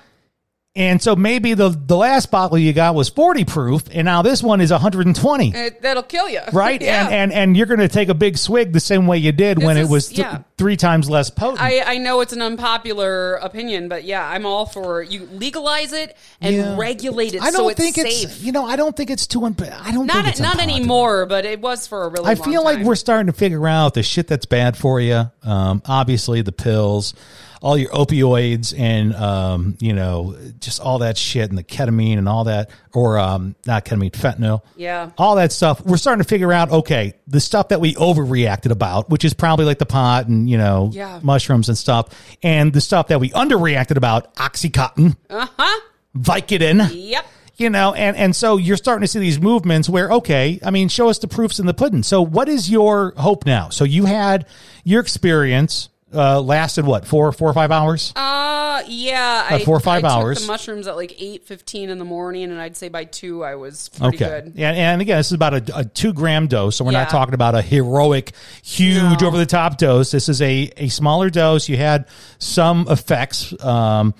And 0.79 1.01
so 1.01 1.15
maybe 1.15 1.53
the 1.55 1.69
the 1.69 1.97
last 1.97 2.31
bottle 2.31 2.57
you 2.57 2.71
got 2.71 2.95
was 2.95 3.09
40 3.09 3.43
proof 3.43 3.83
and 3.91 4.05
now 4.05 4.21
this 4.21 4.41
one 4.41 4.61
is 4.61 4.71
120. 4.71 5.53
It, 5.53 5.81
that'll 5.81 6.03
kill 6.03 6.29
you. 6.29 6.39
Right? 6.53 6.81
yeah. 6.81 7.03
And 7.03 7.13
and 7.13 7.33
and 7.33 7.57
you're 7.57 7.65
going 7.67 7.81
to 7.81 7.89
take 7.89 8.07
a 8.09 8.13
big 8.13 8.37
swig 8.37 8.71
the 8.73 8.79
same 8.79 9.05
way 9.05 9.17
you 9.17 9.31
did 9.33 9.57
This 9.57 9.65
when 9.65 9.75
it 9.77 9.89
was 9.89 10.07
th- 10.07 10.19
yeah. 10.19 10.43
3 10.57 10.77
times 10.77 11.09
less 11.09 11.29
potent. 11.29 11.61
I, 11.61 11.81
I 11.81 11.97
know 11.97 12.21
it's 12.21 12.31
an 12.33 12.41
unpopular 12.41 13.35
opinion, 13.35 13.89
but 13.89 14.03
yeah, 14.05 14.25
I'm 14.27 14.45
all 14.45 14.65
for 14.65 15.01
you 15.03 15.25
legalize 15.33 15.91
it 15.93 16.15
and 16.41 16.55
Yeah. 16.55 16.77
regulate 16.77 17.33
it 17.33 17.41
I 17.41 17.51
don't 17.51 17.55
so 17.61 17.69
it's 17.69 17.79
think 17.79 17.95
safe. 17.95 18.23
it's 18.23 18.41
you 18.41 18.51
know, 18.53 18.65
I 18.65 18.75
don't 18.77 18.95
think 18.95 19.09
it's 19.09 19.27
too 19.27 19.43
un- 19.45 19.55
I 19.59 19.91
don't 19.91 20.07
think 20.07 20.23
not 20.23 20.27
it's 20.27 20.39
not 20.39 20.59
anymore, 20.61 21.25
but 21.25 21.43
it 21.45 21.59
was 21.59 21.87
for 21.87 22.03
a 22.05 22.09
really 22.09 22.25
I 22.29 22.35
feel 22.35 22.63
like 22.63 22.77
time. 22.77 22.85
we're 22.85 22.95
starting 22.95 23.27
to 23.27 23.33
figure 23.37 23.67
out 23.67 23.93
the 23.95 24.03
shit 24.03 24.27
that's 24.27 24.45
bad 24.45 24.77
for 24.77 25.01
you. 25.01 25.29
Um, 25.43 25.81
obviously, 25.85 26.41
the 26.41 26.51
pills, 26.53 27.13
all 27.61 27.77
your 27.77 27.89
opioids, 27.91 28.77
and 28.77 29.13
um, 29.15 29.77
you 29.79 29.93
know, 29.93 30.35
just 30.59 30.79
all 30.79 30.99
that 30.99 31.17
shit, 31.17 31.49
and 31.49 31.57
the 31.57 31.63
ketamine 31.63 32.17
and 32.17 32.27
all 32.29 32.45
that, 32.45 32.69
or 32.93 33.17
um, 33.19 33.55
not 33.65 33.85
ketamine, 33.85 34.11
fentanyl. 34.11 34.61
Yeah. 34.75 35.11
all 35.17 35.35
that 35.35 35.51
stuff. 35.51 35.81
We're 35.85 35.97
starting 35.97 36.23
to 36.23 36.27
figure 36.29 36.51
out. 36.53 36.71
Okay, 36.71 37.13
the 37.27 37.39
stuff 37.39 37.69
that 37.69 37.81
we 37.81 37.95
overreacted 37.95 38.71
about, 38.71 39.09
which 39.09 39.25
is 39.25 39.33
probably 39.33 39.65
like 39.65 39.79
the 39.79 39.85
pot 39.85 40.27
and 40.27 40.49
you 40.49 40.57
know, 40.57 40.89
Yeah. 40.93 41.19
mushrooms 41.23 41.69
and 41.69 41.77
stuff, 41.77 42.09
and 42.43 42.71
the 42.73 42.81
stuff 42.81 43.07
that 43.09 43.19
we 43.19 43.29
underreacted 43.31 43.97
about, 43.97 44.33
oxycontin, 44.35 45.15
Uh 45.29 45.47
huh. 45.57 45.79
Vicodin 46.17 46.89
Yep. 46.91 47.25
you 47.57 47.69
know 47.69 47.93
and 47.93 48.17
and 48.17 48.35
so 48.35 48.57
you're 48.57 48.77
starting 48.77 49.01
to 49.01 49.07
see 49.07 49.19
these 49.19 49.39
movements 49.39 49.87
where 49.87 50.11
okay 50.11 50.59
i 50.65 50.71
mean 50.71 50.89
show 50.89 51.07
us 51.07 51.19
the 51.19 51.27
proofs 51.27 51.59
in 51.59 51.67
the 51.67 51.73
pudding 51.73 52.01
so 52.01 52.19
what 52.21 52.49
is 52.49 52.69
your 52.69 53.13
hope 53.15 53.45
now 53.45 53.69
so 53.69 53.83
you 53.83 54.05
had 54.05 54.47
your 54.83 55.01
experience 55.01 55.88
uh 56.13 56.41
lasted 56.41 56.85
what 56.85 57.05
four 57.05 57.31
four 57.31 57.49
or 57.49 57.53
five 57.53 57.71
hours 57.71 58.11
Uh, 58.15 58.81
yeah. 58.87 59.47
About 59.47 59.61
four 59.61 59.75
or 59.77 59.79
five 59.79 60.03
I 60.03 60.07
took 60.09 60.17
hours. 60.17 60.41
the 60.41 60.47
mushrooms 60.47 60.87
at 60.87 60.95
like 60.95 61.15
eight 61.21 61.45
fifteen 61.45 61.89
in 61.89 61.97
the 61.99 62.05
morning, 62.05 62.43
and 62.51 62.59
I'd 62.59 62.77
say 62.77 62.87
by 62.89 63.03
two 63.05 63.43
I 63.43 63.55
was 63.55 63.89
pretty 63.89 64.17
okay 64.17 64.25
good. 64.25 64.45
and, 64.55 64.59
and 64.77 65.01
again 65.01 65.17
this 65.17 65.27
is 65.27 65.33
about 65.33 65.53
a, 65.69 65.77
a 65.79 65.85
two 65.85 66.13
gram 66.13 66.47
dose 66.47 66.75
so 66.77 66.85
we're 66.85 66.91
not 66.91 67.09
talking 67.09 67.33
about 67.33 67.53
a 67.55 67.61
heroic 67.61 68.31
huge 68.63 69.21
No. 69.21 69.27
over 69.27 69.37
the 69.37 69.45
top 69.45 69.77
dose 69.77 70.11
this 70.11 70.29
is 70.29 70.41
a 70.41 70.71
a 70.77 70.87
smaller 70.87 71.29
dose 71.29 71.67
you 71.69 71.77
had 71.77 72.07
some 72.39 72.87
effects 72.89 73.53
um 73.63 74.13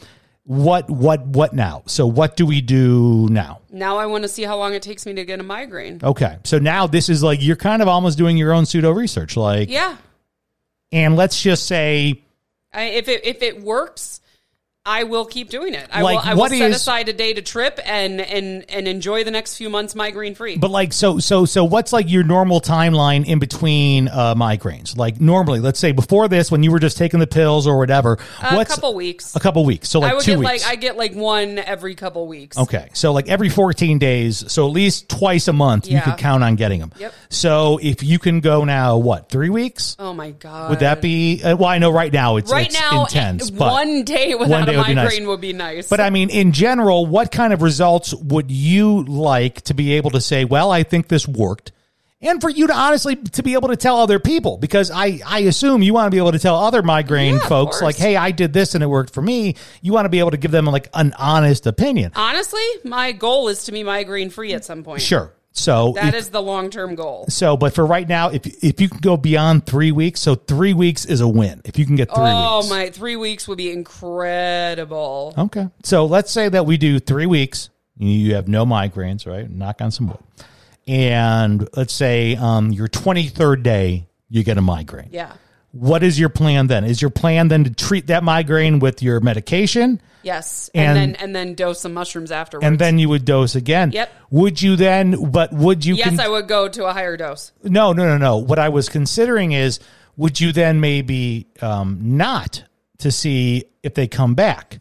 what 0.44 0.90
what 0.90 1.26
what 1.28 1.54
now 1.54 1.84
so 1.86 2.06
what 2.08 2.36
do 2.36 2.46
we 2.46 2.60
do 2.62 3.28
now 3.30 3.60
Now 3.72 3.98
I 3.98 4.08
want 4.08 4.24
to 4.24 4.28
see 4.28 4.44
how 4.44 4.58
long 4.58 4.74
it 4.74 4.82
takes 4.82 5.06
me 5.06 5.14
to 5.14 5.24
get 5.26 5.40
a 5.40 5.44
migraine. 5.44 6.00
okay 6.04 6.38
so 6.44 6.58
now 6.60 6.88
this 6.88 7.08
is 7.10 7.22
like 7.24 7.42
you're 7.42 7.56
kind 7.56 7.82
of 7.82 7.88
almost 7.88 8.18
doing 8.18 8.36
your 8.36 8.52
own 8.52 8.66
pseudo 8.66 8.92
research 8.92 9.38
like 9.38 9.70
Yeah. 9.70 9.96
And 10.92 11.16
let's 11.16 11.42
just 11.42 11.66
say 11.66 12.22
I, 12.74 12.84
if 12.84 13.08
it 13.08 13.26
if 13.26 13.42
it 13.42 13.62
works, 13.62 14.22
I 14.86 15.04
will 15.04 15.26
keep 15.26 15.50
doing 15.50 15.74
it. 15.74 15.88
I 15.92 16.02
Like, 16.02 16.24
will. 16.24 16.32
I 16.32 16.34
will 16.36 16.48
set 16.50 16.72
is- 16.72 16.78
aside 16.78 17.10
a 17.10 17.14
day 17.14 17.34
to 17.34 17.42
trip 17.42 17.80
and 17.86 18.22
and 18.22 18.66
and 18.70 18.88
enjoy 18.88 19.24
the 19.26 19.30
next 19.30 19.58
few 19.58 19.70
months 19.70 19.94
migraine 19.94 20.36
free. 20.36 20.56
But 20.58 20.72
like 20.72 20.94
so 20.94 21.20
so 21.20 21.46
so 21.46 21.66
what's 21.66 21.92
like 21.92 22.10
your 22.10 22.24
normal 22.24 22.62
timeline 22.62 23.26
in 23.28 23.40
between 23.40 24.08
uh 24.08 24.36
migraines? 24.36 24.98
Like 24.98 25.20
normally, 25.20 25.60
let's 25.60 25.80
say 25.80 25.92
before 25.92 26.28
this 26.30 26.50
when 26.50 26.64
you 26.64 26.72
were 26.72 26.80
just 26.80 26.98
taking 26.98 27.20
the 27.20 27.28
pills 27.28 27.68
or 27.68 27.78
whatever, 27.78 28.18
a 28.42 28.56
what's 28.56 28.74
couple 28.74 28.96
weeks. 28.96 29.36
a 29.36 29.40
couple 29.40 29.66
weeks. 29.66 29.90
So 29.90 30.00
like 30.00 30.12
I 30.12 30.16
would 30.16 30.24
two 30.24 30.32
get 30.32 30.40
weeks. 30.40 30.64
like 30.66 30.72
I 30.72 30.76
get 30.76 30.98
like 30.98 31.14
one 31.14 31.60
every 31.60 31.94
couple 31.94 32.26
weeks. 32.26 32.58
Okay. 32.58 32.90
So 32.94 33.12
like 33.12 33.28
every 33.28 33.50
14 33.50 34.00
days, 34.00 34.50
so 34.52 34.66
at 34.66 34.72
least 34.72 35.10
twice 35.10 35.50
a 35.50 35.54
month 35.54 35.88
you 35.88 35.96
Yeah. 35.96 36.02
could 36.02 36.18
count 36.18 36.44
on 36.44 36.56
getting 36.56 36.80
them. 36.80 36.94
Yep. 36.98 37.14
So 37.30 37.80
if 37.84 38.02
you 38.02 38.18
can 38.18 38.40
go 38.40 38.64
now 38.64 38.98
what, 38.98 39.30
3 39.30 39.50
weeks? 39.50 39.98
Oh 40.00 40.14
my 40.14 40.32
god. 40.32 40.70
Would 40.72 40.80
that 40.80 41.02
be 41.02 41.44
uh, 41.44 41.58
well 41.58 41.70
I 41.70 41.80
know 41.80 41.92
right 41.92 42.12
now 42.14 42.38
it's 42.38 42.50
right 42.52 42.66
it's 42.68 42.80
now? 42.80 43.04
intense, 43.04 43.52
but 43.52 43.72
one 43.74 44.04
day 44.04 44.34
without 44.36 44.50
one 44.50 44.69
day 44.72 44.78
would 44.78 44.88
be 44.88 44.94
nice. 44.94 45.06
migraine 45.06 45.28
would 45.28 45.42
be 45.42 45.54
nice. 45.54 45.88
But 45.90 46.00
I 46.00 46.10
mean, 46.10 46.30
in 46.30 46.52
general, 46.52 47.06
what 47.06 47.32
kind 47.32 47.54
of 47.54 47.62
results 47.62 48.14
would 48.16 48.50
you 48.52 49.04
like 49.06 49.62
to 49.64 49.74
be 49.74 49.94
able 49.94 50.12
to 50.12 50.22
say, 50.22 50.46
well, 50.46 50.72
I 50.72 50.84
think 50.84 51.08
this 51.08 51.28
worked? 51.28 51.72
And 52.22 52.42
for 52.42 52.50
you 52.50 52.68
to 52.68 52.74
honestly 52.76 53.16
to 53.16 53.44
be 53.44 53.54
able 53.54 53.70
to 53.70 53.78
tell 53.78 53.98
other 54.02 54.20
people, 54.20 54.58
because 54.58 54.92
I, 54.92 55.22
I 55.26 55.40
assume 55.40 55.82
you 55.82 55.94
want 55.94 56.08
to 56.08 56.12
be 56.12 56.18
able 56.18 56.34
to 56.34 56.40
tell 56.40 56.58
other 56.58 56.84
migraine 56.84 57.36
Yeah, 57.36 57.42
of 57.42 57.48
folks, 57.48 57.80
course. 57.80 57.82
like, 57.82 57.96
hey, 57.96 58.18
I 58.18 58.32
did 58.32 58.52
this 58.52 58.76
and 58.76 58.84
it 58.84 58.88
worked 58.88 59.14
for 59.14 59.22
me. 59.22 59.56
You 59.82 59.94
want 59.94 60.04
to 60.04 60.10
be 60.10 60.20
able 60.20 60.32
to 60.32 60.38
give 60.38 60.52
them 60.52 60.66
like 60.66 60.90
an 60.94 61.14
honest 61.18 61.66
opinion. 61.66 62.12
honestly, 62.16 62.62
my 62.84 63.14
goal 63.14 63.48
is 63.48 63.64
to 63.66 63.72
be 63.72 63.84
migraine 63.84 64.30
free 64.32 64.54
at 64.54 64.66
some 64.66 64.84
point. 64.84 65.02
Sure. 65.02 65.32
So 65.60 65.92
That 65.96 66.10
if- 66.14 66.16
is 66.16 66.30
the 66.30 66.42
long 66.42 66.70
term 66.70 66.96
goal. 66.96 67.26
so, 67.30 67.58
but 67.58 67.74
for 67.76 67.86
right 67.86 68.08
now, 68.08 68.30
if 68.30 68.46
if 68.64 68.80
you 68.82 68.88
can 68.90 69.00
go 69.00 69.18
beyond 69.18 69.66
three 69.66 69.92
weeks, 69.92 70.22
so 70.22 70.36
three 70.36 70.74
weeks 70.74 71.06
is 71.06 71.22
a 71.22 71.28
win. 71.28 71.62
If 71.66 71.78
you 71.78 71.86
can 71.86 71.96
get 71.96 72.08
three 72.10 72.24
Oh 72.26 72.60
weeks, 72.60 72.70
my, 72.70 72.90
three 72.90 73.16
weeks 73.16 73.48
would 73.48 73.58
be 73.58 73.72
incredible. 73.72 75.34
Okay. 75.38 75.68
So 75.84 76.06
let's 76.06 76.32
say 76.32 76.50
that 76.50 76.66
we 76.66 76.78
do 76.78 77.00
three 77.00 77.26
weeks. 77.26 77.70
You 77.98 78.36
have 78.36 78.48
no 78.48 78.66
migraines, 78.66 79.28
right? 79.28 79.50
Knock 79.50 79.82
on 79.82 79.92
some 79.92 80.08
wood. 80.08 80.18
And 80.88 81.68
let's 81.76 81.94
say 81.94 82.36
um, 82.36 82.72
your 82.72 82.88
23rd 82.88 83.62
day, 83.64 84.08
you 84.30 84.44
get 84.44 84.58
a 84.58 84.62
migraine. 84.62 85.10
Yeah. 85.12 85.34
What 85.72 86.02
is 86.04 86.20
your 86.20 86.30
plan 86.30 86.68
then? 86.68 86.84
Is 86.84 87.02
your 87.02 87.12
plan 87.12 87.48
then 87.48 87.64
to 87.66 87.70
treat 87.70 88.08
that 88.08 88.24
migraine 88.24 88.80
with 88.80 89.04
your 89.04 89.20
medication? 89.20 90.02
Yes. 90.24 90.70
And, 90.74 90.98
And- 90.98 91.16
then 91.16 91.22
and 91.24 91.36
then 91.36 91.54
dose 91.54 91.82
some 91.82 91.94
mushrooms 91.94 92.32
afterwards. 92.32 92.66
And 92.66 92.80
then 92.80 92.98
you 93.00 93.08
would 93.10 93.24
dose 93.24 93.56
again. 93.56 93.92
Yep. 93.92 94.12
Would 94.32 94.62
you 94.62 94.76
then, 94.76 95.32
but 95.32 95.54
would 95.54 95.86
you? 95.86 95.96
yes, 95.96 96.10
con- 96.10 96.20
I 96.20 96.28
would 96.28 96.48
go 96.48 96.68
to 96.68 96.86
a 96.88 96.94
higher 96.94 97.16
dose. 97.18 97.52
No, 97.64 97.94
no, 97.94 98.06
no, 98.06 98.18
no. 98.18 98.38
What 98.38 98.58
I 98.60 98.70
was 98.70 98.90
considering 98.90 99.52
is, 99.52 99.80
would 100.18 100.40
you 100.42 100.52
then 100.52 100.80
maybe 100.82 101.48
um, 101.62 102.00
not 102.18 102.64
to 102.98 103.12
see 103.12 103.66
if 103.84 103.94
they 103.94 104.08
come 104.08 104.34
back? 104.36 104.80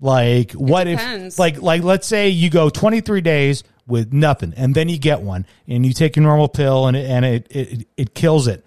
Like, 0.00 0.52
what 0.52 0.86
if, 0.86 1.38
like, 1.38 1.62
like, 1.62 1.82
let's 1.82 2.06
say 2.06 2.28
you 2.28 2.50
go 2.50 2.68
23 2.68 3.22
days 3.22 3.64
with 3.86 4.12
nothing, 4.12 4.52
and 4.56 4.74
then 4.74 4.90
you 4.90 4.98
get 4.98 5.22
one, 5.22 5.46
and 5.66 5.86
you 5.86 5.94
take 5.94 6.16
your 6.16 6.22
normal 6.24 6.48
pill, 6.48 6.86
and 6.86 6.96
it, 6.96 7.08
and 7.08 7.24
it, 7.24 7.46
it 7.50 7.88
it 7.96 8.14
kills 8.14 8.46
it. 8.46 8.65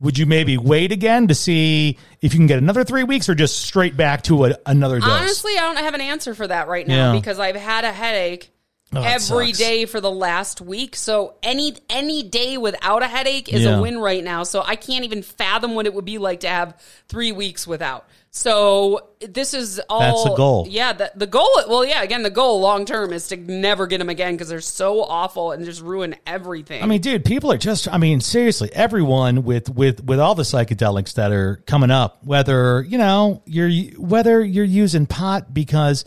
Would 0.00 0.16
you 0.18 0.24
maybe 0.26 0.56
wait 0.56 0.92
again 0.92 1.28
to 1.28 1.34
see 1.34 1.98
if 2.22 2.32
you 2.32 2.38
can 2.38 2.46
get 2.46 2.58
another 2.58 2.84
three 2.84 3.04
weeks, 3.04 3.28
or 3.28 3.34
just 3.34 3.60
straight 3.60 3.96
back 3.96 4.22
to 4.22 4.46
a, 4.46 4.54
another 4.66 4.98
dose? 4.98 5.08
Honestly, 5.08 5.52
I 5.58 5.60
don't 5.60 5.76
have 5.76 5.94
an 5.94 6.00
answer 6.00 6.34
for 6.34 6.46
that 6.46 6.68
right 6.68 6.86
now 6.88 7.12
Yeah. 7.12 7.18
because 7.20 7.38
I've 7.38 7.56
had 7.56 7.84
a 7.84 7.92
headache 7.92 8.50
Oh, 8.92 9.02
that 9.02 9.20
every 9.22 9.48
sucks. 9.52 9.58
day 9.58 9.84
for 9.84 10.00
the 10.00 10.10
last 10.10 10.60
week. 10.60 10.96
So 10.96 11.34
any 11.44 11.76
any 11.88 12.22
day 12.24 12.56
without 12.58 13.02
a 13.02 13.06
headache 13.08 13.52
is 13.52 13.62
Yeah. 13.62 13.76
a 13.78 13.80
win 13.82 13.98
right 13.98 14.24
now. 14.24 14.42
So 14.42 14.62
I 14.66 14.74
can't 14.74 15.04
even 15.04 15.22
fathom 15.22 15.74
what 15.74 15.86
it 15.86 15.94
would 15.94 16.04
be 16.06 16.18
like 16.18 16.40
to 16.40 16.48
have 16.48 16.74
three 17.08 17.30
weeks 17.30 17.66
without. 17.66 18.04
So 18.32 19.08
this 19.20 19.54
is 19.54 19.80
all. 19.88 20.00
That's 20.00 20.24
the 20.24 20.36
goal. 20.36 20.66
Yeah, 20.68 20.92
the, 20.92 21.10
the 21.16 21.26
goal. 21.26 21.50
Well, 21.68 21.84
yeah. 21.84 22.02
Again, 22.02 22.22
the 22.22 22.30
goal 22.30 22.60
long 22.60 22.84
term 22.84 23.12
is 23.12 23.26
to 23.28 23.36
never 23.36 23.88
get 23.88 23.98
them 23.98 24.08
again 24.08 24.34
because 24.34 24.48
they're 24.48 24.60
so 24.60 25.02
awful 25.02 25.50
and 25.50 25.64
just 25.64 25.80
ruin 25.82 26.14
everything. 26.26 26.80
I 26.80 26.86
mean, 26.86 27.00
dude, 27.00 27.24
people 27.24 27.50
are 27.50 27.58
just. 27.58 27.88
I 27.88 27.98
mean, 27.98 28.20
seriously, 28.20 28.70
everyone 28.72 29.42
with 29.42 29.68
with 29.68 30.04
with 30.04 30.20
all 30.20 30.36
the 30.36 30.44
psychedelics 30.44 31.14
that 31.14 31.32
are 31.32 31.56
coming 31.66 31.90
up, 31.90 32.24
whether 32.24 32.82
you 32.82 32.98
know 32.98 33.42
you're 33.46 33.70
whether 33.98 34.40
you're 34.44 34.64
using 34.64 35.06
pot 35.06 35.52
because 35.52 36.04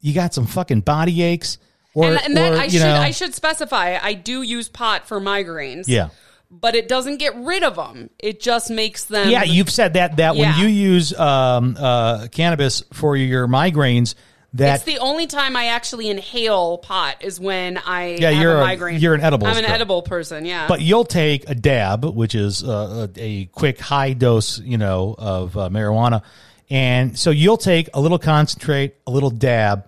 you 0.00 0.12
got 0.12 0.34
some 0.34 0.44
fucking 0.44 0.82
body 0.82 1.22
aches, 1.22 1.56
or 1.94 2.04
and, 2.04 2.20
and 2.22 2.36
that 2.36 2.52
or, 2.52 2.56
I 2.56 2.64
you 2.64 2.70
should 2.72 2.80
know, 2.80 2.96
I 2.96 3.12
should 3.12 3.34
specify. 3.34 3.98
I 4.00 4.12
do 4.12 4.42
use 4.42 4.68
pot 4.68 5.08
for 5.08 5.20
migraines. 5.20 5.84
yeah. 5.86 6.10
But 6.52 6.74
it 6.74 6.86
doesn't 6.86 7.16
get 7.16 7.34
rid 7.36 7.62
of 7.64 7.76
them. 7.76 8.10
It 8.18 8.40
just 8.40 8.70
makes 8.70 9.04
them. 9.04 9.30
Yeah, 9.30 9.42
you've 9.42 9.70
said 9.70 9.94
that 9.94 10.16
that 10.16 10.36
Yeah. 10.36 10.52
when 10.52 10.60
you 10.60 10.66
use 10.68 11.18
um, 11.18 11.76
uh, 11.78 12.28
cannabis 12.28 12.82
for 12.92 13.16
your 13.16 13.48
migraines, 13.48 14.14
that 14.54 14.74
It's 14.76 14.84
the 14.84 14.98
only 14.98 15.26
time 15.26 15.56
I 15.56 15.68
actually 15.68 16.10
inhale 16.10 16.76
pot 16.76 17.16
is 17.22 17.40
when 17.40 17.78
I 17.78 18.16
Yeah, 18.20 18.30
have 18.32 18.42
you're 18.42 18.56
a 18.58 18.60
a- 18.60 18.66
migraine. 18.66 19.00
you're 19.00 19.14
an 19.14 19.22
edibles 19.22 19.50
I'm 19.50 19.56
an 19.56 19.64
girl. 19.64 19.72
edible 19.72 20.02
person. 20.02 20.44
Yeah, 20.44 20.68
but 20.68 20.82
you'll 20.82 21.06
take 21.06 21.48
a 21.48 21.54
dab, 21.54 22.04
which 22.04 22.34
is 22.34 22.62
uh, 22.62 23.08
a, 23.16 23.20
a 23.22 23.44
quick 23.46 23.80
high 23.80 24.12
dose, 24.12 24.58
you 24.58 24.76
know, 24.76 25.14
of 25.18 25.56
uh, 25.56 25.70
marijuana, 25.70 26.20
and 26.68 27.18
so 27.18 27.30
you'll 27.30 27.56
take 27.56 27.88
a 27.94 28.00
little 28.00 28.18
concentrate, 28.18 28.96
a 29.06 29.10
little 29.10 29.30
dab, 29.30 29.86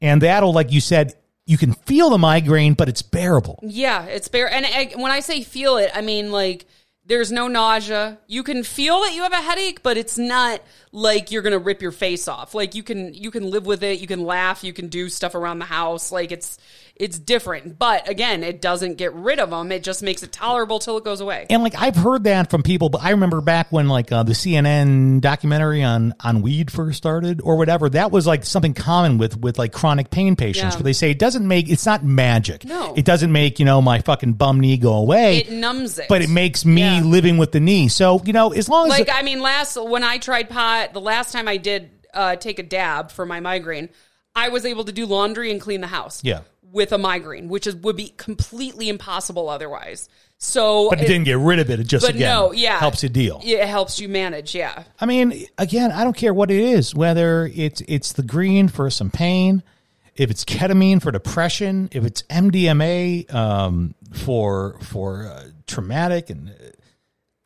and 0.00 0.22
that'll, 0.22 0.54
like 0.54 0.72
you 0.72 0.80
said, 0.80 1.12
you 1.48 1.56
can 1.56 1.72
feel 1.72 2.10
the 2.10 2.18
migraine, 2.18 2.74
but 2.74 2.90
it's 2.90 3.00
bearable. 3.00 3.58
yeah, 3.62 4.04
it's 4.04 4.28
bare. 4.28 4.52
And 4.52 4.66
I, 4.66 4.92
when 4.96 5.10
I 5.10 5.20
say 5.20 5.42
feel 5.42 5.78
it, 5.78 5.90
I 5.94 6.02
mean 6.02 6.30
like 6.30 6.66
there's 7.06 7.32
no 7.32 7.48
nausea. 7.48 8.18
You 8.26 8.42
can 8.42 8.62
feel 8.62 9.00
that 9.00 9.14
you 9.14 9.22
have 9.22 9.32
a 9.32 9.36
headache, 9.36 9.82
but 9.82 9.96
it's 9.96 10.18
not 10.18 10.60
like 10.92 11.30
you're 11.30 11.42
gonna 11.42 11.58
rip 11.58 11.82
your 11.82 11.92
face 11.92 12.28
off. 12.28 12.54
Like 12.54 12.74
you 12.74 12.82
can 12.82 13.12
you 13.14 13.30
can 13.30 13.50
live 13.50 13.66
with 13.66 13.82
it. 13.82 14.00
You 14.00 14.06
can 14.06 14.24
laugh. 14.24 14.64
You 14.64 14.72
can 14.72 14.88
do 14.88 15.08
stuff 15.08 15.34
around 15.34 15.58
the 15.58 15.64
house. 15.66 16.10
Like 16.12 16.32
it's 16.32 16.58
it's 16.96 17.16
different. 17.18 17.78
But 17.78 18.08
again, 18.08 18.42
it 18.42 18.60
doesn't 18.60 18.96
get 18.96 19.14
rid 19.14 19.38
of 19.38 19.50
them. 19.50 19.70
It 19.70 19.84
just 19.84 20.02
makes 20.02 20.24
it 20.24 20.32
tolerable 20.32 20.80
till 20.80 20.98
it 20.98 21.04
goes 21.04 21.20
away. 21.20 21.46
And 21.48 21.62
like 21.62 21.74
I've 21.76 21.94
heard 21.94 22.24
that 22.24 22.50
from 22.50 22.62
people, 22.64 22.88
but 22.88 23.02
I 23.04 23.10
remember 23.10 23.40
back 23.40 23.70
when 23.70 23.88
like 23.88 24.10
uh, 24.10 24.24
the 24.24 24.32
CNN 24.32 25.20
documentary 25.20 25.82
on 25.82 26.14
on 26.20 26.42
weed 26.42 26.70
first 26.70 26.98
started 26.98 27.40
or 27.42 27.56
whatever, 27.56 27.88
that 27.90 28.10
was 28.10 28.26
like 28.26 28.44
something 28.44 28.74
common 28.74 29.18
with 29.18 29.38
with 29.38 29.58
like 29.58 29.72
chronic 29.72 30.10
pain 30.10 30.36
patients, 30.36 30.74
Yeah. 30.74 30.78
where 30.78 30.84
they 30.84 30.92
say 30.92 31.10
it 31.10 31.18
doesn't 31.18 31.46
make 31.46 31.68
it's 31.68 31.86
not 31.86 32.04
magic. 32.04 32.64
No. 32.64 32.94
it 32.96 33.04
doesn't 33.04 33.30
make 33.30 33.58
you 33.58 33.64
know 33.64 33.80
my 33.82 34.00
fucking 34.00 34.32
bum 34.34 34.58
knee 34.60 34.76
go 34.76 34.94
away. 34.94 35.38
It 35.38 35.52
numbs 35.52 35.98
it. 35.98 36.06
but 36.08 36.22
it 36.22 36.30
makes 36.30 36.64
me 36.64 36.80
Yeah. 36.80 37.02
living 37.02 37.38
with 37.38 37.52
the 37.52 37.60
knee. 37.60 37.88
So 37.88 38.20
you 38.24 38.32
know, 38.32 38.52
as 38.52 38.68
long 38.68 38.90
as 38.90 38.98
like 38.98 39.08
I 39.12 39.22
mean, 39.22 39.40
last 39.40 39.76
when 39.76 40.02
I 40.02 40.18
tried 40.18 40.48
pot, 40.48 40.77
the 40.86 41.00
last 41.00 41.32
time 41.32 41.48
I 41.48 41.56
did 41.56 41.90
uh, 42.14 42.36
take 42.36 42.58
a 42.58 42.62
dab 42.62 43.10
for 43.10 43.26
my 43.26 43.40
migraine, 43.40 43.88
I 44.34 44.48
was 44.48 44.64
able 44.64 44.84
to 44.84 44.92
do 44.92 45.06
laundry 45.06 45.50
and 45.50 45.60
clean 45.60 45.80
the 45.80 45.88
house. 45.88 46.22
Yeah. 46.22 46.40
with 46.70 46.92
a 46.92 46.98
migraine, 46.98 47.48
which 47.48 47.66
is 47.66 47.74
would 47.76 47.96
be 47.96 48.08
completely 48.16 48.88
impossible 48.88 49.48
otherwise. 49.48 50.08
So, 50.40 50.88
but 50.90 51.00
it, 51.00 51.08
didn't 51.08 51.24
get 51.24 51.38
rid 51.38 51.58
of 51.58 51.68
it. 51.68 51.80
It 51.80 51.88
just 51.88 52.08
again 52.08 52.20
no, 52.20 52.52
yeah, 52.52 52.78
helps 52.78 53.02
you 53.02 53.08
deal. 53.08 53.40
It 53.42 53.66
helps 53.66 54.00
you 54.00 54.08
manage. 54.08 54.54
Yeah, 54.54 54.84
I 55.00 55.06
mean, 55.06 55.46
again, 55.58 55.90
I 55.90 56.04
don't 56.04 56.16
care 56.16 56.32
what 56.32 56.50
it 56.50 56.60
is, 56.60 56.94
whether 56.94 57.50
it's 57.52 57.82
it's 57.88 58.12
the 58.12 58.22
green 58.22 58.68
for 58.68 58.88
some 58.88 59.10
pain, 59.10 59.64
if 60.14 60.30
it's 60.30 60.44
ketamine 60.44 61.02
for 61.02 61.10
depression, 61.10 61.88
if 61.92 62.04
it's 62.04 62.22
MDMA 62.22 63.32
um, 63.34 63.94
for 64.12 64.78
for 64.80 65.26
uh, 65.26 65.44
traumatic 65.66 66.30
and 66.30 66.50
uh, 66.50 66.52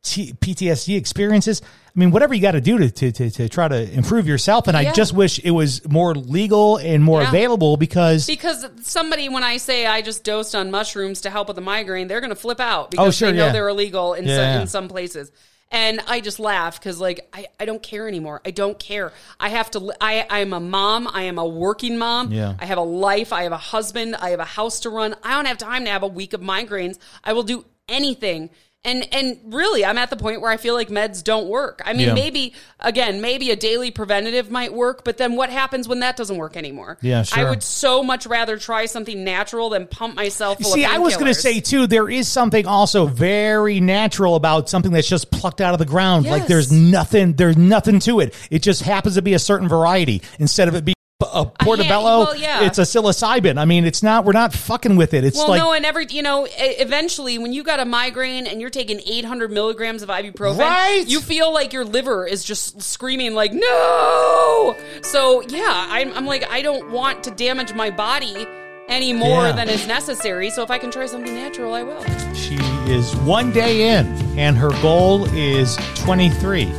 T- 0.05 0.33
PTSD 0.33 0.97
experiences. 0.97 1.63
I 1.65 1.99
mean, 1.99 2.11
whatever 2.11 2.35
you 2.35 2.41
got 2.43 2.53
to 2.53 2.61
do 2.61 2.79
to, 2.79 2.91
to 2.91 3.13
to 3.13 3.31
to 3.31 3.49
try 3.49 3.69
to 3.69 3.89
improve 3.93 4.27
yourself. 4.27 4.67
And 4.67 4.77
I 4.77 4.91
just 4.93 5.13
wish 5.13 5.39
it 5.39 5.53
was 5.53 5.87
more 5.89 6.15
legal 6.15 6.79
and 6.79 7.05
more 7.05 7.23
Yeah. 7.23 7.29
available 7.29 7.77
because 7.77 8.27
because 8.27 8.67
somebody 8.83 9.29
when 9.29 9.45
I 9.45 9.59
say 9.59 9.87
I 9.87 10.03
just 10.03 10.25
dosed 10.25 10.55
on 10.57 10.71
mushrooms 10.73 11.21
to 11.21 11.31
help 11.31 11.47
with 11.49 11.55
the 11.55 11.63
migraine, 11.63 12.09
they're 12.09 12.21
going 12.21 12.31
to 12.31 12.37
flip 12.37 12.59
out 12.59 12.87
oh, 12.87 12.89
because 12.91 13.07
Oh, 13.07 13.11
sure, 13.13 13.31
they 13.31 13.37
know 13.39 13.47
yeah. 13.47 13.53
they're 13.53 13.69
illegal 13.69 14.15
in 14.15 14.27
Yeah, 14.27 14.55
some, 14.55 14.63
in 14.63 14.67
some 14.69 14.89
places. 14.89 15.31
And 15.71 16.01
I 16.09 16.21
just 16.21 16.41
laugh 16.41 16.81
because 16.81 16.99
like 16.99 17.29
I, 17.33 17.47
I 17.61 17.65
don't 17.65 17.83
care 17.83 18.09
anymore. 18.09 18.41
I 18.45 18.51
don't 18.51 18.79
care. 18.79 19.13
I 19.39 19.51
have 19.51 19.71
to. 19.71 19.93
I 20.01 20.27
I 20.29 20.41
am 20.41 20.53
a 20.53 20.61
mom. 20.61 21.09
I 21.13 21.23
am 21.25 21.39
a 21.39 21.47
working 21.47 21.97
mom. 21.97 22.33
Yeah. 22.33 22.55
I 22.59 22.67
have 22.67 22.77
a 22.79 22.83
life. 22.83 23.33
I 23.33 23.45
have 23.45 23.53
a 23.53 23.57
husband. 23.57 24.17
I 24.17 24.31
have 24.31 24.41
a 24.41 24.45
house 24.45 24.81
to 24.81 24.91
run. 24.91 25.15
I 25.23 25.35
don't 25.35 25.47
have 25.47 25.59
time 25.59 25.85
to 25.85 25.91
have 25.91 26.03
a 26.03 26.09
week 26.09 26.33
of 26.33 26.41
migraines. 26.41 26.99
I 27.23 27.33
will 27.35 27.45
do 27.45 27.65
anything. 27.89 28.51
And 28.85 29.07
and 29.14 29.39
really, 29.45 29.85
I'm 29.85 29.97
at 29.97 30.11
the 30.11 30.16
point 30.16 30.41
where 30.41 30.51
I 30.51 30.57
feel 30.57 30.74
like 30.74 30.89
meds 30.89 31.22
don't 31.22 31.47
work. 31.47 31.80
I 31.85 31.93
mean, 31.93 32.09
Yeah. 32.09 32.14
maybe 32.14 32.53
again, 32.80 33.20
maybe 33.20 33.53
a 33.53 33.57
daily 33.57 33.93
preventative 33.93 34.51
might 34.51 34.72
work, 34.74 35.05
but 35.05 35.18
then 35.18 35.37
what 35.37 35.51
happens 35.51 35.87
when 35.87 36.01
that 36.01 36.16
doesn't 36.16 36.37
work 36.37 36.57
anymore? 36.57 36.99
Yeah, 37.01 37.22
sure. 37.22 37.47
I 37.47 37.51
would 37.51 37.62
so 37.62 38.03
much 38.03 38.26
rather 38.26 38.57
try 38.59 38.87
something 38.87 39.22
natural 39.22 39.70
than 39.70 39.87
pump 39.87 40.16
myself 40.16 40.59
full 40.61 40.72
See, 40.72 40.85
of 40.85 40.91
I 40.91 40.99
was 40.99 41.14
going 41.14 41.33
to 41.33 41.35
say 41.35 41.61
too, 41.61 41.87
there 41.87 42.11
is 42.11 42.26
something 42.26 42.66
also 42.66 43.07
very 43.07 43.78
natural 43.78 44.35
about 44.35 44.68
something 44.68 44.91
that's 44.91 45.09
just 45.09 45.30
plucked 45.30 45.61
out 45.61 45.74
of 45.74 45.78
the 45.78 45.87
ground. 45.87 46.26
Like 46.26 46.49
there's 46.49 46.72
nothing, 46.72 47.35
there's 47.35 47.57
nothing 47.57 48.01
to 48.01 48.18
it. 48.18 48.35
It 48.51 48.62
just 48.64 48.83
happens 48.83 49.14
to 49.14 49.22
be 49.22 49.35
a 49.35 49.39
certain 49.39 49.68
variety 49.68 50.22
instead 50.41 50.66
of 50.66 50.74
it 50.74 50.85
being 50.85 50.97
Uh, 51.23 51.43
a 51.43 51.64
portobello. 51.64 52.25
well, 52.25 52.37
yeah. 52.37 52.64
It's 52.64 52.79
a 52.79 52.83
psilocybin. 52.83 53.59
I 53.59 53.64
mean, 53.64 53.85
it's 53.85 54.03
not. 54.03 54.25
We're 54.25 54.33
not 54.33 54.53
fucking 54.53 54.97
with 54.97 55.14
it. 55.14 55.25
It's 55.25 55.37
Well, 55.37 55.49
like 55.49 55.59
no, 55.61 55.73
and 55.73 55.85
every 55.85 56.07
you 56.11 56.23
know, 56.23 56.47
eventually, 56.51 57.39
when 57.39 57.53
you 57.53 57.62
got 57.62 57.81
a 57.81 57.85
migraine 57.85 58.47
and 58.47 58.61
you're 58.61 58.70
taking 58.70 59.01
800 59.07 59.51
milligrams 59.51 60.03
of 60.03 60.09
ibuprofen, 60.09 60.59
Right? 60.59 61.05
You 61.07 61.20
feel 61.20 61.53
like 61.53 61.73
your 61.73 61.85
liver 61.85 62.27
is 62.27 62.45
just 62.45 62.81
screaming 62.83 63.35
like 63.35 63.53
no. 63.53 64.77
So 65.03 65.43
yeah, 65.43 65.87
I'm, 65.91 66.12
I'm 66.14 66.27
like 66.27 66.49
I 66.51 66.62
don't 66.62 66.91
want 66.91 67.25
to 67.25 67.31
damage 67.31 67.73
my 67.75 67.91
body 67.91 68.47
any 68.89 69.12
more 69.12 69.47
Yeah. 69.47 69.53
than 69.53 69.68
is 69.68 69.87
necessary. 69.87 70.51
So 70.51 70.62
if 70.62 70.70
I 70.70 70.79
can 70.79 70.91
try 70.91 71.07
something 71.07 71.35
natural, 71.35 71.73
I 71.75 71.83
will. 71.83 72.03
she 72.35 72.57
is 72.91 73.14
one 73.18 73.53
day 73.53 73.97
in, 73.97 74.07
and 74.39 74.57
her 74.57 74.70
goal 74.83 75.25
is 75.35 75.77
23. 75.97 76.70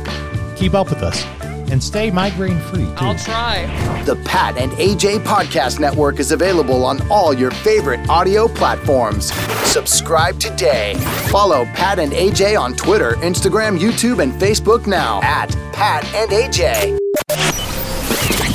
Keep 0.56 0.74
up 0.74 0.88
with 0.90 1.02
us 1.02 1.24
and 1.70 1.82
stay 1.82 2.10
migraine 2.10 2.60
free. 2.60 2.86
I'll 2.96 3.16
try. 3.16 3.66
The 4.04 4.16
Pat 4.24 4.56
and 4.56 4.72
AJ 4.72 5.24
Podcast 5.24 5.80
Network 5.80 6.18
is 6.18 6.32
available 6.32 6.84
on 6.84 7.00
all 7.10 7.32
your 7.32 7.50
favorite 7.50 8.08
audio 8.08 8.48
platforms. 8.48 9.32
Subscribe 9.70 10.38
today. 10.38 10.94
Follow 11.30 11.64
Pat 11.66 11.98
and 11.98 12.12
AJ 12.12 12.60
on 12.60 12.74
Twitter, 12.74 13.12
Instagram, 13.16 13.78
YouTube, 13.78 14.22
and 14.22 14.32
Facebook 14.32 14.86
now 14.86 15.20
at 15.22 15.50
Pat 15.72 16.04
and 16.14 16.30
AJ. 16.30 16.98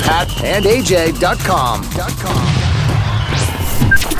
PatandAJ.com. 0.02 2.59